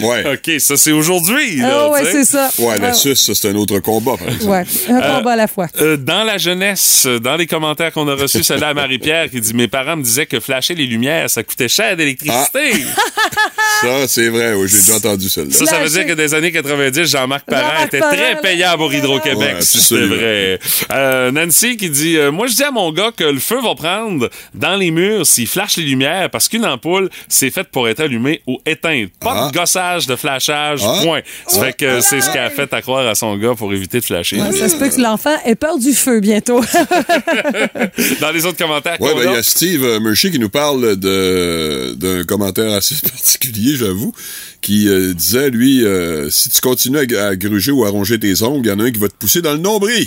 Ouais. 0.00 0.34
OK, 0.34 0.60
ça, 0.60 0.76
c'est 0.76 0.92
aujourd'hui. 0.92 1.60
Ah, 1.62 1.90
ouais, 1.90 2.02
c'est 2.10 2.24
ça. 2.24 2.50
Ouais, 2.58 2.78
la 2.78 2.88
Ah, 2.88 2.92
suce, 2.92 3.22
ça, 3.24 3.34
c'est 3.34 3.48
un 3.48 3.54
autre 3.54 3.78
combat, 3.80 4.16
par 4.16 4.28
exemple. 4.28 4.50
Ouais, 4.50 4.64
un 4.88 5.00
combat 5.00 5.32
à 5.32 5.36
la 5.36 5.46
fois. 5.48 5.66
Euh, 5.80 5.96
dans 5.96 6.24
la 6.24 6.38
jeunesse, 6.38 7.04
euh, 7.06 7.18
dans 7.18 7.36
les 7.36 7.46
commentaires 7.46 7.92
qu'on 7.92 8.08
a 8.08 8.14
reçus, 8.14 8.42
celle-là 8.42 8.68
à 8.68 8.74
Marie-Pierre 8.74 9.30
qui 9.30 9.40
dit 9.40 9.54
Mes 9.54 9.68
parents 9.68 9.96
me 9.96 10.02
disaient 10.02 10.26
que 10.26 10.40
flasher 10.40 10.74
les 10.74 10.86
lumières, 10.86 11.28
ça 11.30 11.42
coûtait 11.42 11.68
cher 11.68 11.96
d'électricité. 11.96 12.70
Ça, 13.82 14.08
c'est 14.08 14.28
vrai. 14.28 14.54
Oui, 14.54 14.68
j'ai 14.68 14.78
déjà 14.78 14.96
entendu 14.96 15.28
celle-là. 15.28 15.52
Ça, 15.52 15.66
ça 15.66 15.78
veut 15.80 15.88
dire 15.90 16.06
que 16.06 16.12
des 16.14 16.32
années 16.32 16.50
90, 16.92 17.10
Jean-Marc 17.10 17.44
Parent 17.46 17.84
était 17.84 17.98
Parent, 17.98 18.12
très 18.16 18.40
payable 18.40 18.82
au 18.82 18.90
Hydro-Québec. 18.90 19.56
Ouais, 19.56 19.60
si 19.62 19.80
c'est 19.80 20.06
vrai. 20.06 20.58
Euh, 20.92 21.30
Nancy 21.30 21.76
qui 21.76 21.90
dit 21.90 22.16
euh, 22.16 22.30
Moi, 22.30 22.46
je 22.46 22.54
dis 22.54 22.62
à 22.64 22.70
mon 22.70 22.92
gars 22.92 23.10
que 23.16 23.24
le 23.24 23.38
feu 23.38 23.60
va 23.62 23.74
prendre 23.74 24.28
dans 24.54 24.76
les 24.76 24.90
murs 24.90 25.26
s'il 25.26 25.46
flash 25.46 25.76
les 25.76 25.84
lumières 25.84 26.30
parce 26.30 26.48
qu'une 26.48 26.64
ampoule, 26.64 27.08
c'est 27.28 27.50
faite 27.50 27.68
pour 27.72 27.88
être 27.88 28.00
allumée 28.00 28.42
ou 28.46 28.58
éteinte. 28.66 29.10
Pas 29.20 29.34
Ah. 29.46 29.50
de 29.52 29.58
gossage, 29.58 30.06
de 30.06 30.16
flashage, 30.16 30.80
Ah. 30.84 31.00
point. 31.02 31.20
Ça 31.46 31.60
fait 31.64 31.72
que 31.72 32.00
c'est 32.00 32.20
ce 32.20 32.30
qu'elle 32.32 32.42
a 32.44 32.50
fait 32.50 32.72
à 32.72 32.82
croire 32.82 33.06
à 33.06 33.14
son 33.14 33.36
gars 33.36 33.54
pour 33.56 33.72
éviter 33.72 34.00
de 34.00 34.04
flasher. 34.04 34.40
Ouais, 34.40 34.52
ça 34.52 34.68
se 34.68 34.76
peut 34.76 34.88
que 34.88 35.00
l'enfant 35.00 35.34
ait 35.44 35.54
peur 35.54 35.78
du 35.78 35.92
feu 35.92 36.20
bientôt. 36.20 36.60
Dans 38.20 38.30
les 38.30 38.46
autres 38.46 38.58
commentaires 38.58 39.00
Ouais, 39.00 39.10
qu'on 39.12 39.18
ben, 39.18 39.30
il 39.30 39.34
y 39.34 39.36
a, 39.36 39.42
Steve 39.42 39.84
euh, 39.84 40.00
Murphy 40.00 40.30
qui 40.30 40.38
nous 40.38 40.48
parle 40.48 40.96
de 40.96 41.94
d'un 41.96 42.24
commentaire 42.24 42.72
assez 42.72 42.94
particulier, 43.02 43.76
j'avoue, 43.76 44.12
qui 44.60 44.88
euh, 44.88 45.12
disait, 45.14 45.50
lui, 45.50 45.84
euh, 45.84 46.30
si 46.30 46.48
tu 46.50 46.60
continues 46.60 46.75
à, 47.18 47.26
à 47.28 47.36
gruger 47.36 47.72
ou 47.72 47.84
à 47.84 47.90
ronger 47.90 48.18
tes 48.18 48.42
ongles, 48.42 48.66
il 48.66 48.68
y 48.68 48.72
en 48.72 48.80
a 48.80 48.84
un 48.84 48.90
qui 48.90 48.98
va 48.98 49.08
te 49.08 49.14
pousser 49.14 49.42
dans 49.42 49.52
le 49.52 49.58
nombril. 49.58 50.06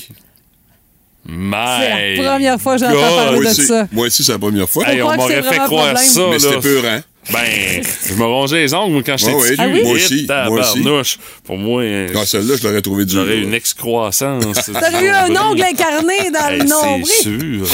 C'est 1.28 2.16
la 2.22 2.32
première 2.32 2.62
fois 2.62 2.74
que 2.76 2.80
j'entends 2.80 3.16
parler 3.16 3.36
Moi 3.38 3.44
de 3.44 3.50
aussi, 3.50 3.66
ça. 3.66 3.88
moi 3.92 4.08
aussi, 4.08 4.24
c'est 4.24 4.32
la 4.32 4.40
première 4.40 4.70
fois. 4.70 4.88
Hey, 4.90 5.02
on 5.02 5.16
m'aurait 5.16 5.44
fait 5.44 5.58
croire 5.60 5.98
ça. 5.98 6.22
Mais 6.30 6.40
c'était 6.40 6.60
peurant. 6.60 7.00
Ben, 7.32 7.84
je 8.08 8.14
me 8.16 8.24
rongeais 8.24 8.62
les 8.62 8.74
ongles 8.74 9.04
quand 9.04 9.16
j'étais 9.18 9.34
Ah 9.34 9.38
oui? 9.38 9.50
petit. 9.50 9.62
Ah 9.62 9.68
oui? 9.68 9.84
Moi 9.84 9.92
aussi, 9.94 10.14
moi 10.16 10.20
aussi. 10.20 10.26
tabarnouche. 10.26 11.20
Pour 11.44 11.58
moi, 11.58 11.84
euh, 11.84 12.08
Ah, 12.16 12.26
celle-là, 12.26 12.56
je 12.60 12.68
l'aurais 12.68 12.82
trouvé 12.82 13.06
dure. 13.06 13.22
j'aurais 13.22 13.38
une 13.40 13.54
excroissance. 13.54 14.66
T'aurais 14.66 15.06
eu 15.06 15.10
un 15.10 15.36
ongle 15.36 15.62
incarné 15.62 16.32
dans 16.34 16.50
le 16.58 16.64
nombril. 16.64 17.06
C'est 17.06 17.24
sûr. 17.24 17.68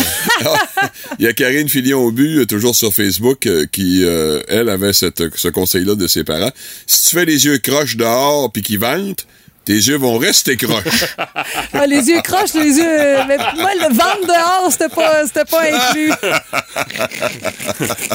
Il 1.19 1.25
y 1.25 1.27
a 1.27 1.34
Karine 1.34 1.69
Filion 1.69 1.99
au 2.03 2.12
but, 2.12 2.39
euh, 2.39 2.45
toujours 2.45 2.75
sur 2.75 2.93
Facebook, 2.93 3.45
euh, 3.45 3.65
qui, 3.71 4.03
euh, 4.03 4.41
elle, 4.49 4.67
avait 4.67 4.91
cette, 4.93 5.23
ce 5.38 5.47
conseil-là 5.47 5.95
de 5.95 6.08
ses 6.08 6.23
parents. 6.25 6.51
Si 6.86 7.10
tu 7.10 7.15
fais 7.15 7.25
les 7.25 7.45
yeux 7.45 7.58
croches 7.60 7.95
dehors 7.95 8.51
puis 8.51 8.62
qu'ils 8.62 8.79
ventent, 8.79 9.25
tes 9.65 9.73
yeux 9.73 9.97
vont 9.97 10.17
rester 10.17 10.58
croches. 10.58 11.15
Ah, 11.73 11.88
les 11.88 12.08
yeux 12.08 12.21
croches, 12.21 12.54
les 12.54 12.78
yeux. 12.78 13.17
Mais 13.28 13.38
moi, 13.38 13.71
le 13.75 13.93
ventre 13.93 14.25
dehors, 14.25 14.67
c'était 14.71 14.89
pas, 14.89 15.25
c'était 15.25 15.43
pas 15.45 15.63
inclus. 15.63 16.12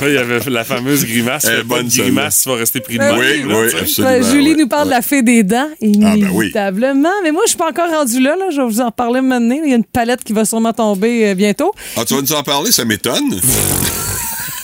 Il 0.03 0.15
y 0.15 0.17
avait 0.17 0.41
la 0.49 0.65
fameuse 0.65 1.05
grimace. 1.05 1.45
De 1.45 1.63
bonne, 1.63 1.89
grimace, 1.89 2.43
tu 2.43 2.49
vas 2.49 2.57
rester 2.57 2.81
pris 2.81 2.95
de 2.95 2.99
Ben 3.01 3.17
même, 3.17 3.47
oui, 3.47 3.55
oui, 3.55 3.81
absolument. 3.81 4.15
Ouais, 4.15 4.23
Julie 4.23 4.51
ouais. 4.53 4.57
nous 4.57 4.69
parle 4.69 4.87
de 4.87 4.93
la 4.93 5.03
fée 5.03 5.23
des 5.23 5.43
dents, 5.43 5.69
ben 5.81 5.89
oui. 6.23 6.47
inévitablement. 6.49 7.11
Mais 7.23 7.33
moi, 7.33 7.43
je 7.45 7.51
suis 7.51 7.59
pas 7.59 7.69
encore 7.69 7.91
rendue 7.91 8.21
là, 8.21 8.37
là. 8.37 8.47
Je 8.51 8.61
vais 8.61 8.67
vous 8.67 8.81
en 8.81 8.87
reparler 8.87 9.21
maintenant. 9.21 9.57
Il 9.63 9.71
y 9.71 9.73
a 9.73 9.77
une 9.77 9.85
palette 9.85 10.25
qui 10.25 10.33
va 10.33 10.45
sûrement 10.45 10.73
tomber 10.73 11.29
euh, 11.29 11.35
bientôt. 11.35 11.73
Ah, 11.97 12.05
tu 12.07 12.15
vas 12.15 12.23
nous 12.23 12.33
en 12.33 12.43
parler, 12.43 12.73
ça 12.73 12.85
m'étonne. 12.85 13.41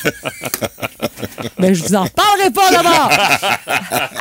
Ben, 1.58 1.74
je 1.74 1.82
vous 1.82 1.94
en 1.94 2.04
reparlerai 2.04 2.50
pas 2.50 2.70
d'abord. 2.70 3.10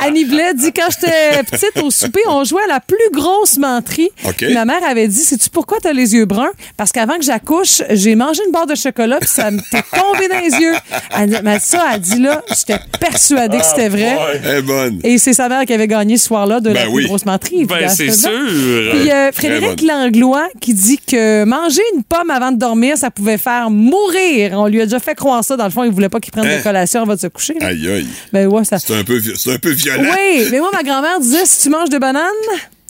Annie 0.00 0.24
Blais 0.24 0.54
dit 0.54 0.72
quand 0.72 0.88
j'étais 0.90 1.42
petite 1.44 1.82
au 1.82 1.90
souper, 1.90 2.20
on 2.28 2.44
jouait 2.44 2.62
à 2.64 2.66
la 2.66 2.80
plus 2.80 2.96
grosse 3.12 3.58
menterie. 3.58 4.10
Ma 4.54 4.64
mère 4.64 4.82
avait 4.88 5.08
dit 5.08 5.18
Sais-tu 5.18 5.50
pourquoi 5.50 5.78
t'as 5.82 5.92
les 5.92 6.14
yeux 6.14 6.24
bruns? 6.24 6.50
Parce 6.76 6.92
qu'avant 6.92 7.18
que 7.18 7.24
j'accouche, 7.24 7.82
j'ai 7.90 8.14
mangé 8.14 8.40
une 8.46 8.52
barre 8.52 8.66
de 8.66 8.74
chocolat 8.74 9.18
puis 9.20 9.28
ça 9.28 9.50
m'était 9.50 9.82
tombé 9.92 10.28
dans 10.28 10.40
les 10.40 10.50
yeux. 10.60 10.74
Elle 11.16 11.42
m'a 11.42 11.58
dit 11.58 11.64
ça, 11.64 11.84
elle 11.94 12.00
dit 12.00 12.20
là, 12.20 12.42
j'étais 12.48 12.80
persuadée 12.98 13.58
que 13.58 13.66
c'était 13.66 13.88
vrai. 13.88 14.16
Elle 14.44 14.56
est 14.56 14.62
bonne. 14.62 15.00
Et 15.04 15.18
c'est 15.18 15.34
sa 15.34 15.48
mère 15.48 15.64
qui 15.66 15.74
avait 15.74 15.88
gagné 15.88 16.16
ce 16.16 16.26
soir-là 16.26 16.60
de 16.60 16.70
la 16.70 16.84
Ben 16.84 16.92
plus 16.92 17.06
grosse 17.06 17.26
menterie. 17.26 17.64
Ben, 17.66 17.76
Puis, 17.78 17.90
c'est 17.96 18.12
sûr. 18.12 18.30
Puis 18.30 19.10
euh, 19.10 19.30
Frédéric 19.32 19.80
bonne. 19.80 19.88
Langlois 19.88 20.48
qui 20.60 20.72
dit 20.72 20.98
que 20.98 21.44
manger 21.44 21.82
une 21.94 22.02
pomme 22.02 22.30
avant 22.30 22.52
de 22.52 22.58
dormir, 22.58 22.96
ça 22.96 23.10
pouvait 23.10 23.38
faire 23.38 23.70
mourir. 23.70 24.52
On 24.58 24.68
lui 24.68 24.80
a 24.80 24.84
déjà 24.84 25.00
fait 25.00 25.14
croire 25.14 25.44
ça. 25.44 25.56
Dans 25.56 25.65
le 25.66 25.72
fond, 25.72 25.84
il 25.84 25.90
voulait 25.92 26.08
pas 26.08 26.20
qu'il 26.20 26.32
prenne 26.32 26.46
Hein? 26.46 26.56
des 26.56 26.62
collations 26.62 27.02
avant 27.02 27.14
de 27.14 27.20
se 27.20 27.26
coucher. 27.28 27.54
là. 27.60 27.66
Aïe, 27.68 27.88
aïe. 27.88 28.06
Ben 28.32 28.46
ouais, 28.46 28.64
ça. 28.64 28.78
C'est 28.78 28.94
un 28.96 29.04
peu, 29.04 29.18
un 29.20 29.58
peu 29.58 29.70
violent. 29.70 30.02
Oui, 30.04 30.46
mais 30.50 30.58
moi, 30.58 30.70
ma 30.72 30.82
grand-mère 30.82 31.20
disait 31.20 31.44
si 31.44 31.62
tu 31.62 31.70
manges 31.70 31.88
des 31.90 31.98
bananes, 31.98 32.22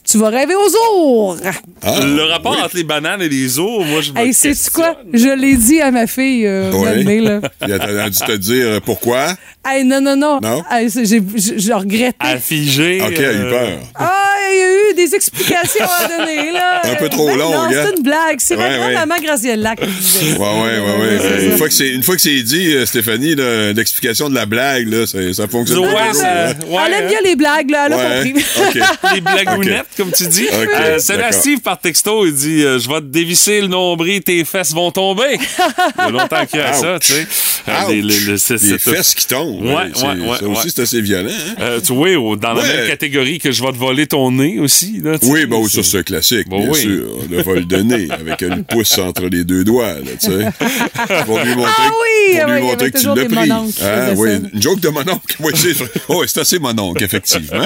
tu 0.09 0.17
vas 0.17 0.29
rêver 0.29 0.53
aux 0.55 0.95
ours. 1.31 1.41
Ah, 1.83 1.99
Le 2.01 2.23
rapport 2.31 2.53
oui. 2.53 2.61
entre 2.63 2.77
les 2.77 2.83
bananes 2.85 3.21
et 3.21 3.27
les 3.27 3.59
os, 3.59 3.85
moi, 3.85 3.99
je 4.01 4.13
me 4.13 4.19
Hey, 4.19 4.33
sais-tu 4.33 4.71
quoi? 4.71 4.95
Je 5.13 5.27
l'ai 5.37 5.55
dit 5.57 5.81
à 5.81 5.91
ma 5.91 6.07
fille, 6.07 6.45
euh, 6.47 6.71
Ouais. 6.71 7.03
Là. 7.19 7.41
Elle 7.61 7.73
a 7.99 8.09
dû 8.09 8.17
te 8.17 8.31
dire 8.37 8.81
pourquoi? 8.85 9.35
Hey, 9.69 9.83
non, 9.83 9.99
non, 10.01 10.15
non. 10.15 10.39
Non? 10.41 10.63
Hey, 10.71 10.89
c'est- 10.89 11.05
j'ai, 11.05 11.21
j'ai- 11.35 11.59
j'ai 11.59 11.73
regretté. 11.73 12.15
Affigé. 12.19 13.01
OK, 13.01 13.13
elle 13.17 13.25
a 13.25 13.31
eu 13.33 13.35
euh, 13.35 13.49
peur. 13.49 13.79
Ah, 13.95 14.23
il 14.53 14.57
y 14.57 14.61
a 14.61 14.91
eu 14.91 14.93
des 14.95 15.13
explications 15.15 15.83
à 15.85 16.07
donner, 16.07 16.51
là. 16.53 16.81
Un 16.91 16.95
peu 16.95 17.09
trop 17.09 17.27
Ben 17.27 17.37
long, 17.37 17.51
Non, 17.51 17.69
c'est 17.69 17.97
une 17.97 18.03
blague. 18.03 18.37
C'est 18.39 18.55
Ouais, 18.55 18.63
vraiment 18.65 18.85
ouais. 18.87 18.93
maman 18.95 19.15
Graciella 19.21 19.75
qui 19.75 19.85
disait. 19.87 20.37
Ouais, 20.37 20.45
ouais, 20.45 20.79
ouais, 20.79 21.01
ouais. 21.01 21.19
c'est 21.19 21.45
Une 21.45 21.51
ça. 21.51 21.57
fois 21.57 21.67
que 21.67 21.73
c'est, 21.73 21.89
une 21.89 22.03
fois 22.03 22.15
que 22.15 22.21
c'est 22.21 22.41
dit, 22.43 22.73
euh, 22.75 22.85
Stéphanie, 22.85 23.35
là, 23.35 23.73
l'explication 23.73 24.29
de 24.29 24.35
la 24.35 24.45
blague, 24.45 24.87
là, 24.87 25.05
ça, 25.05 25.17
ça 25.33 25.47
fonctionne 25.49 25.79
Ouais, 25.79 26.13
ça- 26.13 26.27
hein. 26.49 26.53
ouais, 26.67 26.81
elle 26.87 26.93
aime 26.93 27.05
hein. 27.05 27.09
bien 27.09 27.19
les 27.25 27.35
blagues, 27.35 27.69
là. 27.69 27.85
Elle 27.87 27.93
a 27.93 27.97
Ouais, 27.97 28.31
compris. 28.33 28.45
OK. 28.81 29.13
Les 29.15 29.21
blagounettes, 29.21 29.87
comme 29.97 30.11
tu 30.11 30.27
dis. 30.27 30.47
OK, 30.47 30.69
Euh, 30.79 30.95
c'est 30.99 31.17
d'accord. 31.17 31.33
Steve 31.33 31.59
par 31.59 31.79
texto, 31.79 32.25
il 32.25 32.33
dit 32.33 32.63
euh, 32.63 32.79
Je 32.79 32.87
vais 32.87 32.99
te 33.01 33.05
dévisser 33.07 33.61
le 33.61 33.67
nombril, 33.67 34.21
tes 34.21 34.45
fesses 34.45 34.73
vont 34.73 34.91
tomber. 34.91 35.37
Il 35.37 36.03
y 36.03 36.07
a 36.07 36.09
longtemps 36.09 36.45
qu'il 36.45 36.59
y 36.59 36.63
a 36.63 36.73
ça, 36.73 36.95
Ouch. 36.95 37.01
tu 37.01 37.13
sais. 37.13 37.27
Euh, 37.67 37.71
Ouch. 37.83 37.89
les- 37.89 38.01
les- 38.01 38.19
les- 38.19 38.37
c'est- 38.37 38.53
Les 38.53 38.77
c'est- 38.77 38.91
fesses 38.95 39.13
qui 39.15 39.25
tombent. 39.25 39.56
Ouais, 39.59 39.91
c'est- 39.93 40.03
ouais, 40.05 40.11
ouais, 40.13 40.37
Ça 40.39 40.45
aussi, 40.47 40.65
ouais. 40.65 40.71
c'est 40.75 40.81
assez 40.81 41.01
violent. 41.01 41.29
hein? 41.29 41.55
Euh, 41.59 41.79
tu 41.81 41.93
vois, 41.93 42.09
dans 42.37 42.53
la 42.53 42.63
même 42.63 42.87
catégorie 42.87 43.39
que 43.39 43.51
je 43.51 43.63
vais 43.63 43.71
te 43.71 43.77
voler 43.77 44.07
ton 44.07 44.31
nez 44.31 44.59
aussi. 44.59 44.99
Là. 45.03 45.17
Oui, 45.23 45.45
bon, 45.45 45.67
ça, 45.67 45.83
c'est 45.83 46.03
classique, 46.03 46.47
Bon, 46.49 46.59
bien 46.59 46.69
oui. 46.71 46.79
sûr. 46.79 47.05
Le 47.29 47.41
vol 47.41 47.65
de 47.65 47.77
nez, 47.77 48.07
avec 48.11 48.41
une 48.41 48.63
pouce 48.69 48.97
entre 48.97 49.25
les 49.25 49.43
deux 49.43 49.63
doigts, 49.63 49.93
là, 49.93 50.11
tu 50.19 50.27
sais. 50.31 51.23
Pour 51.25 51.39
lui 51.39 51.55
montrer, 51.55 51.71
Ah 51.77 51.89
oui, 51.89 52.39
pour 52.39 52.45
oui, 52.49 52.51
lui 52.53 52.59
y 52.59 52.61
montrer 52.63 52.91
que 52.91 52.99
tu 52.99 53.05
l'as 53.07 53.25
pris. 53.25 53.51
Ah, 53.81 54.09
oui, 54.15 54.29
ça. 54.29 54.49
une 54.53 54.61
joke 54.61 54.79
de 54.79 54.89
mononcle. 54.89 55.35
Oui, 55.39 55.51
c'est 55.55 55.73
oh, 56.09 56.23
c'est 56.27 56.39
assez 56.41 56.59
mononcle, 56.59 57.03
effectivement. 57.03 57.65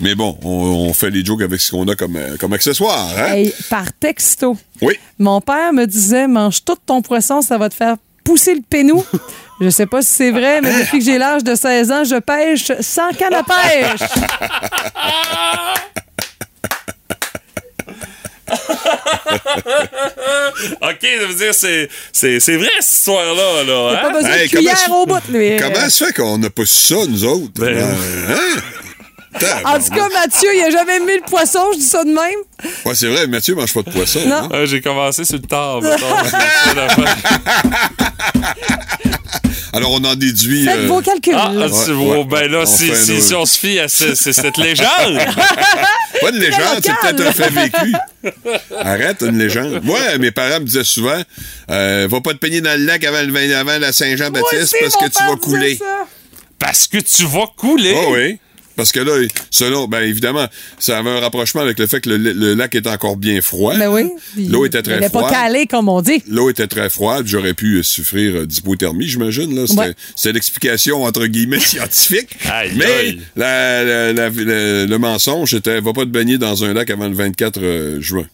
Mais 0.00 0.14
bon, 0.14 0.38
on, 0.42 0.48
on 0.88 0.92
fait 0.92 1.10
les 1.10 1.24
jokes 1.24 1.42
avec 1.42 1.60
ce 1.60 1.70
qu'on 1.70 1.86
a 1.88 1.94
comme, 1.96 2.16
euh, 2.16 2.36
comme 2.38 2.52
accessoire, 2.52 3.08
hein? 3.16 3.32
Hey, 3.34 3.52
par 3.70 3.92
texto. 3.92 4.56
Oui. 4.80 4.94
Mon 5.18 5.40
père 5.40 5.72
me 5.72 5.84
disait 5.86 6.26
mange 6.28 6.64
tout 6.64 6.76
ton 6.86 7.02
poisson, 7.02 7.42
ça 7.42 7.58
va 7.58 7.68
te 7.68 7.74
faire 7.74 7.96
pousser 8.24 8.54
le 8.54 8.60
pénou. 8.68 9.04
Je 9.60 9.70
sais 9.70 9.86
pas 9.86 10.02
si 10.02 10.10
c'est 10.10 10.30
vrai, 10.30 10.60
mais 10.60 10.72
depuis 10.82 10.98
que 11.00 11.04
j'ai 11.04 11.18
l'âge 11.18 11.42
de 11.42 11.54
16 11.54 11.90
ans, 11.92 12.04
je 12.04 12.16
pêche 12.20 12.70
sans 12.80 13.10
canne 13.10 13.34
à 13.34 13.42
pêche. 13.42 14.08
OK, 19.68 21.06
ça 21.20 21.26
veut 21.26 21.34
dire, 21.34 21.54
c'est, 21.54 21.88
c'est, 22.12 22.40
c'est 22.40 22.56
vrai, 22.56 22.68
cette 22.80 22.94
histoire-là. 22.98 23.64
Là, 23.64 24.00
Pas 24.02 24.08
hein? 24.08 24.12
besoin 24.12 24.30
Hey, 24.32 24.48
de 24.48 24.56
cuillère 24.56 24.76
comment- 24.86 25.02
au 25.02 25.06
bout, 25.06 25.28
lui. 25.32 25.56
Comment 25.56 25.88
ça 25.90 26.06
fait 26.06 26.12
qu'on 26.14 26.38
n'a 26.38 26.50
pas 26.50 26.64
su 26.66 26.94
ça, 26.94 27.06
nous 27.08 27.24
autres? 27.24 27.52
Ben, 27.60 27.74
Ben, 27.74 27.86
hein? 28.30 28.60
En 29.64 29.78
tout 29.78 29.90
cas, 29.94 30.08
Mathieu, 30.12 30.48
il 30.54 30.62
a 30.62 30.70
jamais 30.70 31.00
mis 31.00 31.14
le 31.16 31.22
poisson, 31.28 31.60
je 31.72 31.78
dis 31.78 31.84
ça 31.84 32.02
de 32.04 32.10
même. 32.10 32.74
Ouais, 32.84 32.94
c'est 32.94 33.06
vrai, 33.08 33.26
Mathieu 33.26 33.54
mange 33.54 33.72
pas 33.72 33.82
de 33.82 33.90
poisson. 33.90 34.20
Non. 34.26 34.48
hein? 34.52 34.64
J'ai 34.64 34.80
commencé 34.80 35.24
sur 35.24 35.36
le 35.36 35.42
tard. 35.42 35.80
Alors, 39.72 39.92
on 39.92 40.02
en 40.04 40.14
déduit. 40.14 40.64
Faites 40.64 40.76
euh, 40.78 40.86
vos 40.86 41.00
calculs. 41.02 41.34
Ah, 41.36 41.50
là. 41.52 41.66
tu 41.68 41.90
Ouais, 41.90 41.94
vois, 41.94 42.18
ouais. 42.18 42.24
ben 42.24 42.50
là, 42.50 42.60
On 42.62 42.66
si, 42.66 42.88
fait 42.88 42.94
si, 42.96 43.12
nos- 43.12 43.20
si 43.20 43.34
on 43.34 43.44
se 43.46 43.58
fie 43.58 43.78
à 43.78 43.86
ce- 43.88 44.14
ce- 44.14 44.32
cette 44.32 44.56
légende, 44.56 44.88
Pas 46.20 46.30
une 46.30 46.38
légende, 46.38 46.80
c'est 46.82 46.94
peut-être 47.00 47.26
un 47.28 47.32
fait 47.32 47.50
vécu. 47.50 47.92
Arrête, 48.76 49.20
une 49.22 49.38
légende. 49.38 49.80
Moi, 49.84 49.98
mes 50.18 50.30
parents 50.30 50.58
me 50.60 50.64
disaient 50.64 50.84
souvent 50.84 51.20
euh, 51.70 52.08
Va 52.10 52.20
pas 52.22 52.32
te 52.32 52.38
peigner 52.38 52.60
dans 52.62 52.76
le 52.78 52.86
lac 52.86 53.04
avant, 53.04 53.20
le 53.22 53.54
avant 53.56 53.78
la 53.78 53.92
Saint-Jean-Baptiste 53.92 54.62
aussi, 54.62 54.74
parce 54.80 54.96
que 54.96 55.16
tu 55.16 55.22
vas 55.24 55.36
couler. 55.36 55.76
ça. 55.76 56.06
parce 56.58 56.86
que 56.88 56.98
tu 56.98 57.24
vas 57.26 57.46
couler. 57.56 57.94
Oh 57.94 58.14
oui. 58.14 58.38
Parce 58.78 58.92
que 58.92 59.00
là, 59.00 59.12
selon, 59.50 59.88
ben 59.88 60.00
évidemment, 60.02 60.46
ça 60.78 60.98
avait 60.98 61.10
un 61.10 61.18
rapprochement 61.20 61.60
avec 61.60 61.78
le 61.80 61.86
fait 61.88 62.00
que 62.00 62.08
le, 62.08 62.16
le 62.16 62.54
lac 62.54 62.74
est 62.76 62.86
encore 62.86 63.16
bien 63.16 63.42
froid. 63.42 63.74
Ben 63.76 63.88
oui. 63.90 64.04
L'eau 64.48 64.64
était 64.64 64.78
Il 64.78 64.82
très 64.84 65.00
n'est 65.00 65.10
pas 65.10 65.18
froide. 65.18 65.32
calé, 65.32 65.66
comme 65.66 65.88
on 65.88 66.00
dit. 66.00 66.22
L'eau 66.28 66.48
était 66.48 66.68
très 66.68 66.88
froide, 66.88 67.26
j'aurais 67.26 67.54
pu 67.54 67.82
souffrir 67.82 68.46
d'hypothermie, 68.46 69.06
j'imagine. 69.08 69.54
Là. 69.54 69.66
C'était, 69.66 69.80
Ouais. 69.80 69.94
c'était 70.14 70.32
l'explication 70.32 71.02
entre 71.02 71.26
guillemets 71.26 71.58
scientifique. 71.72 72.30
Aïe, 72.48 72.70
Mais 72.76 72.84
aïe. 72.84 73.20
la- 73.36 73.82
la- 73.84 74.12
la- 74.12 74.30
la- 74.30 74.86
le 74.86 74.98
mensonge 74.98 75.54
était 75.54 75.80
va 75.80 75.92
pas 75.92 76.02
te 76.02 76.10
baigner 76.10 76.38
dans 76.38 76.62
un 76.64 76.72
lac 76.72 76.88
avant 76.90 77.08
le 77.08 77.14
24 77.14 77.60
euh, 77.60 78.00
juin. 78.00 78.26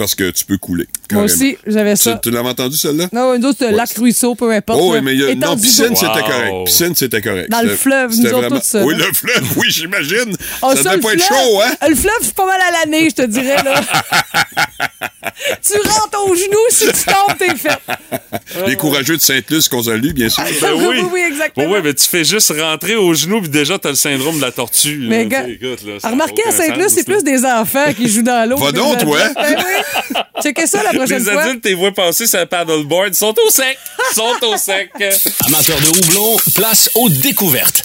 Parce 0.00 0.14
que 0.14 0.30
tu 0.30 0.46
peux 0.46 0.56
couler. 0.56 0.86
Moi 1.12 1.24
aussi, 1.24 1.58
j'avais 1.66 1.94
Tu, 1.94 2.04
ça. 2.04 2.18
tu 2.22 2.30
l'avais 2.30 2.48
entendu, 2.48 2.74
celle-là? 2.74 3.08
Non, 3.12 3.38
nous 3.38 3.48
autres, 3.48 3.58
c'est 3.58 3.66
Ouais. 3.66 3.72
lac, 3.72 3.90
ruisseau, 3.98 4.34
peu 4.34 4.50
importe. 4.50 4.80
Oh, 4.82 4.94
oui, 4.94 5.00
mais 5.02 5.12
il 5.12 5.20
y 5.20 5.24
a, 5.30 5.34
non, 5.34 5.58
piscine, 5.58 5.94
c'était 5.94 6.22
correct. 6.22 6.54
Piscine, 6.64 6.94
c'était 6.96 7.20
correct. 7.20 7.50
Dans 7.50 7.60
le 7.60 7.76
fleuve, 7.76 8.10
nous 8.16 8.32
autres, 8.32 8.48
tout 8.48 8.60
ça, 8.62 8.82
Oui, 8.82 8.94
le 8.96 9.04
fleuve, 9.12 9.44
oui, 9.58 9.66
j'imagine. 9.68 10.34
Ah, 10.62 10.74
ça 10.74 10.82
devait 10.84 10.96
le 10.96 11.00
pas 11.02 11.12
être 11.12 11.22
fleuve- 11.22 11.38
chaud, 11.38 11.60
hein? 11.60 11.88
Le 11.90 11.94
fleuve, 11.94 12.14
c'est 12.22 12.34
pas 12.34 12.46
mal 12.46 12.60
à 12.62 12.80
l'année, 12.80 13.10
je 13.10 13.14
te 13.14 13.26
dirais, 13.26 13.56
là. 13.62 13.82
tu 15.62 15.74
rentres 15.88 16.26
au 16.30 16.34
genou, 16.34 16.58
si 16.70 16.86
tu 16.86 17.04
tombes, 17.04 17.36
t'es 17.38 17.54
fait. 17.56 17.78
Les 18.66 18.76
courageux 18.76 19.16
de 19.18 19.22
Sainte-Luce 19.22 19.68
qu'on 19.68 19.82
salue, 19.82 20.12
bien 20.12 20.30
sûr. 20.30 20.42
Ben 20.62 20.72
Oui, 20.76 20.86
oui. 20.88 20.96
oui, 21.02 21.08
oui, 21.12 21.20
exactement. 21.28 21.66
Bon, 21.66 21.72
ouais, 21.74 21.82
mais 21.82 21.92
tu 21.92 22.04
fais 22.06 22.24
juste 22.24 22.52
rentrer 22.58 22.96
au 22.96 23.12
genou, 23.12 23.40
puis 23.40 23.50
déjà, 23.50 23.78
t'as 23.78 23.90
le 23.90 23.94
syndrome 23.96 24.36
de 24.36 24.40
la 24.42 24.50
tortue. 24.50 25.04
Mais 25.08 25.26
là, 25.26 25.42
tu 25.44 25.52
écoute, 25.52 25.86
là, 25.86 26.00
ça 26.00 26.08
a 26.08 26.10
Remarquez, 26.12 26.42
à 26.48 26.52
Sainte-Luce, 26.52 26.92
c'est 26.94 27.04
plus 27.04 27.22
des 27.22 27.44
enfants 27.44 27.92
qui 27.94 28.08
jouent 28.08 28.22
dans 28.22 28.48
l'eau. 28.48 28.56
Va 28.56 28.72
donc, 28.72 28.98
toi. 28.98 29.18
Checkez 30.42 30.66
ça 30.66 30.82
la 30.82 30.92
prochaine 30.92 31.18
Les 31.24 31.32
fois. 31.32 31.42
adultes, 31.42 31.62
t'es 31.62 31.74
vois 31.74 31.92
passer 31.92 32.26
sur 32.26 32.38
un 32.40 32.46
paddleboard, 32.46 33.08
ils 33.08 33.14
sont 33.14 33.34
au 33.46 33.50
sec. 33.50 33.78
Ils 34.10 34.14
sont 34.14 34.46
au 34.46 34.56
sec. 34.56 34.90
Amateurs 35.46 35.80
de 35.80 35.88
houblon, 35.98 36.36
place 36.54 36.90
aux 36.94 37.08
découvertes. 37.08 37.82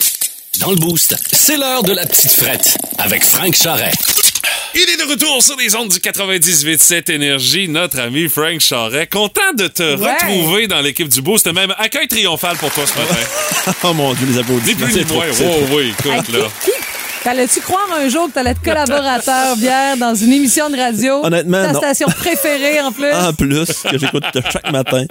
Dans 0.60 0.70
le 0.70 0.78
boost, 0.78 1.15
c'est 1.34 1.58
l'heure 1.58 1.84
de 1.84 1.94
la 1.94 2.06
petite 2.06 2.32
frette 2.32 2.78
avec 2.98 3.24
Frank 3.26 3.54
Charret. 3.56 3.91
Il 4.74 4.82
est 4.89 4.98
de 5.06 5.10
retour 5.10 5.41
sur 5.44 5.56
les 5.58 5.74
ondes 5.76 5.89
du 5.89 5.98
98.7 6.00 7.10
Énergie, 7.12 7.68
notre 7.68 8.00
ami 8.00 8.28
Frank 8.30 8.60
Charret. 8.62 9.08
Content 9.08 9.54
de 9.58 9.68
te 9.68 9.96
Ouais. 9.96 10.13
retrouver 10.13 10.68
dans 10.68 10.82
l'équipe 10.82 11.08
du 11.10 11.22
Boost. 11.22 11.48
Même 11.52 11.74
accueil 11.78 12.08
triomphal 12.08 12.56
pour 12.58 12.72
toi 12.72 12.86
ce 12.86 12.98
matin. 12.98 13.15
Oh 13.84 13.94
mon 13.94 14.13
Dieu, 14.13 14.28
les 14.28 14.34
Des 14.34 14.39
applaudissements. 14.39 14.86
plus 14.88 15.04
ni 15.04 15.13
moins. 15.13 15.26
Oh, 15.44 15.65
oui, 15.72 15.94
écoute, 15.98 16.30
là. 16.34 16.48
T'allais-tu 17.26 17.60
croire 17.62 17.88
un 18.00 18.08
jour 18.08 18.28
que 18.28 18.34
t'allais 18.34 18.52
être 18.52 18.62
collaborateur, 18.62 19.58
Bière, 19.58 19.98
dans 19.98 20.14
une 20.14 20.32
émission 20.32 20.70
de 20.70 20.78
radio? 20.78 21.26
Honnêtement, 21.26 21.64
Ta 21.64 21.72
non. 21.72 21.80
station 21.80 22.08
préférée, 22.08 22.80
en 22.82 22.92
plus. 22.92 23.12
En 23.12 23.34
plus, 23.34 23.66
que 23.66 23.98
j'écoute 23.98 24.24
chaque 24.54 24.72
matin. 24.72 25.06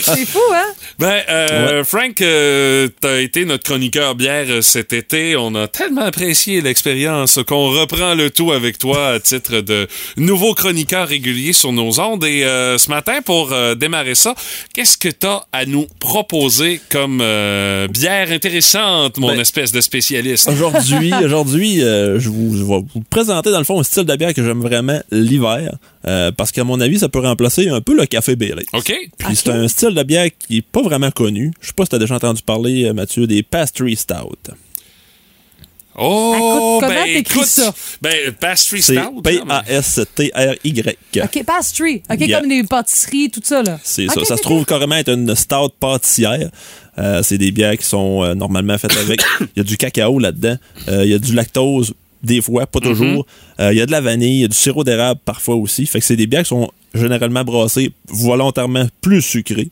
C'est 0.00 0.24
fou, 0.24 0.38
hein? 0.54 0.66
Ben, 1.00 1.20
euh, 1.28 1.82
Frank, 1.82 2.20
euh, 2.20 2.86
t'as 3.00 3.18
été 3.18 3.44
notre 3.44 3.64
chroniqueur 3.64 4.14
bière 4.14 4.46
euh, 4.50 4.62
cet 4.62 4.92
été. 4.92 5.34
On 5.34 5.56
a 5.56 5.66
tellement 5.66 6.02
apprécié 6.02 6.60
l'expérience 6.60 7.40
qu'on 7.44 7.70
reprend 7.70 8.14
le 8.14 8.30
tout 8.30 8.52
avec 8.52 8.78
toi 8.78 9.08
à 9.14 9.18
titre 9.18 9.62
de 9.62 9.88
nouveau 10.16 10.54
chroniqueur 10.54 11.08
régulier 11.08 11.52
sur 11.52 11.72
nos 11.72 11.98
ondes. 11.98 12.22
Et 12.24 12.44
euh, 12.44 12.78
ce 12.78 12.88
matin, 12.88 13.18
pour 13.24 13.52
euh, 13.52 13.74
démarrer 13.74 14.14
ça, 14.14 14.36
qu'est-ce 14.74 14.96
que 14.96 15.08
t'as 15.08 15.40
à 15.52 15.66
nous 15.66 15.88
proposer 15.98 16.80
comme 16.88 17.18
euh, 17.20 17.88
bière 17.88 18.30
intéressante, 18.30 19.16
mon 19.18 19.26
Ben, 19.32 19.40
espèce 19.40 19.72
de 19.72 19.80
spécialiste? 19.80 20.48
Aujourd'hui, 20.48 21.10
aujourd'hui, 21.32 21.82
euh, 21.82 22.20
je, 22.20 22.28
vous, 22.28 22.56
je 22.56 22.62
vais 22.62 22.80
vous 22.94 23.00
présenter 23.08 23.50
dans 23.50 23.58
le 23.58 23.64
fond 23.64 23.80
un 23.80 23.82
style 23.82 24.04
de 24.04 24.14
bière 24.16 24.34
que 24.34 24.44
j'aime 24.44 24.60
vraiment 24.60 25.00
l'hiver. 25.10 25.76
euh, 26.06 26.30
parce 26.32 26.52
qu'à 26.52 26.64
mon 26.64 26.80
avis, 26.80 26.98
ça 26.98 27.08
peut 27.08 27.20
remplacer 27.20 27.68
un 27.70 27.80
peu 27.80 27.94
le 27.96 28.04
café 28.06 28.36
Bailey. 28.36 28.64
OK? 28.74 28.92
Puis 29.18 29.36
c'est 29.36 29.48
un 29.50 29.66
style 29.68 29.94
de 29.94 30.02
bière 30.02 30.28
qui 30.38 30.58
est 30.58 30.62
pas 30.66 30.82
vraiment 30.82 31.10
connu. 31.10 31.52
Je 31.60 31.68
sais 31.68 31.72
pas 31.72 31.84
si 31.84 31.90
t'as 31.90 31.98
déjà 31.98 32.16
entendu 32.16 32.42
parler, 32.42 32.84
euh, 32.84 32.92
Mathieu, 32.92 33.26
des 33.26 33.42
pastry 33.42 33.96
stout. 33.96 34.36
Oh, 35.94 36.78
Comment 36.80 36.94
ben, 36.94 37.04
t'écris 37.04 37.38
écoute, 37.40 37.44
ça? 37.48 37.74
Ben, 38.00 38.32
pastry 38.40 38.80
stout. 38.80 39.20
P-A-S-T-R-Y. 39.22 40.96
OK, 41.22 41.44
pastry. 41.44 42.02
OK, 42.10 42.18
Yeah. 42.20 42.40
comme 42.40 42.48
les 42.48 42.64
pâtisseries, 42.64 43.30
tout 43.30 43.42
ça, 43.44 43.62
là. 43.62 43.78
C'est 43.84 44.06
ça. 44.08 44.24
Ça 44.24 44.36
se 44.38 44.42
trouve 44.42 44.64
carrément 44.64 44.94
être 44.96 45.10
une 45.10 45.34
stout 45.34 45.68
pâtissière. 45.78 46.48
Euh, 46.98 47.22
c'est 47.22 47.38
des 47.38 47.50
bières 47.52 47.76
qui 47.78 47.86
sont 47.86 48.22
euh, 48.22 48.34
normalement 48.34 48.76
faites 48.78 48.96
avec. 48.96 49.22
Il 49.40 49.46
y 49.56 49.60
a 49.60 49.64
du 49.64 49.76
cacao 49.76 50.18
là-dedans. 50.18 50.56
Euh, 50.88 51.04
Il 51.04 51.10
y 51.10 51.14
a 51.14 51.18
du 51.18 51.34
lactose, 51.34 51.94
des 52.22 52.40
fois, 52.42 52.66
pas 52.66 52.80
toujours. 52.80 53.26
Euh, 53.60 53.72
Il 53.72 53.78
y 53.78 53.80
a 53.80 53.86
de 53.86 53.92
la 53.92 54.00
vanille, 54.00 54.36
il 54.38 54.40
y 54.42 54.44
a 54.44 54.48
du 54.48 54.56
sirop 54.56 54.84
d'érable 54.84 55.20
parfois 55.24 55.56
aussi. 55.56 55.86
Fait 55.86 56.00
que 56.00 56.04
c'est 56.04 56.16
des 56.16 56.26
bières 56.26 56.42
qui 56.42 56.48
sont 56.50 56.70
généralement 56.94 57.44
brassées 57.44 57.92
volontairement 58.08 58.86
plus 59.00 59.22
sucrées. 59.22 59.70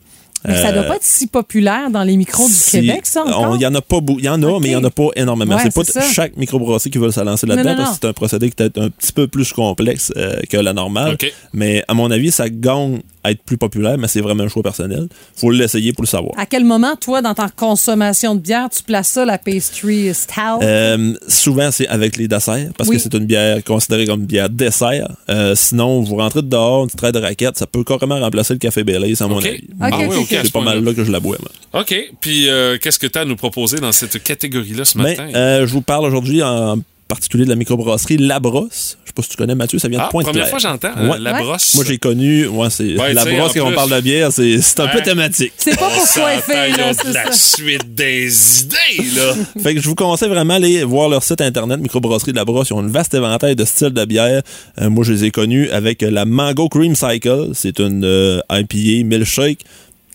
Mais 0.49 0.57
ça 0.57 0.73
doit 0.73 0.85
pas 0.85 0.97
être 0.97 1.05
si 1.05 1.27
populaire 1.27 1.91
dans 1.91 2.03
les 2.03 2.17
micros 2.17 2.49
du 2.49 2.55
si- 2.55 2.71
Québec, 2.81 3.01
ça? 3.05 3.25
Il 3.27 3.61
y 3.61 3.67
en 3.67 3.75
a 3.75 3.83
pas 3.83 4.01
beaucoup. 4.01 4.21
Il 4.21 4.25
y 4.25 4.29
en 4.31 4.43
a, 4.43 4.59
mais 4.59 4.69
il 4.69 4.73
y 4.73 4.77
en 4.77 4.83
a 4.85 4.89
pas 4.89 5.09
énormément. 5.15 5.55
Ouais, 5.57 5.61
c'est 5.65 5.75
pas 5.75 5.85
ça. 5.85 6.01
chaque 6.01 6.35
microbrasserie 6.39 6.89
qui 6.91 6.97
veut 6.97 7.11
se 7.11 7.21
lancer 7.21 7.47
là-dedans 7.47 7.65
Non, 7.73 7.77
non, 7.77 7.83
parce 7.85 7.91
que 7.91 7.99
c'est 8.01 8.09
un 8.09 8.13
procédé 8.15 8.47
qui 8.47 8.53
est 8.53 8.57
peut-être 8.71 8.79
un 8.81 8.89
petit 8.89 9.13
peu 9.13 9.27
plus 9.29 9.53
complexe 9.53 10.11
euh, 10.17 10.41
que 10.49 10.57
la 10.57 10.73
normale. 10.73 11.19
Mais 11.53 11.85
à 11.89 11.93
mon 11.93 12.11
avis, 12.11 12.31
ça 12.33 12.49
gagne 12.49 13.03
être 13.25 13.43
plus 13.43 13.59
populaire, 13.59 13.99
mais 13.99 14.09
c'est 14.09 14.21
vraiment 14.21 14.45
un 14.45 14.49
choix 14.49 14.63
personnel. 14.63 15.09
Faut 15.37 15.51
l'essayer 15.51 15.93
pour 15.93 16.03
le 16.03 16.09
savoir. 16.09 16.33
À 16.39 16.47
quel 16.47 16.65
moment, 16.65 16.97
toi, 16.97 17.21
dans 17.23 17.35
ta 17.35 17.49
consommation 17.49 18.35
de 18.35 18.41
bière, 18.41 18.69
tu 18.71 18.83
places 18.83 19.09
ça, 19.09 19.25
la 19.25 19.39
pastry 19.39 20.13
stout? 20.15 20.63
Euh, 20.63 21.15
souvent, 21.29 21.71
c'est 21.71 21.87
avec 21.89 22.17
les 22.17 22.29
desserts, 22.29 22.71
parce 22.77 22.89
Oui. 22.89 22.97
que 22.97 23.03
c'est 23.03 23.15
une 23.15 23.27
bière 23.27 23.63
considérée 23.65 24.07
comme 24.07 24.25
bière 24.25 24.49
dessert. 24.49 25.09
Euh, 25.29 25.55
sinon, 25.55 26.01
vous 26.03 26.17
rentrez 26.17 26.43
dehors, 26.43 26.83
une 26.83 26.87
petite 26.87 26.99
traite 26.99 27.15
de 27.15 27.21
raquette, 27.21 27.59
ça 27.59 27.67
peut 27.67 27.85
carrément 27.85 28.19
remplacer 28.21 28.55
le 28.55 28.59
café 28.59 28.85
Baileys, 28.85 29.23
à 29.23 29.27
mon 29.27 29.39
OK. 29.39 29.47
avis. 29.47 29.65
Ah 29.81 29.91
oui, 29.99 30.05
OK, 30.07 30.15
OK. 30.21 30.27
C'est 30.43 30.53
pas 30.53 30.61
mal 30.63 30.83
là 30.83 30.95
que 30.95 31.05
je 31.05 31.13
la 31.13 31.21
bois. 31.21 31.37
moi. 31.41 31.83
OK. 31.83 31.95
Puis, 32.21 32.49
euh, 32.49 32.79
qu'est-ce 32.81 32.99
que 32.99 33.07
tu 33.07 33.19
as 33.19 33.23
à 33.23 33.25
nous 33.25 33.37
proposer 33.37 33.79
dans 33.79 33.93
cette 33.93 34.23
catégorie-là 34.23 34.85
ce 34.85 34.97
Ben, 34.97 35.05
matin? 35.05 35.29
euh, 35.35 35.67
je 35.67 35.73
vous 35.73 35.83
parle 35.83 36.05
aujourd'hui 36.07 36.43
en 36.43 36.79
particulier 37.11 37.45
de 37.45 37.51
la 37.51 37.57
microbrasserie 37.57 38.17
La 38.17 38.41
Brosse. 38.41 38.97
Je 39.05 39.09
sais 39.11 39.13
pas 39.15 39.23
si 39.23 39.29
tu 39.31 39.37
connais 39.37 39.57
Mathieu, 39.57 39.79
ça 39.81 39.89
vient 39.89 39.99
de 39.99 40.05
ah, 40.05 40.09
Pointe-Claire. 40.11 40.33
première 40.49 40.49
fois 40.49 40.59
j'entends 40.61 40.97
euh, 40.97 41.11
Ouais. 41.11 41.19
la 41.19 41.33
Ouais. 41.35 41.43
brosse. 41.43 41.75
Moi, 41.75 41.85
j'ai 41.87 41.99
connu, 41.99 42.47
ouais, 42.47 42.71
c'est 42.71 42.97
Ouais, 42.97 43.13
la 43.13 43.25
brosse 43.25 43.51
en 43.57 43.61
quand 43.61 43.69
on 43.69 43.73
parle 43.73 43.91
de 43.91 44.01
bière, 44.01 44.31
c'est 44.33 44.61
c'est 44.61 44.79
un 44.81 44.87
peu 44.89 45.01
thématique. 45.03 45.53
C'est 45.57 45.77
pas 45.79 45.91
pour 45.91 46.07
coiffer, 46.13 46.71
ils 46.71 46.77
là, 46.77 46.89
ont 46.91 46.93
c'est 46.97 47.09
de 47.09 47.15
la 47.15 47.25
ça. 47.27 47.33
suite 47.33 47.95
des 47.95 48.63
idées, 48.63 49.11
là. 49.17 49.35
Fait 49.63 49.75
que 49.75 49.81
je 49.81 49.89
vous 49.89 49.97
conseille 49.97 50.29
vraiment 50.29 50.61
d'aller 50.61 50.85
voir 50.85 51.09
leur 51.09 51.23
site 51.25 51.41
internet, 51.41 51.81
Microbrasserie 51.81 52.31
de 52.33 52.37
la 52.37 52.45
Brosse. 52.45 52.69
Ils 52.71 52.75
ont 52.75 52.81
une 52.83 52.91
vaste 52.93 53.13
éventail 53.13 53.57
de 53.57 53.65
styles 53.65 53.91
de 53.91 54.05
bière. 54.05 54.43
Euh, 54.81 54.89
moi, 54.91 55.03
je 55.05 55.13
les 55.13 55.25
ai 55.25 55.31
connus 55.33 55.69
avec 55.71 56.03
la 56.03 56.25
Mango 56.25 56.69
Cream 56.69 56.95
Cycle. 56.95 57.49
C'est 57.55 57.81
une 57.81 58.05
euh, 58.05 58.41
IPA 58.51 59.05
milkshake 59.07 59.59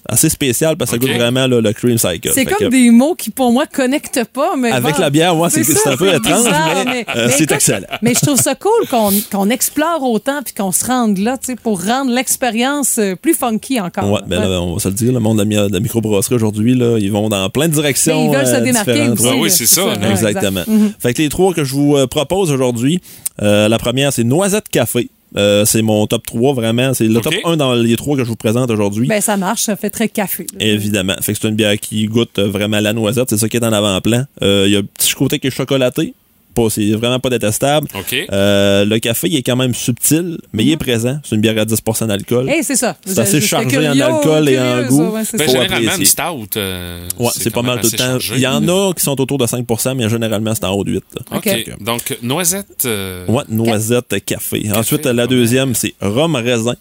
assez 0.08 0.30
spéciale 0.30 0.76
parce 0.78 0.92
que 0.92 0.96
ça 0.96 1.00
goûte 1.00 1.18
vraiment 1.18 1.48
là, 1.48 1.62
le 1.62 1.74
Cream 1.74 1.98
Cycle. 1.98 2.32
C'est 2.34 2.46
comme 2.46 2.58
que- 2.58 2.72
des 2.72 2.92
mots 2.92 3.16
qui, 3.16 3.30
pour 3.32 3.52
moi, 3.52 3.66
connectent 3.66 4.24
pas. 4.26 4.56
Mais 4.58 4.72
Avec 4.72 4.96
bon, 4.96 5.02
la 5.02 5.10
bière, 5.10 5.38
ouais, 5.38 5.50
c'est 5.50 5.62
un 5.88 5.98
peu 5.98 6.08
étrange, 6.14 6.44
bizarre, 6.46 6.84
mais, 6.86 7.06
euh, 7.16 7.26
mais 7.28 7.30
c'est 7.32 7.44
écoute, 7.44 7.52
excellent. 7.54 7.88
Mais 8.02 8.14
je 8.14 8.20
trouve 8.26 8.40
ça 8.40 8.56
cool 8.56 8.88
qu'on 8.90 9.12
qu'on 9.32 9.50
explore 9.50 10.04
autant 10.04 10.42
puis 10.44 10.54
qu'on 10.54 10.72
se 10.72 10.86
rende 10.86 11.18
là, 11.18 11.38
tu 11.38 11.48
sais, 11.48 11.56
pour 11.56 11.84
rendre 11.84 12.12
l'expérience 12.12 12.98
euh, 13.00 13.16
plus 13.16 13.34
funky 13.34 13.80
encore. 13.80 14.12
Ouais, 14.12 14.22
ben 14.28 14.42
là, 14.42 14.62
on 14.62 14.74
va 14.76 14.80
se 14.80 14.88
le 14.88 14.94
dire, 14.94 15.12
le 15.12 15.20
monde 15.20 15.44
de 15.44 15.56
la, 15.56 15.68
de 15.68 15.74
la 15.74 15.80
microbrasserie 15.80 16.36
aujourd'hui, 16.36 16.76
là, 16.76 16.98
ils 17.00 17.12
vont 17.12 17.30
dans 17.30 17.50
plein 17.50 17.68
de 17.68 17.74
directions. 17.74 18.30
Mais 18.32 18.32
ils 18.32 18.38
veulent 18.38 18.48
se 18.48 18.54
euh, 18.54 18.62
démarquer 18.62 19.10
aussi. 19.10 19.24
Ouais, 19.26 19.38
oui, 19.40 19.52
c'est 19.52 19.66
ça, 19.66 19.86
ouais, 19.86 19.94
Exactement. 20.12 20.62
exact. 20.62 20.68
Mhm. 20.68 20.94
Fait 21.00 21.14
que 21.14 21.22
les 21.22 21.30
trois 21.30 21.54
que 21.54 21.64
je 21.64 21.74
vous 21.74 21.96
propose 22.08 22.52
aujourd'hui, 22.52 23.02
euh, 23.42 23.68
la 23.68 23.78
première, 23.78 24.14
c'est 24.14 24.24
Noisette 24.24 24.70
Café. 24.70 25.10
Euh, 25.38 25.66
c'est 25.66 25.82
mon 25.82 26.06
top 26.08 26.26
3, 26.26 26.54
vraiment. 26.54 26.94
C'est 26.94 27.08
le 27.08 27.20
top 27.20 27.34
1 27.44 27.58
dans 27.58 27.74
les 27.74 27.96
trois 27.96 28.16
que 28.16 28.24
je 28.24 28.30
vous 28.30 28.36
présente 28.36 28.70
aujourd'hui. 28.72 29.08
Ben, 29.08 29.22
ça 29.22 29.38
marche, 29.38 29.64
ça 29.64 29.76
fait 29.76 29.90
très 29.90 30.08
café. 30.08 30.46
là. 30.58 30.66
Évidemment. 30.66 31.16
Fait 31.22 31.34
que 31.34 31.40
c'est 31.42 31.48
une 31.48 31.56
bière 31.56 31.78
qui 31.80 32.06
goûte 32.06 32.40
vraiment 32.40 32.80
la 32.80 32.94
noisette. 32.94 33.30
C'est 33.30 33.38
ça 33.38 33.50
qui 33.50 33.58
est 33.58 33.66
en 33.66 33.74
avant-plan. 33.74 34.24
Euh, 34.42 34.64
Il 34.68 34.74
y 34.74 34.76
a 34.76 34.80
un 34.80 34.84
petit 34.84 35.14
côté 35.14 35.40
qui 35.40 35.48
est 35.48 35.52
chocolaté. 35.52 36.14
Pas, 36.56 36.70
c'est 36.70 36.92
vraiment 36.94 37.20
pas 37.20 37.30
détestable. 37.30 37.88
Euh, 38.32 38.86
le 38.86 38.98
café, 39.00 39.28
il 39.30 39.36
est 39.36 39.44
quand 39.44 39.56
même 39.58 39.74
subtil, 39.74 40.38
mais 40.54 40.64
il 40.64 40.72
est 40.72 40.78
présent. 40.78 41.20
C'est 41.24 41.36
une 41.36 41.42
bière 41.42 41.58
à 41.58 41.66
10% 41.66 42.08
d'alcool. 42.08 42.50
Hey, 42.50 42.64
c'est 42.64 42.76
ça. 42.78 42.96
C'est 43.06 43.20
assez 43.20 43.42
chargé 43.42 43.66
en 43.66 43.70
curieux, 43.70 44.04
alcool 44.04 44.50
et 44.50 44.60
en 44.60 44.88
goût. 44.88 45.04
ouais, 45.16 45.24
c'est 45.26 45.38
Ben, 45.38 45.48
généralement, 45.50 45.96
une 45.98 46.06
stout. 46.06 46.58
euh, 46.58 47.06
Ouais, 47.20 47.30
c'est 47.36 47.50
pas 47.54 47.62
mal 47.62 47.82
tout 47.82 47.90
le 47.92 47.98
temps. 47.98 48.04
chargé. 48.06 48.36
Il 48.36 48.42
y 48.42 48.48
en 48.48 48.68
a 48.68 48.94
qui 48.94 49.04
sont 49.04 49.20
autour 49.20 49.38
de 49.38 49.46
5% 49.46 49.96
mais 49.96 50.08
généralement, 50.10 50.56
c'est 50.56 50.66
en 50.66 50.72
haut 50.74 50.84
de 50.84 50.92
8. 50.94 51.04
là. 51.32 51.38
OK. 51.38 51.76
Donc, 51.82 52.18
noisette. 52.22 52.84
euh, 52.86 53.26
Ouais, 53.28 53.44
noisette, 53.50 54.16
café. 54.26 54.66
Ensuite, 54.74 55.02
pas 55.04 55.14
la 55.14 55.28
deuxième, 55.28 55.76
c'est 55.76 55.94
rhum 56.02 56.36
raisin. 56.36 56.76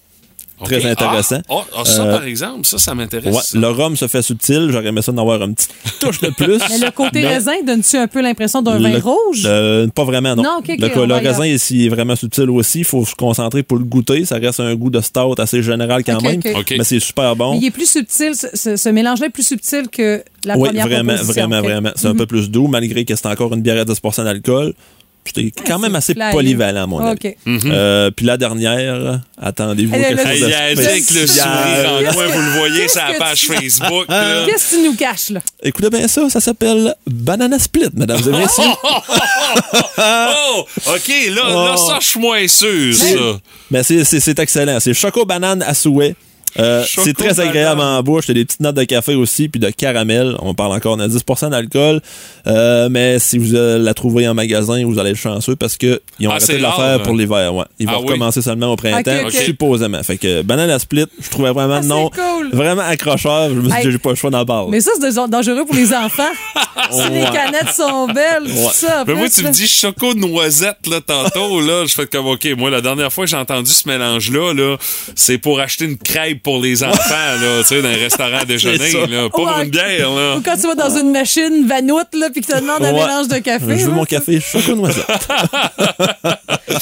Très 0.62 0.86
intéressant. 0.86 1.40
Ah, 1.48 1.64
ah, 1.76 1.84
ça, 1.84 2.04
Euh, 2.04 2.12
par 2.12 2.24
exemple, 2.24 2.64
ça, 2.64 2.78
ça 2.78 2.94
m'intéresse. 2.94 3.34
Ouais, 3.34 3.60
le 3.60 3.68
rhum 3.68 3.96
se 3.96 4.06
fait 4.06 4.22
subtil. 4.22 4.68
J'aurais 4.70 4.86
aimé 4.86 5.02
ça 5.02 5.10
d'en 5.10 5.22
avoir 5.22 5.42
une 5.42 5.54
petite 5.54 5.70
touche 6.00 6.20
de 6.20 6.28
plus. 6.28 6.58
Mais 6.70 6.78
le 6.78 6.90
côté 6.92 7.22
Mais- 7.22 7.34
raisin, 7.34 7.52
donne-tu 7.66 7.96
un 7.96 8.06
peu 8.06 8.22
l'impression 8.22 8.62
d'un 8.62 8.78
vin 8.78 8.98
rouge? 9.00 9.42
Euh, 9.44 9.88
pas 9.88 10.04
vraiment, 10.04 10.36
non. 10.36 10.42
Non, 10.44 10.56
ok, 10.60 10.76
ok, 10.80 11.06
le, 11.06 11.14
raisin 11.14 11.46
ici 11.46 11.86
est 11.86 11.88
vraiment 11.88 12.14
subtil 12.14 12.48
aussi. 12.50 12.80
Il 12.80 12.84
faut 12.84 13.04
se 13.04 13.14
concentrer 13.14 13.62
pour 13.62 13.78
le 13.78 13.84
goûter. 13.84 14.24
Ça 14.24 14.36
reste 14.36 14.60
un 14.60 14.74
goût 14.74 14.90
de 14.90 15.00
stout 15.00 15.34
assez 15.38 15.62
général 15.62 16.04
quand 16.04 16.22
même. 16.22 16.40
Mais 16.44 16.84
c'est 16.84 17.00
super 17.00 17.34
bon. 17.34 17.52
Mais 17.52 17.58
il 17.58 17.66
est 17.66 17.70
plus 17.70 17.90
subtil, 17.90 18.34
ce, 18.34 18.88
mélange-là 18.88 19.26
est 19.26 19.30
plus 19.30 19.46
subtil 19.46 19.88
que 19.90 20.22
la 20.44 20.56
oui, 20.56 20.68
première 20.68 20.86
vraiment, 20.86 21.14
proposition. 21.14 21.48
vraiment, 21.48 21.62
vraiment. 21.62 21.90
C'est 21.96 22.06
un 22.06 22.14
peu 22.14 22.26
plus 22.26 22.50
doux, 22.50 22.68
malgré 22.68 23.04
que 23.04 23.16
c'est 23.16 23.26
encore 23.26 23.52
une 23.54 23.62
bière 23.62 23.80
à 23.80 23.84
10% 23.84 24.24
d'alcool. 24.24 24.74
C'était 25.26 25.50
quand 25.66 25.78
même 25.78 25.94
assez 25.96 26.12
flyé. 26.14 26.30
polyvalent, 26.32 26.82
à 26.84 26.86
mon 26.86 26.98
avis. 27.00 27.12
OK. 27.28 27.36
Euh, 27.46 28.10
puis 28.10 28.26
la 28.26 28.36
dernière, 28.36 29.20
attendez-vous 29.40 29.92
quelque 29.92 30.22
chose 30.22 30.40
de 30.40 30.46
il 30.48 30.54
a 30.54 30.74
dit 30.74 30.80
avec 30.86 31.10
le 31.10 31.26
sourire 31.26 31.92
en 32.08 32.12
coin, 32.12 32.26
vous 32.26 32.40
le 32.40 32.58
voyez 32.58 32.88
sur 32.88 33.00
la 33.06 33.14
page 33.18 33.40
Facebook. 33.46 34.06
là. 34.08 34.44
Qu'est-ce 34.46 34.70
que 34.72 34.76
tu 34.76 34.82
nous 34.88 34.94
caches, 34.94 35.30
là? 35.30 35.40
Écoutez 35.62 35.90
bien 35.90 36.06
ça, 36.08 36.28
ça 36.28 36.40
s'appelle 36.40 36.94
Banana 37.06 37.58
Split, 37.58 37.88
mesdames 37.94 38.20
et 38.26 38.30
messieurs. 38.30 38.64
oh! 39.98 40.64
OK, 40.86 41.08
là, 41.30 41.34
là, 41.48 41.74
Oh. 41.76 41.88
ça, 41.88 41.98
je 42.00 42.06
suis 42.06 42.20
moins 42.20 42.46
sûr, 42.46 42.94
ça. 42.94 43.06
Mais 43.70 43.82
c'est- 43.82 44.04
c'est 44.04 44.20
c'est 44.20 44.38
excellent. 44.38 44.78
C'est 44.80 44.94
choco 44.94 45.24
banane 45.24 45.62
à 45.62 45.74
souhait. 45.74 46.14
Euh, 46.58 46.84
c'est 46.86 47.14
très 47.16 47.40
agréable 47.40 47.80
en 47.80 48.02
bouche. 48.02 48.26
T'as 48.26 48.32
des 48.32 48.44
petites 48.44 48.60
notes 48.60 48.76
de 48.76 48.84
café 48.84 49.14
aussi, 49.14 49.48
puis 49.48 49.60
de 49.60 49.70
caramel. 49.70 50.36
On 50.40 50.54
parle 50.54 50.72
encore 50.72 50.96
de 50.96 51.06
10% 51.06 51.50
d'alcool. 51.50 52.00
Euh, 52.46 52.88
mais 52.90 53.18
si 53.18 53.38
vous 53.38 53.54
euh, 53.54 53.78
la 53.78 53.94
trouvez 53.94 54.28
en 54.28 54.34
magasin, 54.34 54.84
vous 54.84 54.98
allez 54.98 55.10
être 55.10 55.16
chanceux 55.16 55.56
parce 55.56 55.76
que 55.76 56.00
ils 56.20 56.28
ont 56.28 56.30
Ah, 56.30 56.36
arrêté 56.36 56.56
de 56.58 56.62
la 56.62 56.72
faire 56.72 56.84
hein? 56.84 56.98
pour 57.00 57.14
l'hiver. 57.16 57.54
Ouais. 57.54 57.64
Ils 57.78 57.86
vont 57.86 57.94
Ah 57.96 58.00
oui? 58.00 58.06
recommencer 58.06 58.42
seulement 58.42 58.72
au 58.72 58.76
printemps, 58.76 59.30
supposément. 59.30 60.02
Fait 60.02 60.16
que 60.18 60.42
banana 60.42 60.78
split, 60.78 61.06
je 61.20 61.28
trouvais 61.30 61.50
vraiment 61.52 61.80
Ah, 61.82 61.86
nom 61.86 62.10
cool. 62.10 62.50
vraiment 62.52 62.82
accrocheur. 62.82 63.48
Je 63.50 63.54
me 63.54 63.68
suis 63.70 63.82
dit, 63.82 63.90
j'ai 63.92 63.98
pas 63.98 64.10
le 64.10 64.16
choix 64.16 64.30
d'en 64.30 64.44
parler. 64.44 64.68
Mais 64.70 64.80
ça, 64.80 64.92
c'est 65.00 65.14
dangereux 65.28 65.64
pour 65.64 65.74
les 65.74 65.92
enfants. 65.92 66.22
si 66.90 67.08
les 67.10 67.22
Ouais. 67.24 67.30
canettes 67.32 67.74
sont 67.74 68.06
belles, 68.08 68.44
tout 68.44 68.70
ça. 68.72 68.86
Mais 69.06 69.12
après, 69.12 69.14
moi, 69.14 69.28
tu 69.30 69.42
me 69.44 69.50
dis 69.50 69.66
choco 69.66 70.14
noisette, 70.14 70.86
là, 70.88 71.00
tantôt, 71.00 71.60
là, 71.60 71.84
je 71.86 71.94
fais 71.94 72.06
comme, 72.06 72.26
OK, 72.26 72.46
moi, 72.56 72.70
la 72.70 72.80
dernière 72.80 73.12
fois 73.12 73.24
que 73.24 73.30
j'ai 73.30 73.36
entendu 73.36 73.70
ce 73.72 73.88
mélange-là, 73.88 74.52
là, 74.54 74.76
c'est 75.16 75.38
pour 75.38 75.60
acheter 75.60 75.86
une 75.86 75.96
crêpe 75.96 76.42
pour 76.44 76.60
les 76.62 76.84
enfants, 76.84 77.00
là, 77.40 77.62
tu 77.62 77.68
sais, 77.68 77.82
dans 77.82 77.88
un 77.88 77.92
restaurant 77.96 78.36
à 78.42 78.44
déjeuner, 78.44 78.90
ça. 78.90 79.06
là, 79.06 79.22
pas 79.24 79.28
pour 79.30 79.46
Ouais. 79.46 79.64
une 79.64 79.70
bière, 79.70 80.10
là. 80.10 80.36
Ou 80.36 80.42
quand 80.42 80.54
tu 80.56 80.68
vas 80.68 80.74
dans 80.76 80.96
une 80.96 81.10
machine 81.10 81.66
vanoute, 81.66 82.14
là, 82.14 82.30
puis 82.30 82.40
que 82.42 82.46
tu 82.46 82.52
te 82.52 82.60
demandes 82.60 82.84
un 82.84 82.92
mélange 82.92 83.26
de 83.28 83.38
café. 83.38 83.64
Je 83.78 83.84
veux 83.84 83.88
là. 83.90 83.94
mon 83.96 84.04
café 84.04 84.38
choco 84.40 84.76
noisette. 84.76 85.04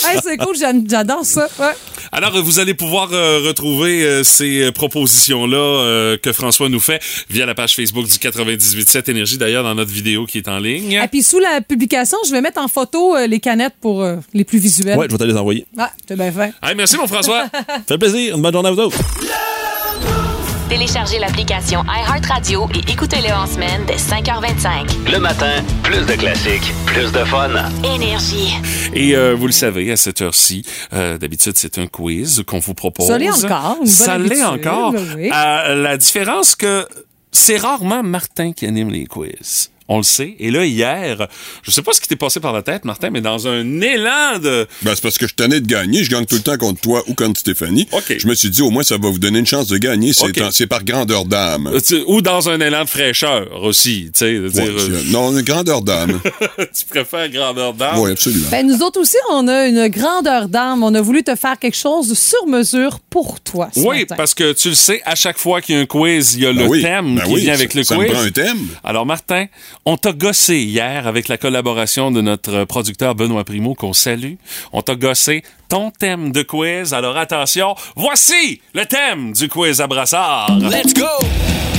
Hey, 0.05 0.19
c'est 0.23 0.39
cool, 0.39 0.57
j'adore 0.57 1.25
ça. 1.25 1.49
Ouais. 1.59 1.67
Alors, 2.13 2.33
vous 2.43 2.59
allez 2.59 2.73
pouvoir 2.73 3.11
euh, 3.13 3.41
retrouver 3.47 4.03
euh, 4.05 4.23
ces 4.25 4.63
euh, 4.63 4.73
propositions-là 4.73 5.57
euh, 5.59 6.17
que 6.17 6.33
François 6.33 6.71
nous 6.71 6.81
fait 6.81 7.01
via 7.29 7.45
la 7.45 7.55
page 7.55 7.75
Facebook 7.77 8.07
du 8.07 8.13
98.7 8.17 9.11
Énergie, 9.11 9.37
d'ailleurs, 9.37 9.65
dans 9.65 9.75
notre 9.75 9.91
vidéo 9.93 10.25
qui 10.25 10.39
est 10.39 10.49
en 10.49 10.59
ligne. 10.59 10.93
Et 10.93 11.09
puis 11.09 11.23
sous 11.23 11.41
la 11.41 11.61
publication, 11.61 12.17
je 12.27 12.31
vais 12.33 12.41
mettre 12.41 12.61
en 12.63 12.69
photo 12.69 13.15
euh, 13.17 13.27
les 13.27 13.39
canettes 13.41 13.75
pour 13.83 14.03
euh, 14.03 14.17
les 14.33 14.45
plus 14.45 14.59
visuelles. 14.59 14.97
Ouais, 14.97 15.07
je 15.11 15.13
vais 15.13 15.19
te 15.19 15.25
les 15.25 15.37
envoyer. 15.37 15.67
Ah, 15.77 15.91
c'est 16.09 16.17
bien 16.17 16.33
fait. 16.33 16.55
Hey, 16.63 16.75
merci, 16.75 16.97
mon 16.97 17.07
François. 17.07 17.45
fait 17.87 17.99
plaisir. 17.99 18.37
Une 18.37 18.43
bonne 18.43 18.53
journée 18.55 18.71
à 18.71 18.73
vous 18.73 18.81
autres. 18.81 18.99
Téléchargez 20.73 21.19
l'application 21.19 21.85
iHeartRadio 21.85 22.67
et 22.75 22.91
écoutez-le 22.91 23.31
en 23.31 23.47
semaine 23.47 23.85
dès 23.87 23.97
5h25. 23.97 25.13
Le 25.13 25.19
matin, 25.19 25.63
plus 25.83 26.07
de 26.07 26.15
classiques, 26.15 26.73
plus 26.87 27.13
de 27.13 27.19
fun. 27.27 27.51
Énergie. 27.85 28.55
Et 28.95 29.15
euh, 29.15 29.35
vous 29.35 29.45
le 29.45 29.53
savez, 29.53 29.93
à 29.93 29.99
cette 29.99 30.23
heure-ci, 30.23 30.65
euh, 30.95 31.19
d'habitude, 31.19 31.59
c'est 31.59 31.77
un 31.77 31.87
quiz 31.89 32.43
qu'on 32.47 32.59
vous 32.59 32.73
propose. 32.73 33.07
Ça 33.07 33.19
l'est 33.19 33.29
encore, 33.29 33.73
une 33.73 33.79
bonne 33.81 33.87
Ça 33.87 34.17
l'est 34.17 34.43
encore. 34.43 34.95
oui. 35.15 35.31
Euh, 35.31 35.75
la 35.75 35.99
différence 35.99 36.57
que 36.57 36.87
c'est 37.33 37.59
rarement 37.59 38.03
Martin 38.03 38.53
qui 38.53 38.65
anime 38.67 38.89
les 38.89 39.05
quiz. 39.05 39.71
On 39.95 39.99
le 39.99 40.05
sait. 40.05 40.37
Et 40.39 40.51
là, 40.51 40.65
hier, 40.65 41.29
je 41.63 41.71
sais 41.71 41.83
pas 41.83 41.93
ce 41.93 42.01
qui 42.01 42.09
t'est 42.09 42.17
passé 42.17 42.41
par 42.41 42.55
la 42.55 42.63
tête, 42.63 42.87
Martin, 42.87 43.11
mais 43.11 43.21
dans 43.21 43.47
un 43.47 43.81
élan 43.83 44.39
de... 44.43 44.67
Ben, 44.81 44.95
c'est 44.95 45.03
parce 45.03 45.19
que 45.19 45.27
je 45.29 45.35
tenais 45.35 45.61
de 45.61 45.67
gagner. 45.67 46.03
Je 46.03 46.11
gagne 46.11 46.25
tout 46.25 46.37
le 46.37 46.41
temps 46.41 46.57
contre 46.57 46.81
toi 46.81 47.03
ou 47.09 47.15
contre 47.15 47.39
Stéphanie. 47.39 47.87
OK. 47.93 48.15
Je 48.19 48.27
me 48.27 48.35
suis 48.35 48.49
dit, 48.49 48.63
au 48.63 48.71
moins, 48.71 48.85
ça 48.85 48.97
va 48.97 49.11
vous 49.11 49.19
donner 49.19 49.41
une 49.41 49.47
chance 49.47 49.67
de 49.67 49.77
gagner. 49.77 50.15
C'est 50.15 50.25
OK. 50.31 50.41
en- 50.41 50.51
c'est 50.51 50.67
par 50.67 50.83
grandeur 50.83 51.27
d'âme. 51.27 51.67
euh, 51.75 52.05
Ou 52.07 52.23
dans 52.23 52.49
un 52.49 52.59
élan 52.61 52.85
de 52.85 52.89
fraîcheur 52.89 53.63
aussi, 53.63 54.05
tu 54.15 54.21
sais. 54.21 54.33
de 54.33 54.45
Ouais, 54.47 54.51
dire, 54.51 54.63
euh, 54.79 55.03
non, 55.09 55.31
une 55.37 55.43
grandeur 55.43 55.83
d'âme. 55.83 56.21
tu 56.59 56.87
préfères 56.89 57.29
grandeur 57.29 57.75
d'âme? 57.75 57.99
oui, 57.99 58.13
absolument. 58.13 58.47
Ben, 58.51 58.67
nous 58.67 58.81
autres 58.83 58.99
aussi, 59.01 59.17
on 59.31 59.47
a 59.47 59.67
une 59.67 59.89
grandeur 59.89 60.49
d'âme. 60.49 60.83
On 60.83 60.95
a 60.95 61.03
voulu 61.03 61.23
te 61.23 61.35
faire 61.37 61.59
quelque 61.59 61.77
chose 61.77 62.17
sur 62.19 62.47
mesure 62.47 62.99
pour 63.11 63.41
toi. 63.41 63.69
ce 63.75 63.81
Oui, 63.81 64.01
matin. 64.01 64.15
parce 64.17 64.33
que 64.33 64.53
tu 64.55 64.71
le 64.71 64.75
sais, 64.75 65.03
à 65.05 65.15
chaque 65.17 65.37
fois 65.39 65.61
qu'il 65.61 65.75
y 65.75 65.79
a 65.79 65.83
un 65.83 65.87
quiz, 65.87 66.35
il 66.35 66.43
y 66.45 66.47
a 66.47 66.53
Ben 66.55 66.63
le 66.63 66.69
oui, 66.69 66.81
thème 66.83 67.17
ben 67.17 67.25
qui 67.25 67.33
oui, 67.35 67.41
vient 67.43 67.53
ça- 67.53 67.59
avec 67.59 67.75
le 67.75 67.83
ça 67.85 67.97
quiz. 67.97 68.09
me 68.09 68.13
prend 68.15 68.23
un 68.23 68.31
thème. 68.31 68.59
Alors, 68.85 69.05
Martin, 69.05 69.47
On 69.85 69.97
t'a 69.97 70.13
gossé 70.13 70.59
hier 70.59 71.09
avec 71.09 71.27
la 71.27 71.39
collaboration 71.39 72.13
de 72.13 72.21
notre 72.21 72.65
producteur 72.65 73.17
Benoît 73.17 73.43
Primo, 73.43 73.75
qu'on 73.75 73.93
salue. 73.93 74.35
On 74.73 74.81
t'a 74.81 74.95
gossé 74.95 75.43
ton 75.69 75.91
thème 75.91 76.31
de 76.31 76.43
quiz. 76.43 76.95
Alors 76.95 77.17
attention, 77.17 77.75
voici 77.97 78.61
le 78.75 78.87
thème 78.87 79.33
du 79.33 79.49
quiz 79.49 79.81
à 79.81 79.89
brassard. 79.89 80.57
Let's 80.61 80.95
go! 80.95 81.72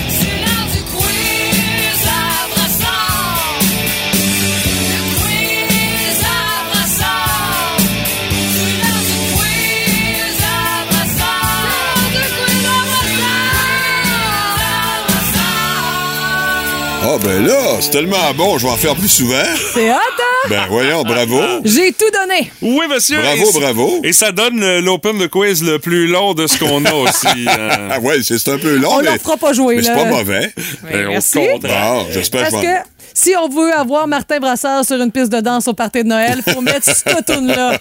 Ah, 17.15 17.17
ben 17.23 17.45
là, 17.45 17.77
c'est 17.79 17.91
tellement 17.91 18.33
bon, 18.35 18.57
je 18.57 18.65
vais 18.65 18.71
en 18.71 18.75
faire 18.77 18.95
plus 18.95 19.07
souvent. 19.09 19.35
C'est 19.73 19.91
hot, 19.91 19.93
hein? 19.95 20.47
Ben 20.49 20.65
voyons, 20.67 21.03
bravo. 21.03 21.39
J'ai 21.63 21.91
tout 21.91 22.09
donné. 22.11 22.51
Oui, 22.61 22.87
monsieur. 22.89 23.21
Bravo, 23.21 23.49
Et- 23.51 23.59
bravo. 23.59 23.99
Et 24.03 24.13
ça 24.13 24.31
donne 24.31 24.63
euh, 24.63 24.81
l'open 24.81 25.19
de 25.19 25.27
quiz 25.27 25.63
le 25.63 25.77
plus 25.77 26.07
long 26.07 26.33
de 26.33 26.47
ce 26.47 26.57
qu'on 26.57 26.83
a 26.85 26.93
aussi. 26.93 27.27
hein. 27.47 27.69
Ah 27.91 27.99
ouais, 27.99 28.17
c'est 28.23 28.39
c'est 28.39 28.51
un 28.51 28.57
peu 28.57 28.75
long, 28.77 28.93
On 28.93 28.97
mais, 28.97 29.03
leur 29.03 29.17
fera 29.17 29.37
pas 29.37 29.53
jouer, 29.53 29.75
mais 29.75 29.83
c'est 29.83 29.89
là. 29.89 30.03
pas 30.03 30.05
mauvais. 30.05 30.51
Ben, 30.91 31.07
merci. 31.09 31.39
contraire. 31.51 31.93
Bon, 31.93 32.05
j'espère 32.11 32.49
Parce 32.49 32.63
que... 32.63 32.67
si 33.13 33.33
on 33.35 33.47
veut 33.49 33.73
avoir 33.73 34.07
Martin 34.07 34.39
Brassard 34.39 34.83
sur 34.85 35.01
une 35.01 35.11
piste 35.11 35.31
de 35.31 35.39
danse 35.41 35.67
au 35.67 35.73
party 35.73 36.03
de 36.03 36.07
Noël, 36.09 36.41
faut 36.47 36.61
mettre 36.61 36.83
cette 36.85 37.25
tune-là. 37.25 37.77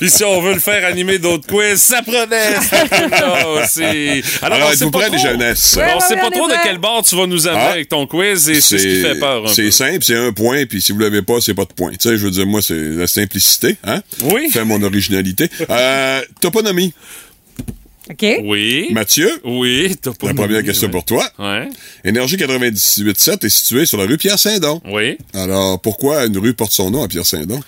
Puis 0.00 0.10
si 0.10 0.24
on 0.24 0.40
veut 0.40 0.54
le 0.54 0.60
faire 0.60 0.84
animer 0.86 1.18
d'autres 1.18 1.46
quiz, 1.46 1.80
ça 1.80 2.02
prenait 2.02 2.54
cette 2.60 3.10
là 3.10 3.48
aussi. 3.48 4.22
Alors, 4.42 4.58
on 4.58 4.66
sait 4.68 4.72
êtes-vous 4.74 4.90
pas 4.90 4.98
prêts, 4.98 5.06
trop- 5.08 5.16
les 5.16 5.22
jeunesses? 5.22 5.76
Ouais, 5.76 5.92
on 5.96 6.00
sait 6.00 6.14
ouais, 6.14 6.20
pas 6.20 6.30
trop 6.30 6.48
de 6.48 6.54
quel 6.62 6.78
bord 6.78 7.02
tu 7.04 7.16
vas 7.16 7.26
nous 7.26 7.46
amener 7.46 7.60
Ah. 7.64 7.70
avec 7.72 7.88
ton 7.88 8.06
quiz 8.06 8.48
et 8.48 8.60
c'est 8.60 8.78
ce 8.78 8.82
qui 8.86 9.02
fait 9.02 9.18
peur 9.18 9.48
C'est 9.48 9.70
simple, 9.70 10.02
c'est 10.02 10.16
un 10.16 10.32
point, 10.32 10.64
puis 10.66 10.82
si 10.82 10.92
vous 10.92 10.98
l'avez 10.98 11.22
pas, 11.22 11.40
c'est 11.40 11.54
pas 11.54 11.64
de 11.64 11.72
point. 11.72 11.90
Tu 11.92 12.08
sais, 12.08 12.16
je 12.16 12.24
veux 12.24 12.30
dire, 12.30 12.46
moi, 12.46 12.60
c'est 12.62 12.74
la 12.74 13.06
simplicité, 13.06 13.76
hein? 13.84 14.00
Oui. 14.22 14.50
Fait 14.50 14.64
mon 14.64 14.82
originalité. 14.82 15.48
Euh, 15.70 16.20
toponymie. 16.40 16.92
OK? 18.10 18.26
Oui. 18.44 18.88
Mathieu, 18.92 19.30
Oui, 19.44 19.96
t'as 20.00 20.12
pas 20.12 20.28
la 20.28 20.34
première 20.34 20.62
question 20.62 20.90
pour 20.90 21.04
toi. 21.04 21.26
Ouais. 21.38 21.68
Énergie 22.04 22.36
98.7 22.36 23.46
est 23.46 23.48
située 23.48 23.86
sur 23.86 23.98
la 23.98 24.04
rue 24.04 24.18
Pierre-Saint-Don. 24.18 24.80
Oui. 24.86 25.16
Alors, 25.32 25.80
pourquoi 25.80 26.26
une 26.26 26.36
rue 26.36 26.54
porte 26.54 26.72
son 26.72 26.90
nom 26.90 27.02
à 27.02 27.08
Pierre-Saint-Don? 27.08 27.60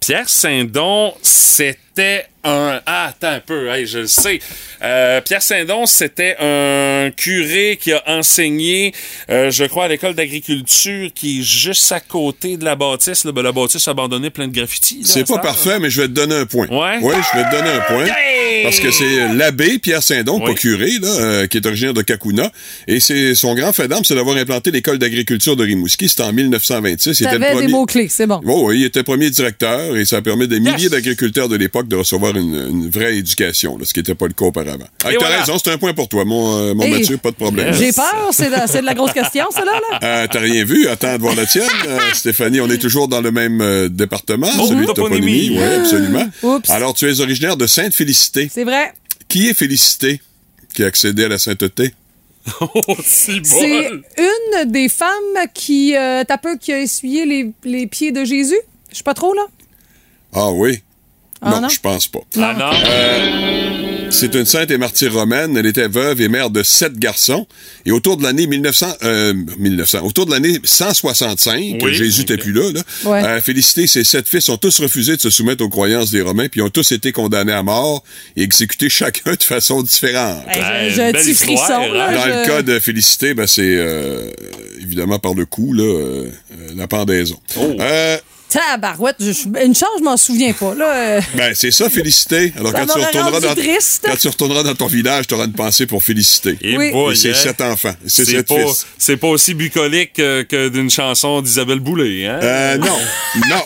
Pierre 0.00 0.28
Saint-Don, 0.28 1.14
c'était 1.22 2.26
un... 2.44 2.80
Ah, 2.86 3.08
attends 3.08 3.32
un 3.36 3.40
peu, 3.40 3.68
hey, 3.68 3.86
je 3.86 4.00
le 4.00 4.06
sais. 4.06 4.38
Euh, 4.82 5.20
Pierre 5.20 5.42
Saint-Don, 5.42 5.86
c'était 5.86 6.36
un 6.40 7.10
curé 7.16 7.78
qui 7.80 7.92
a 7.92 8.02
enseigné, 8.06 8.92
euh, 9.30 9.50
je 9.50 9.64
crois, 9.64 9.84
à 9.86 9.88
l'école 9.88 10.14
d'agriculture 10.14 11.10
qui 11.14 11.40
est 11.40 11.42
juste 11.42 11.90
à 11.92 12.00
côté 12.00 12.56
de 12.56 12.64
la 12.64 12.76
bâtisse. 12.76 13.24
Là. 13.24 13.32
Ben, 13.32 13.42
la 13.42 13.52
bâtisse 13.52 13.86
abandonnée, 13.88 14.30
plein 14.30 14.48
de 14.48 14.54
graffitis. 14.54 15.00
C'est 15.04 15.26
pas 15.26 15.38
parfait, 15.38 15.78
mais 15.78 15.90
je 15.90 16.00
vais 16.02 16.08
te 16.08 16.12
donner 16.12 16.34
un 16.36 16.46
point. 16.46 16.66
Ouais? 16.68 16.98
Oui, 17.02 17.14
je 17.32 17.38
vais 17.38 17.44
te 17.44 17.50
donner 17.50 17.70
un 17.70 17.80
point. 17.80 18.04
Hey! 18.06 18.62
Parce 18.62 18.80
que 18.80 18.90
c'est 18.90 19.34
l'abbé 19.34 19.78
Pierre 19.78 20.02
Saint-Don, 20.02 20.40
Oui. 20.40 20.46
pas 20.46 20.54
curé, 20.54 20.90
là, 21.00 21.08
euh, 21.08 21.46
qui 21.46 21.58
est 21.58 21.66
originaire 21.66 21.94
de 21.94 22.02
Kakuna. 22.02 22.50
Et 22.86 23.00
c'est 23.00 23.34
son 23.34 23.54
grand 23.54 23.72
fait 23.72 23.88
d'armes, 23.88 24.04
c'est 24.04 24.14
d'avoir 24.14 24.36
implanté 24.36 24.70
l'école 24.70 24.98
d'agriculture 24.98 25.56
de 25.56 25.64
Rimouski. 25.64 26.08
C'était 26.08 26.22
en 26.22 26.32
1926. 26.32 27.20
Il 27.20 27.26
était 27.26 27.38
le 27.38 27.46
premier... 27.52 27.66
des 27.66 27.72
mots-clés, 27.72 28.08
c'est 28.08 28.26
bon. 28.26 28.40
Oh, 28.46 28.68
oui, 28.68 28.80
il 28.80 28.84
était 28.84 29.02
premier 29.02 29.30
directeur 29.30 29.96
et 29.96 30.04
ça 30.04 30.22
permet 30.22 30.46
des 30.46 30.60
milliers 30.60 30.82
Yes! 30.82 30.90
d'agriculteurs 30.90 31.48
de 31.48 31.56
l'époque 31.56 31.88
de 31.88 31.96
recevoir 31.96 32.27
une, 32.36 32.54
une 32.70 32.90
vraie 32.90 33.16
éducation, 33.16 33.78
là, 33.78 33.84
ce 33.84 33.92
qui 33.92 34.00
n'était 34.00 34.14
pas 34.14 34.26
le 34.26 34.32
cas 34.32 34.44
auparavant. 34.46 34.84
Ah, 35.04 35.10
t'as 35.10 35.18
voilà. 35.18 35.40
raison, 35.40 35.58
c'est 35.62 35.70
un 35.72 35.78
point 35.78 35.94
pour 35.94 36.08
toi, 36.08 36.24
mon, 36.24 36.56
euh, 36.58 36.74
mon 36.74 36.82
Hey, 36.84 36.92
Mathieu, 36.92 37.16
pas 37.18 37.30
de 37.30 37.36
problème. 37.36 37.72
J'ai 37.74 37.92
peur, 37.92 38.28
c'est 38.32 38.50
de, 38.50 38.56
c'est 38.66 38.80
de 38.80 38.86
la 38.86 38.94
grosse 38.94 39.12
question, 39.12 39.46
ça, 39.50 39.64
là. 39.64 39.72
là. 39.92 39.98
Euh, 40.02 40.26
T'as 40.30 40.40
rien 40.40 40.64
vu? 40.64 40.86
Attends 40.88 41.14
de 41.16 41.20
voir 41.20 41.34
la 41.34 41.46
tienne. 41.46 41.64
Euh, 41.86 41.98
Stéphanie, 42.14 42.60
on 42.60 42.68
est 42.70 42.78
toujours 42.78 43.08
dans 43.08 43.20
le 43.20 43.30
même 43.30 43.60
euh, 43.60 43.88
département, 43.88 44.48
Oh, 44.58 44.66
celui 44.66 44.86
de 44.86 44.92
toponymie. 44.92 45.48
toponymie. 45.48 45.58
Oui, 45.58 45.74
absolument. 45.80 46.28
Oups. 46.42 46.70
Alors, 46.70 46.94
tu 46.94 47.08
es 47.10 47.20
originaire 47.20 47.56
de 47.56 47.66
Sainte-Félicité. 47.66 48.50
C'est 48.52 48.64
vrai. 48.64 48.92
Qui 49.28 49.48
est 49.48 49.54
Félicité 49.54 50.20
qui 50.74 50.82
a 50.84 50.86
accédé 50.86 51.24
à 51.24 51.28
la 51.28 51.38
sainteté? 51.38 51.92
Oh, 52.60 52.70
C'est 53.04 53.32
une 53.42 54.70
des 54.72 54.88
femmes 54.88 55.10
qui, 55.52 55.94
euh, 55.94 56.24
t'as 56.26 56.38
peu, 56.38 56.56
qui 56.56 56.72
a 56.72 56.80
essuyé 56.80 57.26
les, 57.26 57.50
les 57.64 57.86
pieds 57.86 58.10
de 58.10 58.24
Jésus? 58.24 58.58
Je 58.90 58.94
suis 58.94 59.04
pas 59.04 59.12
trop, 59.12 59.34
là. 59.34 59.42
Ah 60.32 60.50
oui? 60.50 60.80
Ah, 61.40 61.50
non, 61.50 61.60
non? 61.62 61.68
je 61.68 61.80
pense 61.80 62.06
pas. 62.08 62.20
Ah 62.40 62.54
non? 62.58 62.70
C'est 64.10 64.34
une 64.34 64.46
sainte 64.46 64.70
et 64.70 64.78
martyre 64.78 65.12
romaine. 65.12 65.54
Elle 65.56 65.66
était 65.66 65.86
veuve 65.86 66.20
et 66.22 66.28
mère 66.28 66.48
de 66.48 66.62
sept 66.62 66.98
garçons. 66.98 67.46
Et 67.84 67.90
autour 67.92 68.16
de 68.16 68.22
l'année 68.22 68.46
1900, 68.46 68.86
euh, 69.02 69.34
1900, 69.58 70.00
autour 70.02 70.24
de 70.26 70.30
l'année 70.30 70.58
165, 70.64 71.76
Oui, 71.82 71.94
Jésus 71.94 72.20
n'était 72.20 72.38
plus 72.38 72.52
là, 72.52 72.72
là 72.72 72.80
Ouais. 73.04 73.22
euh, 73.22 73.40
Félicité, 73.42 73.86
ses 73.86 74.04
sept 74.04 74.26
fils 74.26 74.48
ont 74.48 74.56
tous 74.56 74.80
refusé 74.80 75.16
de 75.16 75.20
se 75.20 75.28
soumettre 75.30 75.62
aux 75.62 75.68
croyances 75.68 76.10
des 76.10 76.22
Romains, 76.22 76.48
puis 76.48 76.62
ont 76.62 76.70
tous 76.70 76.90
été 76.92 77.12
condamnés 77.12 77.52
à 77.52 77.62
mort 77.62 78.02
et 78.34 78.42
exécutés 78.42 78.88
chacun 78.88 79.34
de 79.34 79.42
façon 79.42 79.82
différente. 79.82 80.42
Hey, 80.48 80.60
Ouais, 80.62 80.90
J'ai 80.94 81.02
un 81.04 81.12
petit 81.12 81.30
histoire, 81.32 81.58
frisson, 81.82 81.92
là. 81.92 82.08
hein? 82.08 82.14
Dans 82.14 82.22
je- 82.24 82.28
le 82.40 82.46
cas 82.46 82.62
de 82.62 82.78
Félicité, 82.80 83.34
ben, 83.34 83.46
c'est 83.46 83.60
euh, 83.76 84.30
évidemment 84.80 85.18
par 85.18 85.34
le 85.34 85.44
coup, 85.44 85.74
là, 85.74 85.82
euh, 85.84 86.30
euh, 86.52 86.68
la 86.76 86.88
pendaison. 86.88 87.38
Oh. 87.58 87.76
Euh, 88.56 88.60
Tabarouette, 88.72 89.16
une 89.20 89.74
chance, 89.74 89.88
je 89.98 90.04
m'en 90.04 90.16
souviens 90.16 90.52
pas, 90.52 90.74
là. 90.74 90.94
euh. 90.94 91.20
ben, 91.34 91.52
c'est 91.54 91.70
ça, 91.70 91.88
Félicité. 91.90 92.52
Alors, 92.56 92.72
Ça 92.72 92.80
quand 92.80 92.86
tu, 92.94 92.98
retourneras 93.00 93.30
rendu 93.30 93.46
dans, 93.46 93.54
triste. 93.54 94.04
quand 94.06 94.16
tu 94.16 94.28
retourneras 94.28 94.62
dans 94.62 94.74
ton 94.74 94.86
village, 94.86 95.26
tu 95.26 95.34
auras 95.34 95.44
une 95.46 95.52
pensée 95.52 95.86
pour 95.86 96.02
Félicité. 96.02 96.56
Et 96.60 96.76
Oui. 96.76 96.90
boy, 96.92 97.16
c'est 97.16 97.30
hein? 97.30 97.34
sept 97.34 97.60
enfants. 97.60 97.94
C'est 98.06 98.24
sept 98.24 98.46
pas, 98.46 98.54
fils. 98.56 98.86
c'est 98.98 99.16
pas 99.16 99.28
aussi 99.28 99.54
bucolique 99.54 100.14
que, 100.14 100.42
que 100.42 100.68
d'une 100.68 100.90
chanson 100.90 101.42
d'Isabelle 101.42 101.80
Boulay, 101.80 102.26
hein? 102.26 102.40
Euh, 102.42 102.76
non, 102.78 102.86
non, 103.48 103.62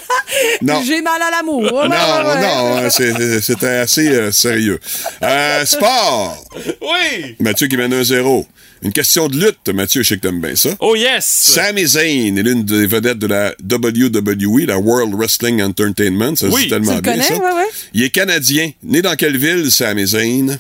non. 0.62 0.82
J'ai 0.84 1.00
mal 1.02 1.20
à 1.22 1.30
l'amour. 1.30 1.62
Ouais, 1.62 1.70
Non, 1.70 1.94
ouais, 1.94 2.34
ouais. 2.34 2.40
non, 2.40 2.76
hein, 2.78 2.90
c'est- 2.90 3.40
c'était 3.40 3.66
assez 3.68 4.08
euh, 4.08 4.32
sérieux. 4.32 4.80
Euh, 5.22 5.64
sport. 5.64 6.44
Oui! 6.80 7.36
Mathieu 7.40 7.66
qui 7.68 7.76
mène 7.76 7.92
un 7.92 8.04
zéro. 8.04 8.46
Une 8.82 8.92
question 8.92 9.28
de 9.28 9.36
lutte, 9.38 9.68
Mathieu, 9.72 10.02
je 10.02 10.08
sais 10.08 10.16
que 10.16 10.22
t'aimes 10.22 10.40
bien 10.40 10.56
ça. 10.56 10.70
Oh 10.80 10.96
yes! 10.96 11.24
Sami 11.24 11.86
Zayn 11.86 12.36
est 12.36 12.42
l'une 12.42 12.64
des 12.64 12.86
vedettes 12.88 13.18
de 13.18 13.28
la 13.28 13.54
WWE, 13.70 14.66
la 14.66 14.76
World 14.78 15.14
Wrestling 15.14 15.62
Entertainment. 15.62 16.34
Ça 16.34 16.48
Oui. 16.48 16.68
tellement 16.68 16.90
Tu 16.90 16.96
le 16.96 17.00
bien, 17.02 17.12
connais, 17.12 17.22
ça. 17.24 17.34
ouais, 17.34 17.40
ouais. 17.54 17.68
Il 17.94 18.02
est 18.02 18.10
canadien. 18.10 18.70
Né 18.82 19.00
dans 19.00 19.14
quelle 19.14 19.36
ville, 19.36 19.70
Sami 19.70 20.04
Zayn? 20.06 20.58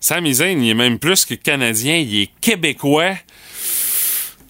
Sami 0.00 0.34
Zayn, 0.34 0.62
il 0.62 0.70
est 0.70 0.74
même 0.74 0.98
plus 0.98 1.26
que 1.26 1.34
canadien, 1.34 1.96
il 1.98 2.22
est 2.22 2.30
québécois. 2.40 3.16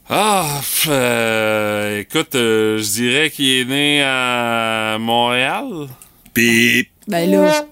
Ah, 0.08 0.60
euh, 0.88 2.00
écoute, 2.00 2.34
euh, 2.34 2.78
je 2.78 2.90
dirais 2.90 3.30
qu'il 3.30 3.48
est 3.48 3.64
né 3.64 4.02
à 4.04 4.96
Montréal. 5.00 5.88
Puis 6.34 6.88
Ben 7.08 7.30
là, 7.30 7.66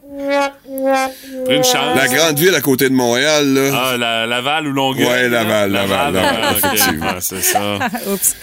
Pris 1.44 1.56
une 1.56 1.64
chance. 1.64 1.96
la 1.96 2.08
grande 2.08 2.38
ville 2.38 2.54
à 2.54 2.60
côté 2.60 2.88
de 2.88 2.94
Montréal, 2.94 3.46
là. 3.54 3.70
Ah, 3.92 3.96
la, 3.96 4.26
Laval 4.26 4.66
ou 4.66 4.72
Longueuil? 4.72 5.06
Ouais, 5.06 5.28
Laval, 5.28 5.70
Laval, 5.70 6.14
Laval, 6.14 6.56
effectivement. 6.56 7.06
ouais, 7.06 7.20
c'est 7.20 7.42
ça. 7.42 7.78
oups. 8.12 8.36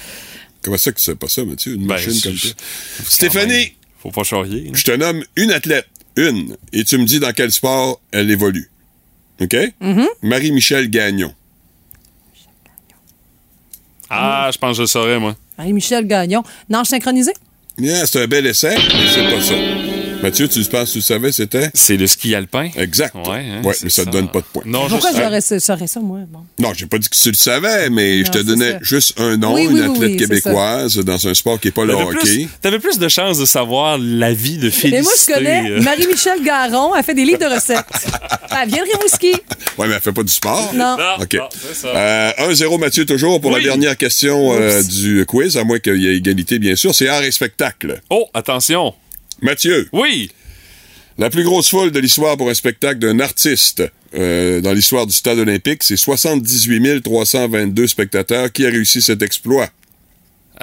Comment 0.61 0.77
ça 0.77 0.91
que 0.91 0.97
tu 0.97 1.03
sais 1.03 1.15
pas 1.15 1.27
ça, 1.27 1.43
Mathieu? 1.43 1.73
Une 1.73 1.81
Ben, 1.87 1.95
machine 1.95 2.19
comme 2.21 2.37
ça. 2.37 2.49
Stéphanie, 3.05 3.73
Faut 4.01 4.11
pas 4.11 4.23
charrier. 4.23 4.67
hein. 4.67 4.71
je 4.73 4.83
te 4.83 4.91
nomme 4.91 5.23
une 5.35 5.51
athlète. 5.51 5.87
Une. 6.15 6.55
Et 6.73 6.83
tu 6.83 6.97
me 6.97 7.05
dis 7.05 7.19
dans 7.19 7.31
quel 7.33 7.51
sport 7.51 7.99
elle 8.11 8.31
évolue. 8.31 8.69
OK? 9.39 9.53
Mm-hmm. 9.81 10.07
Marie-Michel 10.23 10.89
Gagnon. 10.89 11.33
Ah, 14.09 14.49
je 14.53 14.57
pense 14.57 14.71
que 14.71 14.77
je 14.77 14.81
le 14.81 14.87
saurais, 14.87 15.19
moi. 15.19 15.35
Marie-Michel 15.57 16.07
Gagnon. 16.07 16.43
Nage 16.69 16.87
synchronisé? 16.87 17.33
Yeah, 17.77 18.07
c'est 18.07 18.23
un 18.23 18.27
bel 18.27 18.45
essai, 18.47 18.75
mais 18.75 19.07
c'est 19.13 19.29
pas 19.29 19.41
ça. 19.41 19.53
Mathieu, 20.23 20.47
tu 20.47 20.59
penses 20.65 20.87
que 20.89 20.93
tu 20.93 20.97
le 20.97 21.03
savais, 21.03 21.31
c'était? 21.31 21.69
C'est 21.73 21.95
le 21.95 22.07
ski 22.07 22.33
alpin. 22.35 22.69
Exact. 22.75 23.15
Ouais, 23.15 23.45
hein, 23.49 23.61
ouais 23.63 23.75
mais 23.83 23.89
ça 23.89 24.03
te 24.03 24.09
donne 24.09 24.29
pas 24.29 24.39
de 24.39 24.45
point. 24.51 24.63
Non, 24.65 24.87
Pourquoi 24.89 25.11
j'aurais 25.15 25.41
ça, 25.41 25.59
ça, 25.59 25.77
moi? 26.01 26.19
Bon. 26.27 26.39
Non, 26.59 26.73
j'ai 26.75 26.85
pas 26.87 26.97
dit 26.97 27.07
que 27.07 27.15
tu 27.15 27.29
le 27.29 27.35
savais, 27.35 27.89
mais 27.89 28.25
je 28.25 28.31
te 28.31 28.39
donnais 28.39 28.73
ça. 28.73 28.79
juste 28.81 29.19
un 29.19 29.37
nom, 29.37 29.53
Oui, 29.53 29.63
une 29.65 29.73
oui, 29.73 29.79
oui, 29.81 29.85
athlète 29.85 30.11
oui, 30.11 30.17
québécoise 30.17 30.97
dans 30.97 31.27
un 31.27 31.33
sport 31.33 31.59
qui 31.59 31.69
est 31.69 31.71
pas 31.71 31.85
le 31.85 31.93
hockey. 31.93 32.17
plus, 32.19 32.47
t'avais 32.61 32.79
plus 32.79 32.97
de 32.99 33.07
chances 33.07 33.37
de 33.37 33.45
savoir 33.45 33.97
la 33.99 34.33
vie 34.33 34.57
de 34.57 34.69
Félicité. 34.69 34.97
Et 34.97 35.01
moi, 35.01 35.11
je 35.19 35.33
connais 35.33 35.71
euh. 35.71 35.81
Marie-Michel 35.81 36.43
Garon. 36.43 36.95
Elle 36.95 37.03
fait 37.03 37.13
des 37.13 37.25
livres 37.25 37.39
de 37.39 37.53
recettes. 37.53 37.85
Elle 38.59 38.69
vient 38.69 38.83
de 38.83 38.89
Rimouski. 38.91 39.33
Ouais, 39.77 39.87
mais 39.87 39.93
elle 39.95 40.01
fait 40.01 40.11
pas 40.11 40.23
du 40.23 40.33
sport. 40.33 40.71
Non. 40.73 40.97
Non, 40.97 41.21
OK. 41.23 41.33
non, 41.35 41.47
c'est 41.51 41.75
ça. 41.75 41.87
Euh, 41.89 42.31
1-0 42.51 42.79
Mathieu 42.79 43.05
toujours 43.05 43.39
pour 43.39 43.51
Oui. 43.51 43.61
la 43.61 43.67
dernière 43.67 43.95
question 43.95 44.51
euh, 44.53 44.81
du 44.81 45.23
quiz, 45.27 45.57
à 45.57 45.63
moins 45.63 45.77
qu'il 45.77 45.97
y 46.01 46.07
ait 46.07 46.15
égalité, 46.17 46.57
bien 46.57 46.75
sûr. 46.75 46.95
C'est 46.95 47.07
art 47.07 47.21
et 47.23 47.29
spectacle. 47.31 48.01
Oh, 48.09 48.25
attention. 48.33 48.95
Mathieu, 49.41 49.87
Oui. 49.91 50.31
la 51.17 51.29
plus 51.29 51.43
grosse 51.43 51.69
foule 51.69 51.91
de 51.91 51.99
l'histoire 51.99 52.37
pour 52.37 52.49
un 52.49 52.53
spectacle 52.53 52.99
d'un 52.99 53.19
artiste 53.19 53.83
euh, 54.15 54.61
dans 54.61 54.73
l'histoire 54.73 55.05
du 55.05 55.13
stade 55.13 55.37
olympique, 55.39 55.83
c'est 55.83 55.97
78 55.97 57.01
322 57.03 57.87
spectateurs. 57.87 58.51
Qui 58.51 58.65
a 58.65 58.69
réussi 58.69 59.01
cet 59.01 59.21
exploit? 59.21 59.69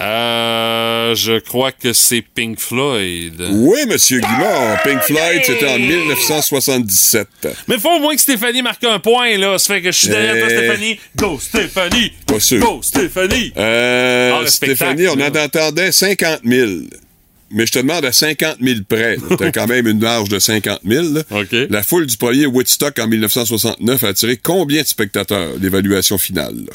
Euh, 0.01 1.15
je 1.15 1.39
crois 1.39 1.71
que 1.71 1.93
c'est 1.93 2.23
Pink 2.23 2.59
Floyd. 2.59 3.41
Oui, 3.53 3.79
Monsieur 3.87 4.19
Guimard. 4.19 4.83
Pink 4.83 5.01
Floyd, 5.03 5.43
c'était 5.45 5.69
en 5.69 5.79
1977. 5.79 7.29
Mais 7.69 7.79
faut 7.79 7.91
au 7.91 8.01
moins 8.01 8.15
que 8.17 8.21
Stéphanie 8.21 8.63
marque 8.63 8.83
un 8.83 8.99
point, 8.99 9.37
là. 9.37 9.57
Ça 9.59 9.75
fait 9.75 9.83
que 9.83 9.93
je 9.93 9.99
suis 9.99 10.09
derrière 10.09 10.35
toi, 10.35 10.49
Eh. 10.51 10.57
Stéphanie. 10.57 10.99
Go, 11.15 11.39
Stéphanie! 11.41 12.13
Pas 12.27 12.41
sûr. 12.41 12.59
Go, 12.61 12.81
Stéphanie! 12.83 13.53
Euh, 13.57 14.33
Ah, 14.43 14.47
Stéphanie, 14.49 15.07
on 15.09 15.21
en 15.21 15.35
entendait 15.45 15.93
50 15.93 16.41
000. 16.45 16.71
Mais 17.55 17.67
je 17.67 17.73
te 17.73 17.79
demande 17.79 18.05
à 18.05 18.13
50 18.13 18.57
000 18.61 18.81
près. 18.89 19.17
T'as 19.39 19.51
quand 19.53 19.67
même 19.67 19.87
une 19.87 20.01
marge 20.01 20.29
de 20.29 20.39
50 20.39 20.81
000. 20.87 21.13
là. 21.15 21.23
OK. 21.31 21.53
La 21.71 21.83
foule 21.83 22.07
du 22.07 22.17
premier 22.17 22.47
Woodstock 22.47 22.99
en 22.99 23.07
1969 23.07 24.05
a 24.05 24.09
attiré 24.09 24.37
combien 24.37 24.83
de 24.83 24.87
spectateurs? 24.87 25.51
L'évaluation 25.61 26.19
finale. 26.19 26.55
là? 26.67 26.73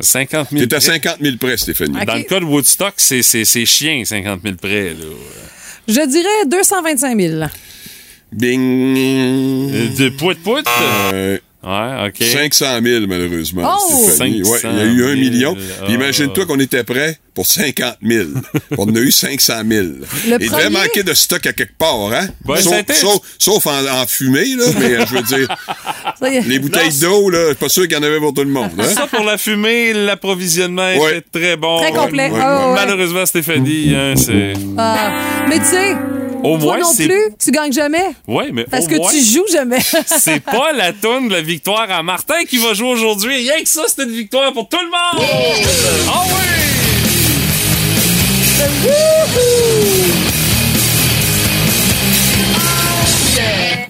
50 0.00 0.48
000 0.50 0.66
T'es 0.66 0.74
à 0.74 0.78
près. 0.78 0.86
50 0.86 1.16
000 1.20 1.36
près, 1.36 1.56
Stéphanie. 1.56 2.04
Dans 2.06 2.14
le 2.14 2.22
cas 2.22 2.40
de 2.40 2.44
Woodstock, 2.44 2.94
c'est 2.96 3.22
c'est- 3.22 3.44
c'est 3.44 3.66
chien, 3.66 4.02
50 4.04 4.40
000 4.42 4.56
près. 4.56 4.90
Là. 4.90 5.04
Je 5.86 6.06
dirais 6.08 6.46
225 6.46 7.20
000. 7.20 7.44
Bing! 8.32 8.96
Euh, 8.96 9.88
De 9.98 10.08
pout-pout? 10.10 10.64
Euh, 11.12 11.38
Ouais, 11.64 12.08
OK. 12.08 12.22
500 12.26 12.80
000, 12.82 13.06
malheureusement. 13.06 13.62
Oh! 13.78 14.02
Stéphanie. 14.08 14.42
Ouais, 14.42 14.58
500 14.58 14.68
il 14.72 14.78
y 14.78 14.80
a 14.80 14.84
eu 14.84 15.04
un 15.04 15.08
000. 15.08 15.16
million. 15.16 15.54
Puis 15.84 15.94
imagine-toi 15.94 16.46
qu'on 16.46 16.58
était 16.58 16.82
prêt 16.84 17.18
pour 17.34 17.46
50 17.46 17.96
000. 18.02 18.26
on 18.78 18.82
en 18.90 18.94
a 18.96 18.98
eu 18.98 19.10
500 19.12 19.54
000. 19.68 19.86
Il 20.40 20.50
devait 20.50 20.70
manquer 20.70 21.02
de 21.04 21.14
stock 21.14 21.46
à 21.46 21.52
quelque 21.52 21.76
part, 21.78 22.12
hein? 22.12 22.26
A 22.52 22.56
sauf, 22.60 22.78
été- 22.80 22.94
sauf- 22.94 23.20
sauf 23.38 23.66
en, 23.66 23.86
en 23.86 24.06
fumée, 24.06 24.56
là. 24.56 24.64
Mais 24.80 25.06
je 25.06 25.14
veux 25.14 25.22
dire, 25.22 25.48
les 26.46 26.58
bouteilles 26.58 26.98
d'eau, 27.00 27.30
là, 27.30 27.38
je 27.42 27.46
suis 27.48 27.54
pas 27.56 27.68
sûr 27.68 27.82
qu'il 27.84 27.92
y 27.92 27.96
en 27.96 28.02
avait 28.02 28.18
pour 28.18 28.34
tout 28.34 28.42
le 28.44 28.50
monde. 28.50 28.70
Hein? 28.78 28.84
Ça, 28.94 29.06
pour 29.06 29.24
la 29.24 29.38
fumée, 29.38 29.92
l'approvisionnement 29.92 30.96
Ouais. 30.96 31.18
était 31.18 31.38
très 31.40 31.56
bon. 31.56 31.78
Très 31.80 31.92
complet. 31.92 32.28
Ouais, 32.28 32.32
ouais, 32.38 32.40
Ah, 32.42 32.68
ouais. 32.68 32.74
Malheureusement, 32.74 33.24
Stéphanie, 33.24 33.94
hein, 33.94 34.14
c'est... 34.16 34.52
Ah, 34.76 35.12
mais 35.48 35.58
tu 35.60 35.64
sais, 35.66 35.94
Au 36.42 36.58
toi 36.58 36.66
moins, 36.66 36.78
non 36.78 36.92
c'est... 36.94 37.06
plus, 37.06 37.34
tu 37.42 37.50
gagnes 37.50 37.72
jamais. 37.72 38.04
Ouais, 38.26 38.50
mais 38.52 38.64
Parce 38.64 38.86
au 38.86 38.88
que 38.88 38.96
moins, 38.96 39.10
tu 39.10 39.22
joues 39.22 39.46
jamais. 39.50 39.80
c'est 40.06 40.40
pas 40.40 40.72
la 40.72 40.92
toune 40.92 41.28
de 41.28 41.34
la 41.34 41.42
victoire 41.42 41.90
à 41.90 42.02
Martin 42.02 42.44
qui 42.48 42.58
va 42.58 42.74
jouer 42.74 42.88
aujourd'hui. 42.88 43.36
Rien 43.36 43.62
que 43.62 43.68
ça, 43.68 43.82
c'est 43.86 44.02
une 44.02 44.10
victoire 44.10 44.52
pour 44.52 44.68
tout 44.68 44.78
le 44.80 44.86
monde! 44.86 45.26
Ah 46.08 46.22
oui! 46.26 46.62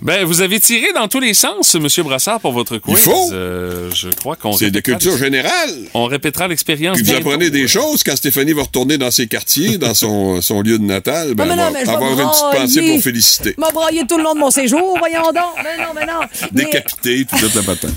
Ben, 0.02 0.24
vous 0.24 0.40
avez 0.40 0.58
tiré 0.58 0.86
dans 0.96 1.06
tous 1.06 1.20
les 1.20 1.32
sens, 1.32 1.76
Monsieur 1.76 2.02
Brassard, 2.02 2.40
pour 2.40 2.50
votre 2.50 2.76
quiz. 2.78 2.96
Il 2.98 3.02
faut. 3.04 3.30
Euh, 3.32 3.88
je 3.94 4.08
crois 4.08 4.34
qu'on 4.34 4.52
C'est 4.52 4.72
de 4.72 4.80
culture 4.80 5.16
générale. 5.16 5.70
On 5.94 6.06
répétera 6.06 6.48
l'expérience. 6.48 6.96
Puis 6.96 7.06
vous 7.06 7.14
apprenez 7.16 7.50
des 7.50 7.68
choses 7.68 8.02
quand 8.02 8.16
Stéphanie 8.16 8.52
va 8.52 8.62
retourner 8.62 8.98
dans 8.98 9.12
ses 9.12 9.28
quartiers, 9.28 9.78
dans 9.78 9.94
son, 9.94 10.40
son 10.42 10.60
lieu 10.60 10.76
de 10.78 10.82
natal. 10.84 11.34
Ben, 11.34 11.44
Ah, 11.44 11.54
mais 11.54 11.62
non, 11.62 11.70
mais 11.72 11.84
je 11.84 11.90
avoir 11.90 12.10
une 12.20 12.28
petite 12.28 12.60
pensée 12.60 12.92
pour 12.94 13.00
féliciter. 13.02 13.54
m'a 13.58 13.70
broyé 13.70 14.04
tout 14.08 14.16
le 14.18 14.24
long 14.24 14.34
de 14.34 14.40
mon 14.40 14.50
séjour, 14.50 14.96
voyons 14.98 15.22
donc. 15.32 15.54
Mais 15.62 15.76
non, 15.84 15.90
mais 15.94 16.04
non. 16.06 16.20
Mais- 16.52 16.64
Décapité, 16.64 17.24
tout 17.24 17.38
ça, 17.38 17.46
la 17.54 17.62
patente. 17.62 17.94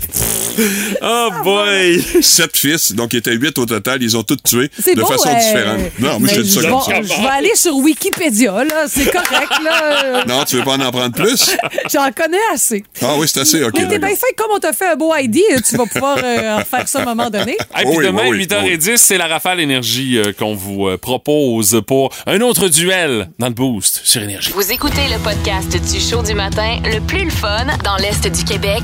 Oh 1.02 1.30
boy! 1.44 2.02
Sept 2.22 2.56
fils, 2.56 2.94
donc 2.94 3.12
il 3.14 3.18
était 3.18 3.34
huit 3.34 3.58
au 3.58 3.66
total, 3.66 4.02
ils 4.02 4.16
ont 4.16 4.24
tous 4.24 4.38
tués 4.38 4.70
C'est 4.82 4.96
de 4.96 5.02
beau, 5.02 5.08
façon 5.08 5.28
euh, 5.30 5.34
différente. 5.40 5.80
Non, 6.00 6.20
moi 6.20 6.30
je 6.30 6.36
mais 6.36 6.42
te 6.42 6.42
dis 6.44 6.52
ça 6.54 6.62
je 6.62 6.68
comme 6.70 6.80
vais- 7.02 7.08
ça. 7.08 7.16
Je 7.18 7.22
vais 7.22 7.28
aller 7.28 7.52
sur 7.56 7.76
Wikipédia, 7.76 8.64
là. 8.64 8.86
C'est 8.88 9.12
correct, 9.12 9.52
là. 9.64 10.24
Non, 10.28 10.46
tu 10.46 10.56
veux 10.58 10.64
pas 10.64 10.76
en 10.78 10.92
prendre 10.92 11.12
plus? 11.16 11.50
J'en 11.96 12.12
connais 12.12 12.38
assez. 12.54 12.84
Ah 13.02 13.14
oui, 13.18 13.26
c'est 13.26 13.40
assez, 13.40 13.64
ok. 13.64 13.72
Mais 13.74 13.88
t'es 13.88 14.00
bien 14.00 14.10
fait, 14.10 14.34
comme 14.36 14.52
on 14.54 14.60
t'a 14.60 14.74
fait 14.74 14.90
un 14.90 14.96
beau 14.98 15.14
ID, 15.16 15.40
tu 15.68 15.78
vas 15.78 15.86
pouvoir 15.86 16.18
euh, 16.22 16.60
faire 16.66 16.88
ça 16.90 17.00
à 17.00 17.02
un 17.04 17.06
moment 17.06 17.30
donné. 17.30 17.54
Et 17.80 17.86
puis 17.86 17.98
Oui, 17.98 18.06
demain, 18.06 18.24
oui, 18.28 18.38
oui, 18.38 18.46
8h10, 18.48 18.98
c'est 18.98 19.18
la 19.18 19.28
rafale 19.28 19.62
énergie 19.62 20.18
euh, 20.18 20.34
qu'on 20.38 20.56
vous 20.56 20.88
euh, 20.88 20.98
propose 20.98 21.82
pour 21.88 22.10
un 22.28 22.42
autre 22.42 22.68
duel 22.68 23.30
dans 23.40 23.48
le 23.48 23.54
boost 23.54 24.02
sur 24.04 24.22
énergie. 24.22 24.52
Vous 24.54 24.72
écoutez 24.74 25.08
le 25.10 25.20
podcast 25.24 25.72
du 25.72 26.00
show 26.02 26.22
du 26.22 26.34
matin 26.34 26.80
le 26.84 27.00
plus 27.00 27.24
le 27.24 27.32
fun 27.32 27.66
dans 27.86 27.96
l'Est 27.96 28.28
du 28.28 28.44
Québec 28.44 28.84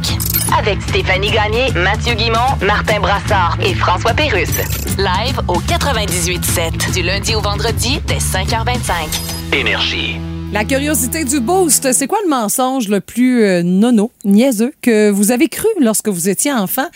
avec 0.58 0.82
Stéphanie 0.84 1.32
Gagné, 1.32 1.72
Mathieu 1.74 2.14
Guimont, 2.14 2.56
Martin 2.62 3.02
Brassard 3.02 3.58
et 3.62 3.74
François 3.76 4.14
Pérusse. 4.14 4.50
Live 4.98 5.40
au 5.50 5.60
98.7 5.60 6.94
du 6.94 7.02
lundi 7.02 7.36
au 7.36 7.42
vendredi 7.42 8.00
dès 8.08 8.20
5h25. 8.20 9.54
Énergie. 9.54 10.31
La 10.54 10.66
curiosité 10.66 11.24
du 11.24 11.40
boost, 11.40 11.94
c'est 11.94 12.08
quoi 12.08 12.18
le 12.26 12.30
mensonge 12.30 12.90
le 12.90 13.00
plus 13.00 13.42
euh, 13.46 13.64
nono, 13.64 14.12
niaiseux, 14.26 14.74
que 14.82 15.10
vous 15.10 15.32
avez 15.32 15.48
cru 15.48 15.70
lorsque 15.80 16.10
vous 16.10 16.28
étiez 16.28 16.52
enfant? 16.52 16.88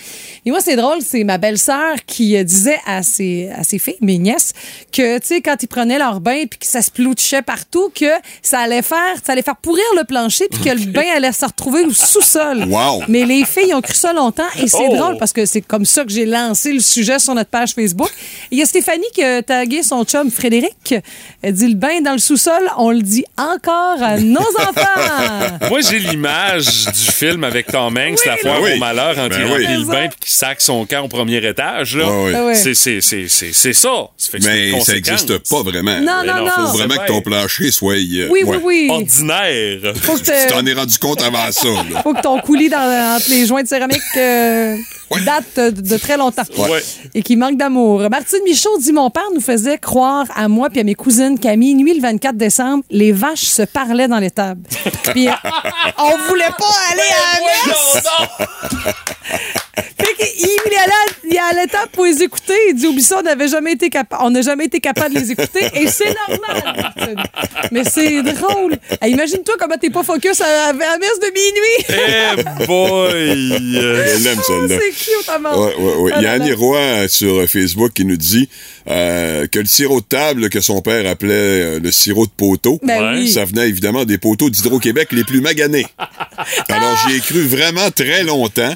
Et 0.46 0.52
moi, 0.52 0.60
c'est 0.60 0.76
drôle, 0.76 0.98
c'est 1.02 1.24
ma 1.24 1.38
belle-sœur 1.38 1.96
qui 2.06 2.36
euh, 2.36 2.44
disait 2.44 2.82
à 2.86 3.02
ses, 3.02 3.50
à 3.56 3.64
ses 3.64 3.80
filles, 3.80 3.96
mes 4.02 4.18
nièces, 4.18 4.52
que, 4.92 5.20
tu 5.20 5.28
sais, 5.28 5.42
quand 5.42 5.56
ils 5.64 5.68
prenaient 5.68 5.98
leur 5.98 6.20
bain 6.20 6.44
puis 6.50 6.60
que 6.60 6.66
ça 6.66 6.82
se 6.82 6.92
plouchait 6.92 7.42
partout, 7.44 7.90
que 7.96 8.12
ça 8.42 8.60
allait 8.60 8.82
faire, 8.82 9.16
ça 9.26 9.32
allait 9.32 9.42
faire 9.42 9.56
pourrir 9.56 9.86
le 9.98 10.04
plancher 10.04 10.48
puis 10.52 10.62
que 10.62 10.72
le 10.78 10.92
bain 10.92 11.06
allait 11.16 11.32
se 11.32 11.46
retrouver 11.46 11.86
au 11.86 11.94
sous-sol. 11.94 12.66
Wow. 12.68 13.04
Mais 13.08 13.24
les 13.24 13.46
filles 13.46 13.74
ont 13.74 13.82
cru 13.82 13.94
ça 13.94 14.12
longtemps 14.12 14.44
et 14.62 14.68
c'est 14.68 14.90
Oh! 14.90 14.98
drôle 14.98 15.18
parce 15.18 15.32
que 15.32 15.46
c'est 15.46 15.62
comme 15.62 15.86
ça 15.86 16.04
que 16.04 16.12
j'ai 16.12 16.26
lancé 16.26 16.74
le 16.74 16.82
sujet 16.82 17.20
sur 17.20 17.34
notre 17.34 17.52
page 17.52 17.72
Facebook. 17.74 18.10
Il 18.52 18.60
y 18.60 18.62
a 18.62 18.66
Stéphanie 18.66 19.06
qui 19.14 19.24
a 19.24 19.42
tagué 19.42 19.82
son 19.82 20.04
chum 20.04 20.30
Frédéric. 20.30 20.94
Elle 21.42 21.54
dit 21.54 21.70
le 21.70 21.76
bain 21.76 22.02
dans 22.02 22.12
le 22.12 22.18
sous-sol, 22.20 22.70
on 22.78 22.92
le 22.92 23.02
dit 23.02 23.24
encore 23.54 24.02
à 24.02 24.18
nos 24.20 24.40
enfants. 24.60 25.68
Moi, 25.70 25.80
j'ai 25.82 26.00
l'image 26.00 26.86
du 26.86 27.12
film 27.12 27.44
avec 27.44 27.68
Tom 27.68 27.98
Hanks, 27.98 28.26
La 28.26 28.38
foire 28.38 28.60
Ben 28.62 28.64
oui. 28.66 28.72
au 28.76 28.80
malheur, 28.80 29.16
quand 29.16 29.28
Ben 29.30 29.40
il 29.48 29.54
oui. 29.54 29.66
le 29.80 29.86
bain 29.86 30.08
qu'il 30.20 30.32
sac 30.32 30.62
son 30.62 30.86
camp 30.86 31.04
au 31.06 31.08
premier 31.08 31.38
étage. 31.48 31.96
Là. 31.96 32.06
Ah 32.08 32.46
ouais. 32.46 32.56
C'est, 32.56 32.74
c'est, 32.74 33.02
c'est, 33.02 33.28
c'est, 33.28 33.54
c'est 33.54 33.74
ça. 33.74 34.08
Ça 34.18 34.38
Mais 34.44 34.80
ça 34.82 34.94
n'existe 34.94 35.38
pas 35.50 35.62
vraiment. 35.64 36.00
Non, 36.02 36.24
non, 36.26 36.36
non, 36.36 36.46
non. 36.46 36.52
Faut 36.72 36.78
vraiment 36.78 36.96
que 36.96 37.08
ton 37.08 37.22
plancher 37.22 37.72
soit. 37.72 37.96
euh, 37.96 38.28
Oui, 38.30 38.44
ouais. 38.44 38.58
oui, 38.58 38.60
oui. 38.64 38.88
Ordinaire. 38.92 39.94
Faut 40.02 40.14
que, 40.14 40.20
Tu 40.20 40.26
te- 40.26 40.50
t'en 40.50 40.66
es 40.66 40.74
rendu 40.74 40.98
compte 40.98 41.22
avant 41.22 41.52
ça, 41.52 41.68
là. 41.68 42.02
faut 42.04 42.14
que 42.14 42.22
ton 42.22 42.40
coulis 42.40 42.70
dans, 42.70 43.16
entre 43.18 43.30
les 43.30 43.46
joints 43.46 43.64
de 43.64 43.68
céramique 43.68 44.02
euh, 44.18 44.76
Ouais. 45.12 45.22
date 45.22 45.76
de, 45.76 45.82
de 45.82 45.98
très 45.98 46.18
longtemps. 46.18 46.42
Ouais. 46.58 46.82
Et 47.14 47.22
qui 47.22 47.36
manque 47.36 47.58
d'amour. 47.58 48.00
Martine 48.10 48.40
Michaud 48.44 48.80
dit 48.80 48.92
Mon 48.92 49.12
père 49.12 49.24
nous 49.36 49.40
faisait 49.42 49.78
croire 49.78 50.26
à 50.36 50.48
moi 50.48 50.72
puis 50.72 50.80
à 50.80 50.84
mes 50.84 50.96
cousines 50.96 51.38
qu'à 51.38 51.56
minuit 51.56 51.94
le 51.94 52.02
24 52.02 52.36
décembre, 52.36 52.84
les 52.90 53.12
vaches 53.12 53.35
se 53.36 53.64
parlaient 53.64 54.08
dans 54.08 54.20
l'étable. 54.20 54.62
Puis 55.12 55.28
euh, 55.28 55.34
on 55.98 56.18
voulait 56.28 56.46
pas 56.58 56.76
aller 56.92 57.02
à 57.02 57.40
la 57.40 57.46
messe. 57.68 58.04
Fait 59.76 60.32
il 60.38 60.78
allait, 60.78 60.92
il 61.24 61.38
allait 61.38 61.60
à 61.60 61.64
l'étape 61.64 61.92
pour 61.92 62.06
les 62.06 62.22
écouter. 62.24 62.54
Il 62.70 62.76
dit, 62.76 62.88
oublie 62.88 63.02
ça, 63.04 63.18
on 63.20 63.24
n'avait 63.24 63.48
jamais 63.48 63.74
été 63.74 63.90
capable, 63.90 64.22
on 64.26 64.30
n'a 64.30 64.42
jamais 64.42 64.66
été 64.66 64.80
capable 64.80 65.16
de 65.16 65.20
les 65.20 65.32
écouter. 65.32 65.66
Et 65.76 65.88
c'est 65.88 66.14
normal. 66.28 66.94
Mais 67.72 67.84
c'est 67.84 68.22
drôle. 68.24 68.78
Hey, 69.02 69.14
Imagine-toi 69.14 69.56
comment 69.60 69.78
t'es 69.78 69.90
pas 69.90 70.04
focus 70.04 70.42
à, 70.42 70.46
à 70.70 70.74
la 70.74 70.98
messe 70.98 71.20
de 71.22 71.32
minuit. 71.34 72.60
Eh 72.60 72.66
boy! 72.66 73.60
Je 73.72 74.24
l'aime, 74.24 74.40
celle-là. 74.46 74.80
c'est 74.82 74.92
cute. 74.92 75.28
Ouais, 75.56 75.76
ouais, 75.78 75.96
ouais. 75.96 76.12
Ah 76.14 76.18
Il 76.20 76.24
y 76.24 76.28
a 76.28 76.32
là 76.32 76.38
là. 76.38 76.44
Annie 76.44 76.54
Roy 76.54 76.78
euh, 76.78 77.08
sur 77.08 77.36
euh, 77.40 77.48
Facebook 77.48 77.94
qui 77.94 78.06
nous 78.06 78.18
dit 78.18 78.50
euh, 78.90 79.48
que 79.48 79.60
le 79.60 79.66
sirop 79.66 80.02
de 80.02 80.06
table 80.06 80.50
que 80.50 80.60
son 80.62 80.82
père 80.82 81.10
appelait 81.10 81.34
euh, 81.34 81.80
le 81.80 81.92
sirop 81.92 82.26
de 82.26 82.32
poteau, 82.32 82.80
Ben 82.84 83.16
oui. 83.16 83.32
ça 83.32 83.46
venait 83.46 83.68
évidemment 83.70 84.06
des 84.06 84.18
poteaux 84.18 84.50
d'Hydro-Québec 84.50 85.10
les 85.12 85.24
plus 85.24 85.42
maganés. 85.42 85.88
Alors 86.70 86.98
j'y 87.08 87.16
ai 87.16 87.20
cru 87.20 87.42
vraiment 87.42 87.90
très 87.92 88.24
longtemps. 88.24 88.74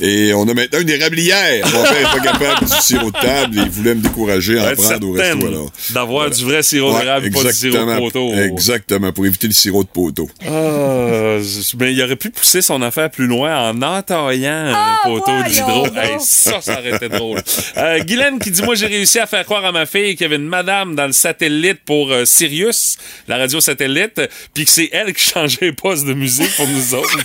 Et 0.00 0.32
on 0.34 0.48
a 0.48 0.54
maintenant 0.54 0.80
une 0.80 0.90
érablière. 0.90 1.66
Mon 1.72 1.82
père 1.82 1.92
n'est 1.92 2.20
pas 2.20 2.32
capable 2.32 2.66
du 2.66 2.72
sirop 2.80 3.10
de 3.10 3.18
table 3.20 3.58
et 3.58 3.62
il 3.62 3.70
voulait 3.70 3.94
me 3.94 4.00
décourager 4.00 4.58
à 4.58 4.70
en 4.72 4.74
prendre 4.74 5.08
au 5.08 5.12
resto. 5.12 5.46
Alors. 5.46 5.72
d'avoir 5.90 6.30
du 6.30 6.44
vrai 6.44 6.62
sirop 6.62 6.92
Ouais, 6.92 7.00
d'érable, 7.02 7.30
pas 7.30 7.42
du 7.44 7.52
sirop 7.52 7.84
de 7.84 7.98
poteau. 7.98 8.32
Exactement, 8.34 9.12
pour 9.12 9.26
éviter 9.26 9.46
le 9.48 9.52
sirop 9.52 9.82
de 9.82 9.88
poteau. 9.88 10.28
Ah, 10.46 11.38
mais 11.78 11.92
il 11.92 12.02
aurait 12.02 12.16
pu 12.16 12.30
pousser 12.30 12.62
son 12.62 12.80
affaire 12.82 13.10
plus 13.10 13.26
loin 13.26 13.70
en 13.70 13.82
entaillant 13.82 14.72
Ah, 14.74 15.00
un 15.04 15.08
poteau 15.08 15.32
voyons 15.32 15.48
d'hydro. 15.48 15.86
Hey, 15.96 16.16
ça, 16.20 16.60
ça 16.60 16.78
aurait 16.78 16.94
été 16.96 17.08
drôle. 17.08 17.40
Euh, 17.76 17.98
Guylaine 18.04 18.38
qui 18.38 18.50
dit 18.50 18.62
Moi, 18.62 18.74
j'ai 18.74 18.86
réussi 18.86 19.18
à 19.18 19.26
faire 19.26 19.44
croire 19.44 19.64
à 19.64 19.72
ma 19.72 19.86
fille 19.86 20.12
qu'il 20.16 20.22
y 20.22 20.24
avait 20.24 20.36
une 20.36 20.48
madame 20.48 20.94
dans 20.94 21.06
le 21.06 21.12
satellite 21.12 21.80
pour 21.84 22.10
euh, 22.12 22.24
Sirius, 22.24 22.96
la 23.26 23.36
radio 23.36 23.60
satellite, 23.60 24.20
puis 24.54 24.64
que 24.64 24.70
c'est 24.70 24.90
elle 24.92 25.12
qui 25.12 25.24
changeait 25.34 25.58
les 25.66 25.72
postes 25.72 26.06
de 26.06 26.14
musique 26.14 26.54
pour 26.56 26.66
nous 26.68 26.94
autres. 26.94 27.18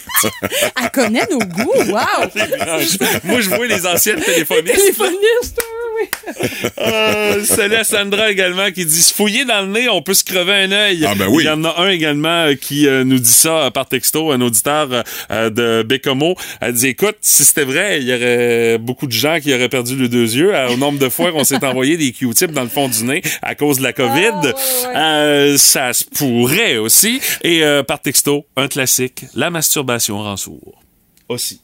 Elle 0.82 0.92
connaît 0.92 1.28
nos 1.30 1.40
goûts. 1.40 1.72
Wow. 1.92 2.30
Moi, 3.24 3.42
je 3.42 3.50
vois 3.50 3.68
les 3.68 3.86
anciennes 3.86 4.20
téléphonistes. 4.26 4.76
Téléphoniste, 4.76 5.62
oui, 6.00 6.02
oui. 6.02 6.70
Euh, 6.80 7.44
salut 7.46 7.76
à 7.76 7.84
Sandra 7.84 8.32
également 8.32 8.72
qui 8.72 8.86
dit 8.86 9.02
se 9.02 9.14
fouiller 9.14 9.46
dans 9.46 9.62
le 9.62 9.68
nez, 9.68 9.90
on 9.90 10.02
peut 10.02 10.14
se 10.14 10.24
crever 10.24 10.54
un 10.54 10.72
œil. 10.72 11.06
Ah, 11.08 11.14
ben 11.16 11.28
oui. 11.28 11.44
Il 11.44 11.48
y 11.48 11.50
en 11.50 11.64
a 11.64 11.82
un 11.82 11.90
également 11.90 12.46
euh, 12.46 12.56
qui 12.56 12.88
euh, 12.88 13.04
nous 13.04 13.20
dit 13.20 13.32
ça 13.32 13.66
euh, 13.66 13.70
par 13.72 13.88
texto, 13.88 14.32
un 14.32 14.42
auditeur 14.42 15.04
de 15.30 15.84
Bécomo. 15.84 16.36
Elle 16.62 16.74
dit 16.74 16.88
écoute, 16.88 17.18
si 17.22 17.44
c'était 17.46 17.64
vrai, 17.64 18.02
il 18.02 18.08
y 18.08 18.14
aurait 18.14 18.78
beaucoup 18.80 19.08
de 19.08 19.12
gens 19.12 19.40
qui 19.40 19.54
auraient 19.54 19.70
perdu 19.70 19.96
les 19.96 20.10
deux 20.10 20.36
yeux 20.36 20.54
euh, 20.56 20.70
au 20.70 20.78
nombre 20.78 21.00
de 21.00 21.10
fois 21.10 21.32
qu'on 21.32 21.44
s'est 21.44 21.64
envoyé 21.64 21.98
des 21.98 22.12
Q-tips 22.12 22.54
dans 22.54 22.64
le 22.64 22.70
fond 22.70 22.88
du 22.88 23.04
nez 23.04 23.22
à 23.42 23.56
cause 23.56 23.78
de 23.78 23.84
la 23.84 23.94
COVID. 23.94 24.10
Ah, 24.14 24.42
ouais, 24.44 24.54
ouais. 24.54 24.96
Euh, 24.96 25.58
ça 25.58 25.94
se 25.94 26.04
pourrait 26.06 26.78
aussi. 26.78 27.22
Et 27.44 27.64
euh, 27.64 27.84
par 27.84 28.02
texto, 28.02 28.46
un 28.56 28.68
classique, 28.68 29.26
la 29.36 29.50
masturbation 29.50 30.18
rend 30.22 30.38
sourd. 30.38 30.82
Aussi. 31.30 31.62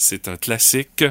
C'est 0.00 0.28
un 0.28 0.36
classique. 0.36 1.02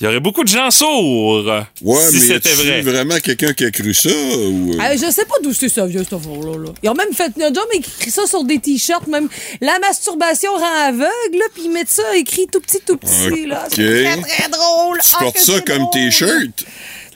Il 0.00 0.04
y 0.04 0.06
aurait 0.06 0.20
beaucoup 0.20 0.44
de 0.44 0.48
gens 0.48 0.70
sourds 0.70 1.46
Ouais, 1.82 1.96
si 2.10 2.14
mais 2.14 2.20
c'était 2.20 2.52
vrai. 2.52 2.82
vraiment 2.82 3.18
quelqu'un 3.20 3.54
qui 3.54 3.64
a 3.64 3.70
cru 3.70 3.94
ça? 3.94 4.10
Ou... 4.10 4.74
euh? 4.74 4.78
Ah, 4.80 4.94
je 4.94 5.10
sais 5.10 5.24
pas 5.24 5.36
d'où 5.42 5.52
c'est 5.54 5.70
ça 5.70 5.86
vieux, 5.86 6.02
cette 6.02 6.12
là. 6.58 6.70
Ils 6.82 6.90
ont 6.90 6.94
même 6.94 7.12
fait 7.14 7.32
un 7.42 7.52
job 7.52 7.64
écrit 7.72 8.10
ça 8.10 8.26
sur 8.26 8.44
des 8.44 8.58
t-shirts, 8.58 9.06
même 9.06 9.28
la 9.62 9.78
masturbation 9.78 10.52
rend 10.52 10.86
aveugle, 10.88 11.06
là, 11.32 11.46
puis 11.54 11.64
ils 11.64 11.70
mettent 11.72 11.88
ça 11.90 12.16
écrit 12.16 12.46
tout 12.52 12.60
petit, 12.60 12.80
tout 12.86 12.98
petit, 12.98 13.46
là. 13.46 13.64
Ok. 13.66 13.72
C'est 13.76 14.04
très, 14.04 14.20
très 14.20 14.48
drôle. 14.50 14.98
Tu 15.02 15.08
Ah, 15.14 15.18
portes 15.20 15.38
ça 15.38 15.60
comme 15.62 15.78
drôle. 15.78 15.90
t-shirt? 15.94 16.64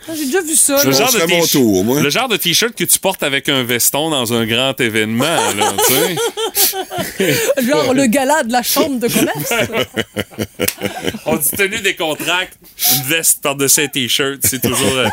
Ah, 0.09 0.13
J'ai 0.17 0.27
déjà 0.27 0.41
vu 0.41 0.57
ça. 0.57 0.83
Le 0.85 0.91
là. 0.91 0.97
genre, 0.99 1.13
de 1.13 1.27
mon 1.33 1.47
tour, 1.47 1.85
moi. 1.85 2.01
le 2.01 2.11
genre 2.11 2.29
de 2.29 2.37
t-shirt 2.37 2.75
que 2.75 2.85
tu 2.85 2.99
portes 2.99 3.23
avec 3.23 3.49
un 3.49 3.63
veston 3.63 4.11
dans 4.11 4.33
un 4.33 4.45
grand 4.47 4.79
événement, 4.81 5.25
là, 5.25 5.73
tu 5.87 5.95
sais. 5.95 7.33
Genre 7.63 7.95
le 7.95 8.07
gala 8.07 8.43
de 8.43 8.53
la 8.53 8.63
chambre 8.63 8.99
de 8.99 9.09
commerce. 9.09 9.53
On 11.27 11.37
dit 11.37 11.51
tenue 11.51 11.81
des 11.81 11.95
contracts, 11.95 12.55
une 12.97 13.03
veste 13.09 13.41
par-dessus 13.43 13.83
un 13.83 13.89
t-shirt, 13.89 14.39
c'est 14.43 14.61
toujours... 14.61 14.93
euh, 14.97 15.09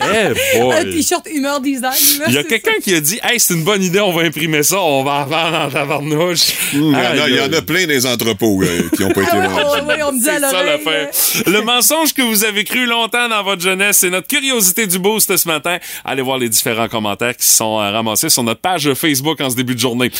Eh 0.54 0.58
boy. 0.58 0.76
un 0.76 0.84
t-shirt 0.84 1.26
humeur 1.32 1.60
design. 1.60 1.92
Il 2.28 2.34
y 2.34 2.38
a 2.38 2.44
quelqu'un 2.44 2.72
qui 2.82 2.94
a 2.94 3.00
dit 3.00 3.20
Hey, 3.22 3.38
c'est 3.38 3.54
une 3.54 3.64
bonne 3.64 3.82
idée, 3.82 4.00
on 4.00 4.12
va 4.12 4.22
imprimer 4.22 4.62
ça, 4.62 4.80
on 4.80 5.04
va 5.04 5.12
en 5.12 5.26
vendre 5.26 5.56
en 5.58 5.70
tabarnouche. 5.70 6.40
Hum, 6.74 6.80
Il 6.80 6.82
y 6.82 6.94
en 6.94 6.94
a- 6.94 6.98
Aïe, 7.00 7.22
il 7.28 7.36
y 7.36 7.40
en 7.40 7.44
aïe. 7.44 7.54
a 7.56 7.62
plein 7.62 7.86
des 7.86 8.06
entrepôts 8.06 8.62
euh, 8.62 8.88
qui 8.96 9.02
n'ont 9.02 9.10
pas 9.12 9.22
été 9.22 9.30
ça. 9.30 9.36
vendus. 9.48 9.82
Oui, 9.86 9.94
on 10.04 10.12
me 10.12 10.20
dit 10.20 10.28
à 10.28 10.34
C'est 10.34 10.40
ça 10.40 10.52
l'oreille. 10.52 10.66
l'affaire. 10.84 11.08
Le 11.46 11.60
mensonge 11.62 12.12
que 12.14 12.22
vous 12.22 12.44
avez 12.44 12.64
cru 12.64 12.86
longtemps 12.86 13.28
dans 13.28 13.42
votre 13.44 13.62
jeunesse, 13.62 13.98
c'est 13.98 14.10
notre 14.10 14.26
curiosité 14.32 14.86
du 14.86 14.98
boost 14.98 15.36
ce 15.36 15.46
matin. 15.46 15.76
Allez 16.04 16.22
voir 16.22 16.38
les 16.38 16.48
différents 16.48 16.88
commentaires 16.88 17.36
qui 17.36 17.46
sont 17.46 17.78
euh, 17.78 17.90
ramassés 17.90 18.30
sur 18.30 18.42
notre 18.42 18.60
page 18.60 18.94
Facebook 18.94 19.38
en 19.42 19.50
ce 19.50 19.56
début 19.56 19.74
de 19.74 19.80
journée. 19.80 20.10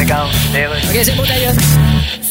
OK, 0.00 1.00
c'est 1.02 1.16
bon. 1.16 1.22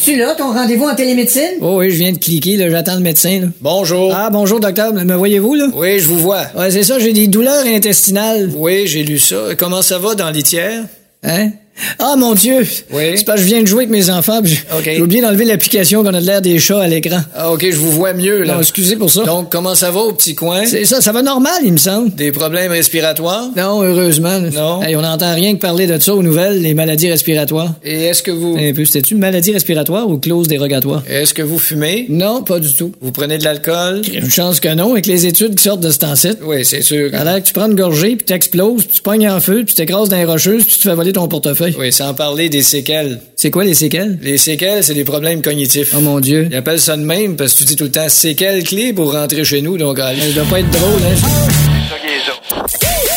Tu 0.04 0.16
là, 0.16 0.34
ton 0.36 0.54
rendez-vous 0.54 0.86
en 0.86 0.96
télémédecine? 0.96 1.58
Oh 1.60 1.80
oui, 1.80 1.92
je 1.92 1.98
viens 1.98 2.14
de 2.14 2.18
cliquer, 2.18 2.56
là, 2.56 2.70
j'attends 2.70 2.96
le 2.96 3.02
médecin. 3.02 3.42
Là. 3.42 3.48
Bonjour. 3.60 4.14
Ah, 4.16 4.30
bonjour, 4.30 4.62
docteur. 4.62 4.94
Me 4.94 5.16
voyez-vous, 5.16 5.56
là? 5.56 5.68
Oui, 5.74 6.00
je 6.00 6.06
vous 6.08 6.20
vois. 6.20 6.44
Ouais, 6.56 6.72
c'est 6.72 6.84
ça, 6.84 6.98
j'ai 6.98 7.12
des 7.12 7.28
douleurs 7.28 7.66
intestinales. 7.66 8.50
Oui, 8.56 8.88
j'ai 8.88 9.04
lu 9.04 9.20
ça. 9.20 9.56
Comment 9.58 9.82
ça 9.82 10.00
va 10.00 10.16
dans 10.16 10.30
l'itière? 10.30 10.86
Hein? 11.24 11.52
Ah, 12.00 12.16
mon 12.18 12.34
Dieu! 12.34 12.66
Oui. 12.92 13.04
C'est 13.16 13.26
parce 13.26 13.40
que 13.40 13.44
je 13.44 13.48
viens 13.48 13.62
de 13.62 13.68
jouer 13.68 13.84
avec 13.84 13.90
mes 13.90 14.10
enfants, 14.10 14.42
j'ai 14.44 15.02
oublié 15.02 15.22
d'enlever 15.22 15.46
l'application 15.46 16.04
qu'on 16.04 16.14
a 16.14 16.22
de 16.22 16.26
l'air 16.26 16.42
des 16.42 16.60
chats 16.60 16.82
à 16.82 16.88
l'écran. 16.88 17.20
Ah, 17.36 17.52
OK, 17.52 17.66
je 17.70 17.76
vous 17.76 17.92
vois 17.92 18.14
mieux, 18.14 18.44
là. 18.44 18.56
Non, 18.56 18.60
excusez 18.60 18.96
pour 18.96 19.12
ça. 19.12 19.24
Donc, 19.24 19.52
comment 19.52 19.76
ça 19.76 19.92
va 19.92 20.00
au 20.02 20.14
petit 20.14 20.36
coin? 20.36 20.66
C'est 20.66 20.86
ça, 20.86 21.02
ça 21.02 21.12
va 21.12 21.22
normal, 21.22 21.62
il 21.64 21.74
me 21.74 21.78
semble. 21.78 22.14
Des 22.16 22.32
problèmes 22.32 22.72
respiratoires? 22.72 23.50
Non, 23.56 23.84
heureusement. 23.84 24.40
Non? 24.40 24.82
Hey, 24.82 24.96
on 24.96 25.02
n'entend 25.02 25.34
rien 25.34 25.54
que 25.56 25.60
parler 25.60 25.88
de 25.88 26.00
ça 26.00 26.16
aux 26.16 26.24
nouvelles, 26.24 26.62
les 26.62 26.74
maladies 26.74 27.10
respiratoires. 27.10 27.74
Et 27.84 28.06
est-ce 28.06 28.24
que 28.24 28.32
vous... 28.32 28.58
Un 28.60 28.74
peu, 28.74 28.86
c'était-tu 28.86 29.16
maladie 29.16 29.52
respiratoire 29.52 30.10
ou 30.10 30.18
clause 30.18 30.48
dérogatoire? 30.48 31.04
Est-ce 31.08 31.34
que 31.34 31.42
vous 31.42 31.60
fumez? 31.60 32.06
Non, 32.10 32.44
pas 32.44 32.60
du 32.60 32.74
tout. 32.74 32.92
Vous 33.02 33.12
prenez 33.12 33.38
de 33.38 33.44
l'alcool? 33.44 34.02
Une 34.14 34.30
chance 34.30 34.60
que 34.60 34.74
non, 34.74 34.94
avec 34.94 35.06
les 35.06 35.26
études 35.26 35.56
qui 35.56 35.64
sortent 35.64 35.82
de 35.82 35.92
ce 35.92 36.00
temps-ci. 36.00 36.30
Oui, 36.44 36.66
c'est 36.66 36.82
sûr. 36.82 37.12
Ça 37.12 37.22
a 37.22 37.24
l'air 37.24 37.42
que 37.42 37.48
tu 37.48 37.54
prends 37.54 37.68
une 37.68 37.76
gorgée, 37.76 38.16
puis 38.16 38.26
t'exploses, 38.26 38.86
puis 38.86 38.96
tu 38.96 39.02
pognes 39.02 39.30
en 39.30 39.40
feu, 39.40 39.64
puis 39.66 39.74
tu 39.74 39.76
t'écrases 39.76 40.10
dans 40.10 40.18
les 40.18 40.26
rocheuses, 40.26 40.64
puis 40.64 40.74
tu 40.74 40.80
te 40.80 40.90
fais 40.90 40.96
voler 40.96 41.14
ton 41.14 41.28
portefeuille. 41.28 41.67
Oui, 41.78 41.92
sans 41.92 42.14
parler 42.14 42.50
des 42.50 42.64
séquelles. 42.64 43.20
C'est 43.36 43.52
quoi 43.52 43.64
les 43.64 43.74
séquelles? 43.74 44.18
Les 44.22 44.38
séquelles, 44.38 44.84
c'est 44.84 44.94
des 44.94 45.04
problèmes 45.04 45.42
cognitifs. 45.42 45.94
Oh 45.96 46.02
mon 46.02 46.20
Dieu. 46.20 46.48
Ils 46.52 46.56
appellent 46.56 46.80
ça 46.80 46.96
de 46.98 47.04
même 47.04 47.36
parce 47.36 47.54
que 47.54 47.60
tu 47.60 47.66
dis 47.66 47.76
tout 47.76 47.86
le 47.86 47.92
temps 47.92 48.10
séquelles 48.10 48.64
clés 48.64 48.94
pour 48.94 49.14
rentrer 49.14 49.44
chez 49.44 49.62
nous, 49.62 49.78
donc 49.78 50.00
allez. 50.00 50.22
Ça 50.22 50.42
doit 50.42 50.46
pas 50.46 50.60
être 50.60 50.70
drôle, 50.72 51.02
hein? 51.04 51.48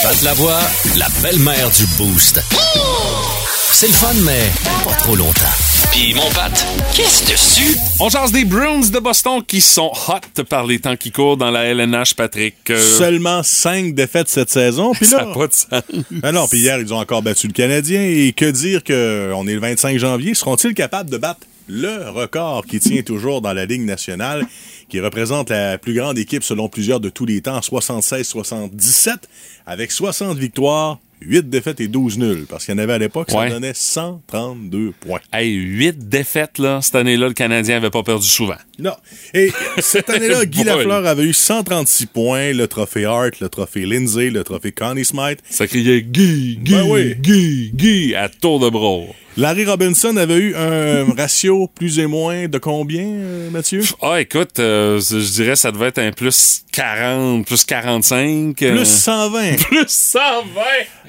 Pat 0.02 0.22
la 0.22 0.32
voix, 0.34 0.60
la 0.96 1.06
belle-mère 1.22 1.70
du 1.70 1.84
Boost. 1.98 2.40
C'est 3.80 3.86
le 3.86 3.94
fun, 3.94 4.12
mais 4.26 4.50
pas 4.84 4.94
trop 4.94 5.16
longtemps. 5.16 5.54
Puis 5.90 6.12
mon 6.12 6.28
Pat, 6.32 6.52
qu'est-ce 6.94 7.24
dessus? 7.32 7.78
On 7.98 8.10
jase 8.10 8.30
des 8.30 8.44
Bruins 8.44 8.90
de 8.92 8.98
Boston 8.98 9.42
qui 9.42 9.62
sont 9.62 9.90
hot 10.06 10.42
par 10.50 10.66
les 10.66 10.80
temps 10.80 10.96
qui 10.96 11.10
courent 11.10 11.38
dans 11.38 11.50
la 11.50 11.64
LNH, 11.64 12.12
Patrick. 12.12 12.56
Euh, 12.68 12.78
Seulement 12.78 13.42
cinq 13.42 13.94
défaites 13.94 14.28
cette 14.28 14.50
saison. 14.50 14.92
Puis 14.92 15.06
ça 15.06 15.20
là, 15.20 15.24
n'a 15.24 15.32
pas 15.32 15.46
de 15.46 15.54
sens. 15.54 15.82
Non, 16.30 16.46
puis 16.46 16.58
hier, 16.58 16.78
ils 16.78 16.92
ont 16.92 16.98
encore 16.98 17.22
battu 17.22 17.46
le 17.46 17.54
Canadien. 17.54 18.02
Et 18.02 18.34
que 18.34 18.50
dire 18.50 18.84
que 18.84 19.32
on 19.34 19.46
est 19.46 19.54
le 19.54 19.60
25 19.60 19.96
janvier, 19.96 20.34
seront-ils 20.34 20.74
capables 20.74 21.08
de 21.08 21.16
battre 21.16 21.40
le 21.66 22.10
record 22.10 22.66
qui 22.66 22.80
tient 22.80 23.00
toujours 23.00 23.40
dans 23.40 23.54
la 23.54 23.64
Ligue 23.64 23.86
nationale, 23.86 24.46
qui 24.90 25.00
représente 25.00 25.48
la 25.48 25.78
plus 25.78 25.94
grande 25.94 26.18
équipe 26.18 26.44
selon 26.44 26.68
plusieurs 26.68 27.00
de 27.00 27.08
tous 27.08 27.24
les 27.24 27.40
temps, 27.40 27.60
76-77, 27.60 29.14
avec 29.66 29.90
60 29.90 30.36
victoires, 30.36 30.98
8 31.22 31.48
défaites 31.50 31.80
et 31.80 31.88
12 31.88 32.18
nuls. 32.18 32.46
Parce 32.48 32.64
qu'il 32.64 32.74
y 32.74 32.78
en 32.78 32.82
avait 32.82 32.94
à 32.94 32.98
l'époque, 32.98 33.30
ça 33.30 33.48
donnait 33.48 33.72
132 33.74 34.92
points. 35.00 35.20
Hey, 35.32 35.52
huit 35.54 36.08
défaites, 36.08 36.58
là. 36.58 36.80
Cette 36.82 36.94
année-là, 36.96 37.28
le 37.28 37.34
Canadien 37.34 37.76
avait 37.76 37.90
pas 37.90 38.02
perdu 38.02 38.26
souvent. 38.26 38.56
Non. 38.78 38.94
Et 39.34 39.50
cette 39.78 40.08
année-là, 40.10 40.44
Guy. 40.46 40.64
Lafleur 40.64 41.06
avait 41.06 41.24
eu 41.24 41.32
136 41.32 42.06
points, 42.06 42.52
le 42.52 42.66
trophée 42.66 43.04
Hart, 43.04 43.40
le 43.40 43.48
trophée 43.48 43.86
Lindsay, 43.86 44.30
le 44.30 44.44
trophée 44.44 44.72
Connie 44.72 45.04
Smythe. 45.04 45.40
Ça 45.48 45.66
criait 45.66 46.02
Guy, 46.02 46.58
Guy, 46.62 46.72
Ben 46.74 46.84
oui. 46.88 47.14
Guy, 47.16 47.70
Guy, 47.74 48.14
à 48.14 48.28
tour 48.28 48.60
de 48.60 48.70
bras. 48.70 49.00
Larry 49.36 49.64
Robinson 49.64 50.16
avait 50.16 50.36
eu 50.36 50.54
un 50.56 51.04
ratio 51.16 51.68
plus 51.68 51.98
et 51.98 52.06
moins 52.06 52.48
de 52.48 52.58
combien, 52.58 53.04
euh, 53.06 53.50
Mathieu? 53.50 53.82
Ah, 54.02 54.20
écoute, 54.20 54.58
euh, 54.58 55.00
je 55.00 55.32
dirais 55.32 55.56
ça 55.56 55.70
devait 55.72 55.86
être 55.86 55.98
un 55.98 56.10
plus 56.12 56.64
40, 56.72 57.46
plus 57.46 57.64
45. 57.64 58.60
euh, 58.62 58.76
Plus 58.76 58.84
120. 58.86 59.56
plus 59.68 59.84
120. 59.88 60.60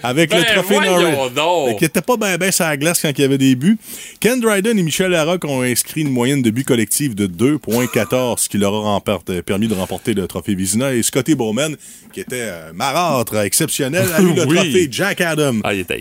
Avec 0.03 0.29
Ben, 0.31 0.39
le 0.39 0.45
trophée 0.45 0.75
voyons 0.75 1.29
Norris. 1.31 1.75
qu'il 1.77 1.85
était 1.87 2.01
pas 2.01 2.17
bien 2.17 2.37
ben 2.37 2.51
sur 2.51 2.65
la 2.65 2.77
glace 2.77 3.01
quand 3.01 3.09
il 3.15 3.21
y 3.21 3.23
avait 3.23 3.37
des 3.37 3.55
buts. 3.55 3.77
Ken 4.19 4.39
Dryden 4.39 4.77
et 4.79 4.83
Michel 4.83 5.11
Larocque 5.11 5.45
ont 5.45 5.61
inscrit 5.61 6.01
une 6.01 6.09
moyenne 6.11 6.41
de 6.41 6.49
buts 6.51 6.63
collectifs 6.63 7.15
de 7.15 7.27
2.14, 7.27 8.39
ce 8.39 8.49
qui 8.49 8.57
leur 8.57 8.73
a 8.87 9.01
permis 9.45 9.67
de 9.67 9.73
remporter 9.75 10.13
le 10.13 10.27
trophée 10.27 10.55
Vizina. 10.55 10.93
Et 10.93 11.03
Scotty 11.03 11.35
Bowman, 11.35 11.75
qui 12.13 12.19
était 12.21 12.49
marâtre 12.73 13.35
exceptionnel, 13.37 14.07
a 14.15 14.21
eu 14.21 14.33
le 14.33 14.45
Oui. 14.47 14.55
trophée 14.55 14.87
Jack 14.91 15.21
Adam. 15.21 15.55
Ah, 15.63 15.73
il 15.73 15.81
était. 15.81 15.99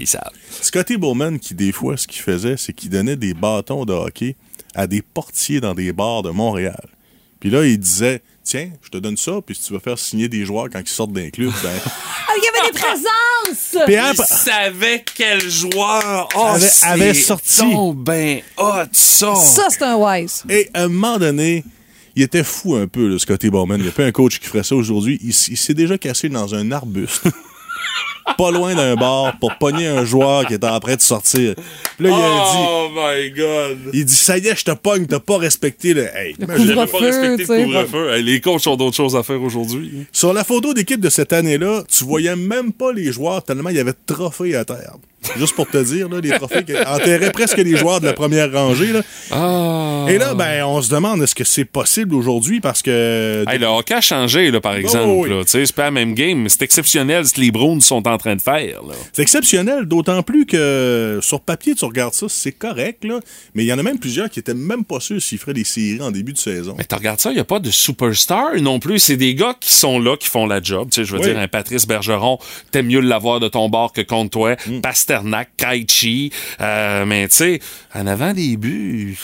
Scotty 0.63 0.97
Bowman, 0.97 1.39
qui 1.39 1.55
des 1.55 1.73
fois, 1.73 1.97
ce 1.97 2.07
qu'il 2.11 2.23
faisait, 2.23 2.57
c'est 2.57 2.73
qu'il 2.73 2.91
donnait 2.91 3.17
des 3.17 3.33
bâtons 3.35 3.85
de 3.85 3.93
hockey 3.93 4.37
à 4.75 4.87
des 4.87 5.03
portiers 5.03 5.61
dans 5.61 5.75
des 5.75 5.93
bars 5.93 6.23
de 6.23 6.31
Montréal. 6.31 6.89
Puis 7.41 7.49
là, 7.51 7.65
il 7.65 7.79
disait, 7.79 8.23
tiens, 8.45 8.71
je 8.83 8.91
te 8.91 8.99
donne 8.99 9.17
ça, 9.17 9.41
puis 9.45 9.55
si 9.55 9.63
tu 9.63 9.73
veux 9.73 9.79
faire 9.79 9.99
signer 9.99 10.29
des 10.29 10.45
joueurs 10.45 10.69
quand 10.71 10.81
ils 10.81 10.89
sortent 10.89 11.13
d'un 11.13 11.31
club, 11.31 11.53
ben... 11.63 11.71
Ah, 12.29 12.35
il 12.37 12.45
y 12.45 12.49
avait 12.61 12.71
des 12.71 12.79
présences! 12.79 13.77
Puis 13.87 13.95
Il 13.95 14.25
savait 14.25 15.05
quel 15.17 15.41
joueur 15.51 16.29
oh, 16.37 16.39
Avait- 16.41 16.69
avait 16.83 17.15
sorti. 17.15 17.63
ben 17.97 18.41
hot, 18.57 18.85
ça. 18.93 19.35
Ça, 19.35 19.67
c'est 19.69 19.83
un 19.83 19.97
wise. 19.97 20.45
Et 20.49 20.71
à 20.75 20.85
un 20.85 20.89
moment 20.89 21.19
donné, 21.19 21.65
il 22.15 22.23
était 22.23 22.45
fou 22.45 22.77
un 22.77 22.87
peu, 22.87 23.09
le 23.09 23.19
Scotty 23.19 23.51
Bowman. 23.51 23.79
Il 23.79 23.83
n'y 23.83 23.89
a 23.89 23.93
pas 23.93 24.05
un 24.05 24.13
coach 24.13 24.39
qui 24.39 24.47
ferait 24.47 24.63
ça 24.63 24.77
aujourd'hui. 24.77 25.19
Il, 25.23 25.31
il 25.31 25.57
s'est 25.57 25.75
déjà 25.75 25.99
cassé 25.99 26.29
dans 26.29 26.55
un 26.55 26.71
arbuste. 26.71 27.25
pas 28.37 28.51
loin 28.51 28.75
d'un 28.75 28.95
bar 28.95 29.37
pour 29.39 29.57
pogner 29.57 29.87
un 29.87 30.05
joueur 30.05 30.47
qui 30.47 30.55
était 30.55 30.67
en 30.67 30.81
train 30.81 30.97
de 30.97 31.01
sortir. 31.01 31.55
Puis 31.99 32.07
là, 32.07 32.11
il 32.11 32.23
a 32.23 32.53
dit... 32.53 32.59
Oh 32.69 32.89
my 32.95 33.31
God. 33.31 33.79
Il 33.93 34.05
dit, 34.05 34.15
ça 34.15 34.39
y 34.39 34.47
est, 34.47 34.59
je 34.59 34.65
te 34.65 34.71
pogne, 34.73 35.07
t'as 35.07 35.21
pas 35.21 35.39
respecté 35.39 35.95
le... 35.95 36.05
Hey, 36.15 36.35
pas 36.35 36.55
respecté 36.55 37.45
le 37.45 37.65
couvre-feu. 37.65 38.15
Hey, 38.15 38.23
les 38.23 38.41
coachs 38.41 38.67
ont 38.67 38.77
d'autres 38.77 38.97
choses 38.97 39.17
à 39.17 39.23
faire 39.23 39.43
aujourd'hui. 39.43 40.07
Sur 40.13 40.33
la 40.33 40.45
photo 40.45 40.75
d'équipe 40.75 41.01
de 41.01 41.11
cette 41.11 41.33
année-là, 41.33 41.83
tu 41.91 42.05
voyais 42.05 42.37
même 42.37 42.73
pas 42.73 42.93
les 42.93 43.13
joueurs 43.13 43.43
tellement 43.43 43.71
il 43.71 43.77
y 43.77 43.81
avait 43.81 43.93
de 43.93 43.99
trophées 44.07 44.55
à 44.57 44.65
terre. 44.65 44.95
Juste 45.37 45.55
pour 45.55 45.69
te 45.69 45.77
dire, 45.77 46.09
là, 46.09 46.19
les 46.21 46.31
trophées 46.31 46.65
qui 46.65 46.73
enterraient 46.75 47.31
presque 47.31 47.59
les 47.59 47.77
joueurs 47.77 48.01
de 48.01 48.07
la 48.07 48.15
première 48.15 48.51
rangée. 48.51 48.93
Là. 48.93 49.03
Ah. 49.31 50.07
Et 50.09 50.17
là, 50.17 50.35
ben, 50.35 50.65
on 50.65 50.81
se 50.81 50.91
demande 50.91 51.23
est-ce 51.23 51.35
que 51.35 51.45
c'est 51.45 51.67
possible 51.67 52.15
aujourd'hui 52.15 52.61
parce 52.61 52.81
que. 52.81 53.45
Hey, 53.47 53.59
le 53.59 53.67
hockey 53.67 53.95
a 53.95 54.01
changé, 54.01 54.51
là, 54.51 54.61
par 54.63 54.77
exemple. 54.77 55.05
oui. 55.09 55.29
là. 55.29 55.45
Tu 55.45 55.51
sais, 55.51 55.67
C'est 55.67 55.77
pas 55.77 55.85
la 55.85 55.91
même 55.91 56.15
game, 56.15 56.39
mais 56.39 56.49
c'est 56.49 56.63
exceptionnel 56.63 57.27
ce 57.27 57.35
que 57.35 57.41
les 57.41 57.51
Browns 57.51 57.83
sont 57.91 58.09
en 58.09 58.19
train 58.19 58.35
de 58.37 58.41
faire. 58.41 58.81
C'est 59.13 59.23
exceptionnel, 59.23 59.85
d'autant 59.85 60.23
plus 60.23 60.47
que 60.47 61.19
sur 61.23 61.41
papier, 61.41 61.75
tu 61.75 61.85
regardes 61.85 62.15
ça, 62.15 62.27
c'est 62.29 62.53
correct, 62.53 63.05
là. 63.05 63.21
Mais 63.55 63.65
il 63.65 63.67
y 63.67 63.73
en 63.73 63.79
a 63.79 63.83
même 63.83 63.99
plusieurs 63.99 64.31
qui 64.31 64.39
étaient 64.41 64.55
même 64.55 64.85
pas 64.85 65.01
sûrs 65.01 65.21
s'ils 65.23 65.39
feraient 65.39 65.55
des 65.55 65.65
séries 65.65 66.01
en 66.01 66.11
début 66.11 66.33
de 66.33 66.39
saison. 66.39 66.75
Mais 66.79 66.85
tu 66.85 66.95
regardes 66.95 67.21
ça, 67.21 67.31
il 67.31 67.35
n'y 67.35 67.41
a 67.41 67.45
pas 67.45 67.59
de 67.61 67.71
superstar 67.71 68.55
non 68.61 68.79
plus. 68.81 68.99
C'est 68.99 69.17
des 69.17 69.35
gars 69.35 69.55
qui 69.61 69.75
sont 69.75 69.99
là, 69.99 70.17
qui 70.17 70.29
font 70.29 70.47
la 70.47 70.63
job. 70.63 70.89
Tu 70.91 70.97
sais, 70.97 71.05
je 71.05 71.13
veux 71.15 71.21
Oui. 71.21 71.27
dire, 71.27 71.39
un 71.39 71.49
Patrice 71.49 71.87
Bergeron, 71.87 72.39
t'aimes 72.71 72.87
mieux 72.87 73.01
l'avoir 73.01 73.41
de 73.41 73.49
ton 73.49 73.69
bord 73.69 73.93
que 73.93 74.01
contre 74.01 74.31
toi. 74.31 74.57
Mm. 74.67 74.81
Pasternak, 74.81 75.51
Krejci. 75.57 76.31
Euh, 76.61 77.05
mais 77.07 77.29
tu 77.29 77.37
sais, 77.37 77.61
en 77.95 78.07
avant 78.07 78.33
des 78.33 78.57
buts, 78.57 79.19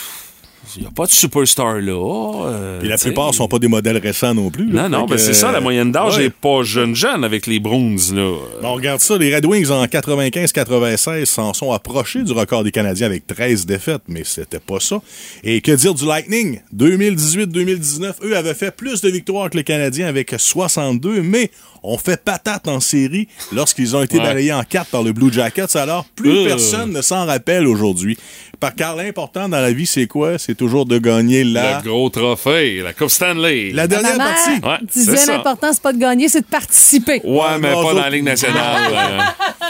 il 0.77 0.81
n'y 0.83 0.87
a 0.87 0.91
pas 0.91 1.05
de 1.05 1.11
superstar 1.11 1.75
là. 1.81 2.45
euh, 2.47 2.79
Puis 2.79 2.87
la 2.87 2.97
plupart 2.97 3.33
sont 3.33 3.47
pas 3.47 3.59
des 3.59 3.67
modèles 3.67 3.97
récents 3.97 4.33
non 4.33 4.49
plus. 4.51 4.71
là. 4.71 4.83
Non, 4.83 4.99
non, 4.99 5.05
ben 5.05 5.15
que, 5.15 5.21
c'est 5.21 5.33
ça, 5.33 5.51
la 5.51 5.59
moyenne 5.59 5.91
d'âge 5.91 6.17
ouais. 6.17 6.23
n'est 6.25 6.29
pas 6.29 6.61
jeune-jeune 6.63 7.23
avec 7.23 7.47
les 7.47 7.59
Browns, 7.59 7.97
là. 8.13 8.31
Bon, 8.61 8.67
on 8.69 8.73
regarde 8.75 8.99
ça, 9.01 9.17
les 9.17 9.35
Red 9.35 9.45
Wings 9.45 9.69
en 9.71 9.83
95-96 9.85 11.25
s'en 11.25 11.53
sont 11.53 11.71
approchés 11.71 12.23
du 12.23 12.31
record 12.31 12.63
des 12.63 12.71
Canadiens 12.71 13.07
avec 13.07 13.25
13 13.27 13.65
défaites, 13.65 14.03
mais 14.07 14.23
c'était 14.23 14.59
pas 14.59 14.79
ça. 14.79 15.01
Et 15.43 15.61
que 15.61 15.71
dire 15.71 15.93
du 15.93 16.05
Lightning? 16.05 16.61
2018-2019, 16.75 18.13
eux 18.23 18.37
avaient 18.37 18.53
fait 18.53 18.71
plus 18.71 19.01
de 19.01 19.09
victoires 19.09 19.49
que 19.49 19.57
les 19.57 19.63
Canadiens 19.63 20.07
avec 20.07 20.33
62, 20.37 21.21
mais 21.21 21.51
ont 21.83 21.97
fait 21.97 22.23
patate 22.23 22.67
en 22.67 22.79
série 22.79 23.27
lorsqu'ils 23.51 23.95
ont 23.95 24.03
été 24.03 24.17
Ouais. 24.17 24.23
balayés 24.23 24.53
en 24.53 24.63
4 24.63 24.87
par 24.89 25.03
le 25.03 25.13
Blue 25.13 25.31
Jackets. 25.31 25.75
Alors, 25.77 26.05
plus 26.15 26.29
Euh. 26.31 26.45
personne 26.47 26.91
ne 26.91 27.01
s'en 27.01 27.25
rappelle 27.25 27.67
aujourd'hui. 27.67 28.17
Par 28.59 28.73
car 28.73 28.95
l'important 28.95 29.47
dans 29.47 29.59
la 29.59 29.71
vie, 29.71 29.85
c'est 29.85 30.07
quoi? 30.07 30.39
C'est 30.39 30.55
toujours 30.55 30.85
de 30.87 30.97
gagner 30.97 31.43
la... 31.43 31.77
Le 31.77 31.89
gros 31.89 32.09
trophée, 32.09 32.81
la 32.81 32.93
Coupe 32.93 33.09
Stanley. 33.09 33.71
La 33.71 33.87
dernière 33.87 34.17
Maman 34.17 34.31
partie. 34.31 34.65
Ouais, 34.65 34.87
disait 34.91 35.25
l'important, 35.27 35.71
c'est 35.73 35.81
pas 35.81 35.93
de 35.93 35.99
gagner, 35.99 36.27
c'est 36.27 36.41
de 36.41 36.45
participer. 36.47 37.21
Ouais, 37.23 37.59
mais 37.59 37.71
pas 37.71 37.81
dans 37.83 37.93
la 37.93 38.09
Ligue 38.09 38.23
nationale. 38.23 38.91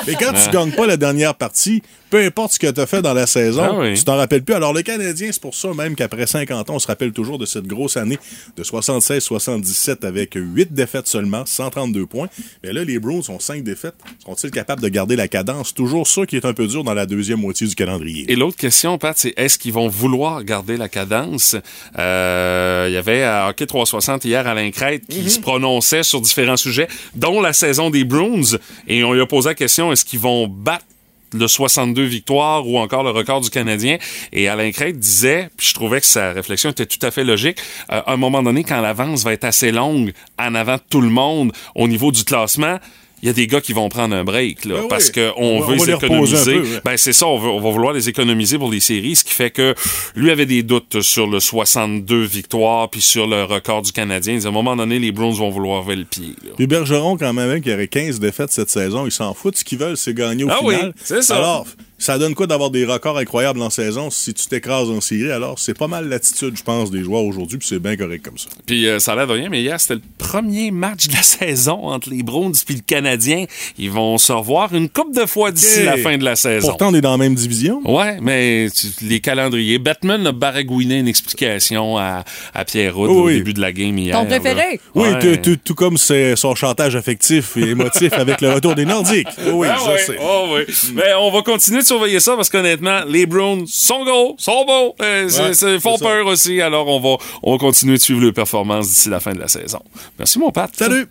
euh. 0.08 0.12
Et 0.12 0.16
quand 0.16 0.32
tu 0.32 0.50
gagnes 0.52 0.72
pas 0.72 0.86
la 0.88 0.96
dernière 0.98 1.36
partie, 1.36 1.84
peu 2.10 2.24
importe 2.24 2.54
ce 2.54 2.60
que 2.60 2.72
tu 2.72 2.80
as 2.80 2.86
fait 2.86 3.02
dans 3.02 3.14
la 3.14 3.28
saison, 3.28 3.64
Ah 3.64 3.80
oui. 3.80 3.94
tu 3.96 4.04
t'en 4.04 4.16
rappelles 4.16 4.44
plus. 4.44 4.56
Alors, 4.56 4.74
le 4.74 4.82
Canadien, 4.82 5.30
c'est 5.32 5.42
pour 5.42 5.56
ça 5.56 5.74
même 5.74 5.96
qu'après 5.96 6.26
50 6.28 6.70
ans, 6.70 6.76
on 6.76 6.80
se 6.80 6.88
rappelle 6.88 7.12
toujours 7.12 7.38
de 7.38 7.46
cette 7.46 7.68
grosse 7.68 7.98
année 7.98 8.18
de 8.56 8.64
76-77 8.64 10.06
avec 10.06 10.32
8 10.36 10.74
défaites 10.74 11.08
seulement, 11.08 11.46
132 11.46 12.06
points. 12.06 12.28
Mais 12.64 12.74
là, 12.74 12.84
les 12.84 13.00
Bruins 13.00 13.22
ont 13.30 13.40
5 13.40 13.64
défaites. 13.64 13.96
Seront-ils 14.20 14.52
capables 14.52 14.82
de 14.82 14.88
garder 14.90 15.16
la 15.16 15.28
cadence? 15.28 15.74
Toujours 15.74 16.08
ça 16.08 16.26
qui 16.26 16.36
est 16.36 16.46
un 16.46 16.54
peu 16.54 16.68
dur 16.68 16.84
dans 16.84 16.94
la 16.94 17.06
deuxième 17.06 17.40
moitié 17.40 17.68
du 17.68 17.76
calendrier. 17.76 18.26
Et 18.32 18.36
l'autre 18.36 18.58
question, 18.58 18.98
Pat, 18.98 19.18
c'est 19.18 19.34
est-ce 19.38 19.58
qu'ils 19.58 19.74
vont 19.74 19.88
vouloir 19.88 20.44
garder 20.44 20.78
la 20.78 20.90
cadence? 20.90 21.56
Euh, 21.98 22.86
Il 22.90 22.94
y 22.94 22.98
avait 22.98 23.24
à 23.24 23.50
Hockey 23.50 23.66
360 23.66 24.26
hier 24.26 24.48
Alain 24.48 24.72
Crête 24.72 25.04
qui 25.08 25.30
se 25.30 25.40
prononçait 25.40 26.04
sur 26.04 26.22
différents 26.22 26.58
sujets, 26.58 26.88
dont 27.16 27.42
la 27.42 27.54
saison 27.54 27.90
des 27.90 28.04
Bruins. 28.04 28.58
Et 28.88 29.04
on 29.04 29.14
lui 29.14 29.22
a 29.22 29.26
posé 29.26 29.50
la 29.50 29.56
question, 29.56 29.92
est-ce 29.92 30.06
qu'ils 30.06 30.20
vont 30.20 30.48
battre 30.48 30.86
le 31.34 31.48
62 31.48 32.04
victoires 32.04 32.68
ou 32.68 32.78
encore 32.78 33.04
le 33.04 33.12
record 33.12 33.42
du 33.42 33.50
Canadien. 33.50 33.98
Et 34.32 34.48
Alain 34.48 34.72
Crête 34.72 34.98
disait, 34.98 35.50
puis 35.58 35.68
je 35.68 35.74
trouvais 35.74 36.00
que 36.00 36.06
sa 36.06 36.32
réflexion 36.32 36.70
était 36.70 36.86
tout 36.86 37.04
à 37.06 37.12
fait 37.12 37.24
logique, 37.24 37.60
euh, 37.92 38.02
un 38.08 38.18
moment 38.18 38.44
donné, 38.44 38.64
quand 38.64 38.82
l'avance 38.82 39.24
va 39.24 39.34
être 39.34 39.44
assez 39.44 39.72
longue 39.72 40.14
en 40.40 40.56
avant 40.56 40.76
de 40.76 40.82
tout 40.90 41.02
le 41.02 41.10
monde 41.10 41.52
au 41.76 41.88
niveau 41.88 42.12
du 42.12 42.24
classement, 42.24 42.80
il 43.24 43.28
y 43.28 43.30
a 43.30 43.34
des 43.34 43.48
gars 43.48 43.62
qui 43.62 43.74
vont 43.74 43.90
prendre 43.90 44.16
un 44.16 44.24
break, 44.24 44.66
là, 44.66 44.76
Ben 44.76 44.82
oui. 44.84 44.88
parce 44.90 45.10
qu'on 45.10 45.22
veut 45.22 45.34
on 45.36 45.72
les 45.72 45.86
les 45.86 45.92
économiser. 45.94 46.54
peu, 46.54 46.62
ouais. 46.62 46.82
Ben, 46.86 46.98
c'est 46.98 47.14
ça, 47.14 47.26
on, 47.28 47.38
veut- 47.40 47.50
on 47.50 47.60
va 47.60 47.72
vouloir 47.72 47.94
les 47.94 48.10
économiser 48.10 48.58
pour 48.58 48.70
les 48.72 48.80
séries, 48.80 49.16
ce 49.16 49.24
qui 49.24 49.34
fait 49.34 49.50
que 49.50 49.74
lui 50.16 50.30
avait 50.30 50.46
des 50.46 50.62
doutes 50.64 51.02
sur 51.02 51.26
le 51.28 51.40
62 51.40 52.24
victoires 52.24 52.90
puis 52.90 53.02
sur 53.02 53.26
le 53.28 53.44
record 53.44 53.82
du 53.82 53.92
Canadien. 53.92 54.40
À 54.44 54.48
un 54.48 54.52
moment 54.52 54.76
donné, 54.76 55.00
les 55.00 55.12
Bruins 55.12 55.32
vont 55.34 55.50
vouloir 55.50 55.82
lever 55.84 55.96
le 55.96 56.06
pied. 56.06 56.36
là. 56.44 56.52
Puis 56.58 56.68
Bergeron, 56.68 57.18
quand 57.18 57.34
même, 57.34 57.60
qui 57.62 57.74
aurait 57.74 57.88
15 57.88 58.20
défaites 58.20 58.52
cette 58.52 58.70
saison, 58.70 59.06
ils 59.06 59.12
s'en 59.12 59.34
foutent. 59.34 59.58
Ce 59.58 59.64
qu'ils 59.64 59.80
veulent, 59.80 59.98
c'est 59.98 60.14
gagner 60.14 60.44
au 60.44 60.50
Ah 60.50 60.58
final. 60.60 60.88
oui, 60.88 61.02
c'est 61.04 61.22
ça. 61.24 61.38
Alors, 61.38 61.66
ça 61.98 62.18
donne 62.20 62.36
quoi 62.36 62.48
d'avoir 62.48 62.70
des 62.70 62.86
records 62.86 63.18
incroyables 63.18 63.62
en 63.62 63.70
saison 63.70 64.10
si 64.10 64.34
tu 64.34 64.46
t'écrases 64.48 64.90
en 64.90 65.02
série? 65.02 65.32
Alors, 65.32 65.58
c'est 65.60 65.78
pas 65.78 65.88
mal 65.88 66.08
l'attitude, 66.10 66.56
je 66.58 66.64
pense, 66.64 66.92
des 66.92 67.02
joueurs 67.04 67.24
aujourd'hui, 67.24 67.58
puis 67.58 67.68
c'est 67.68 67.80
bien 67.80 67.96
correct 67.98 68.24
comme 68.24 68.38
ça. 68.38 68.50
Puis 68.66 68.88
euh, 68.88 69.00
ça 69.00 69.14
a 69.14 69.16
l'air 69.16 69.28
de 69.28 69.34
rien, 69.34 69.50
mais 69.50 69.62
hier, 69.62 69.80
c'était 69.80 69.96
le 69.96 70.02
premier 70.18 70.72
match 70.72 71.08
de 71.08 71.14
la 71.14 71.22
saison 71.24 71.86
entre 71.88 72.10
les 72.10 72.24
Bruins 72.24 72.52
et 72.70 72.74
le 72.74 72.80
Canadien. 72.86 73.46
Ils 73.78 73.92
vont 73.92 74.18
se 74.18 74.32
revoir 74.32 74.74
une 74.76 74.90
couple 74.90 75.20
de 75.20 75.26
fois 75.26 75.52
d'ici 75.52 75.84
la 75.84 75.98
fin 75.98 76.18
de 76.18 76.24
la 76.24 76.36
saison. 76.36 76.68
Pourtant, 76.70 76.90
on 76.90 76.94
est 76.94 77.02
dans 77.02 77.12
la 77.12 77.18
même 77.18 77.36
division. 77.36 77.82
Ouais, 77.86 78.18
mais 78.22 78.68
tu- 78.76 78.88
les 79.06 79.20
calendriers. 79.20 79.80
Batman 79.80 80.26
a 80.28 80.32
baragouiné 80.32 81.00
une 81.00 81.08
explication 81.08 81.98
à, 81.98 82.24
à 82.54 82.66
Pierre 82.66 82.98
Oui, 82.98 83.08
au 83.10 83.30
début 83.30 83.54
de 83.54 83.62
la 83.62 83.72
game 83.72 83.98
hier. 83.98 84.16
Ton 84.16 84.24
là. 84.24 84.40
préféré? 84.40 84.80
Oui, 84.96 85.08
Ouais. 85.10 85.20
tout, 85.20 85.42
tout- 85.42 85.60
tout 85.64 85.76
comme 85.76 85.98
c'est 85.98 86.36
son 86.36 86.56
chantage 86.56 86.96
affectif 86.96 87.58
et 87.58 87.70
émotif 87.70 88.14
avec 88.14 88.42
le 88.42 88.52
retour 88.54 88.76
des 88.76 88.86
Nordiques. 88.86 89.28
Oui, 89.54 89.68
Ah 89.72 89.78
je 89.98 90.04
sais. 90.06 90.18
oh 90.22 90.48
oui. 90.56 90.64
Mais 90.94 91.14
on 91.20 91.32
va 91.32 91.42
continuer 91.42 91.82
de 91.82 91.86
surveiller 91.88 92.20
ça 92.20 92.36
parce 92.36 92.50
qu'honnêtement, 92.50 93.02
les 93.08 93.26
Browns 93.26 93.66
sont 93.68 94.04
gros, 94.04 94.36
sont 94.38 94.66
bons, 94.66 94.94
euh, 95.02 95.28
c'est- 95.30 95.42
Ouais, 95.42 95.54
c'est- 95.54 95.74
ils 95.76 95.80
font 95.82 95.98
ça. 95.98 96.06
peur 96.06 96.26
aussi. 96.28 96.62
Alors 96.62 96.88
on 96.88 97.00
va, 97.00 97.18
on 97.44 97.52
va 97.54 97.58
continuer 97.58 97.98
de 97.98 98.02
suivre 98.02 98.22
leurs 98.22 98.34
performances 98.34 98.88
d'ici 98.88 99.10
la 99.10 99.20
fin 99.20 99.34
de 99.34 99.40
la 99.40 99.48
saison. 99.48 99.80
Merci 100.20 100.40
mon 100.40 100.52
Pat. 100.52 100.70
Salut! 100.76 101.08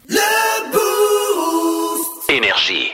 Énergie. 2.28 2.88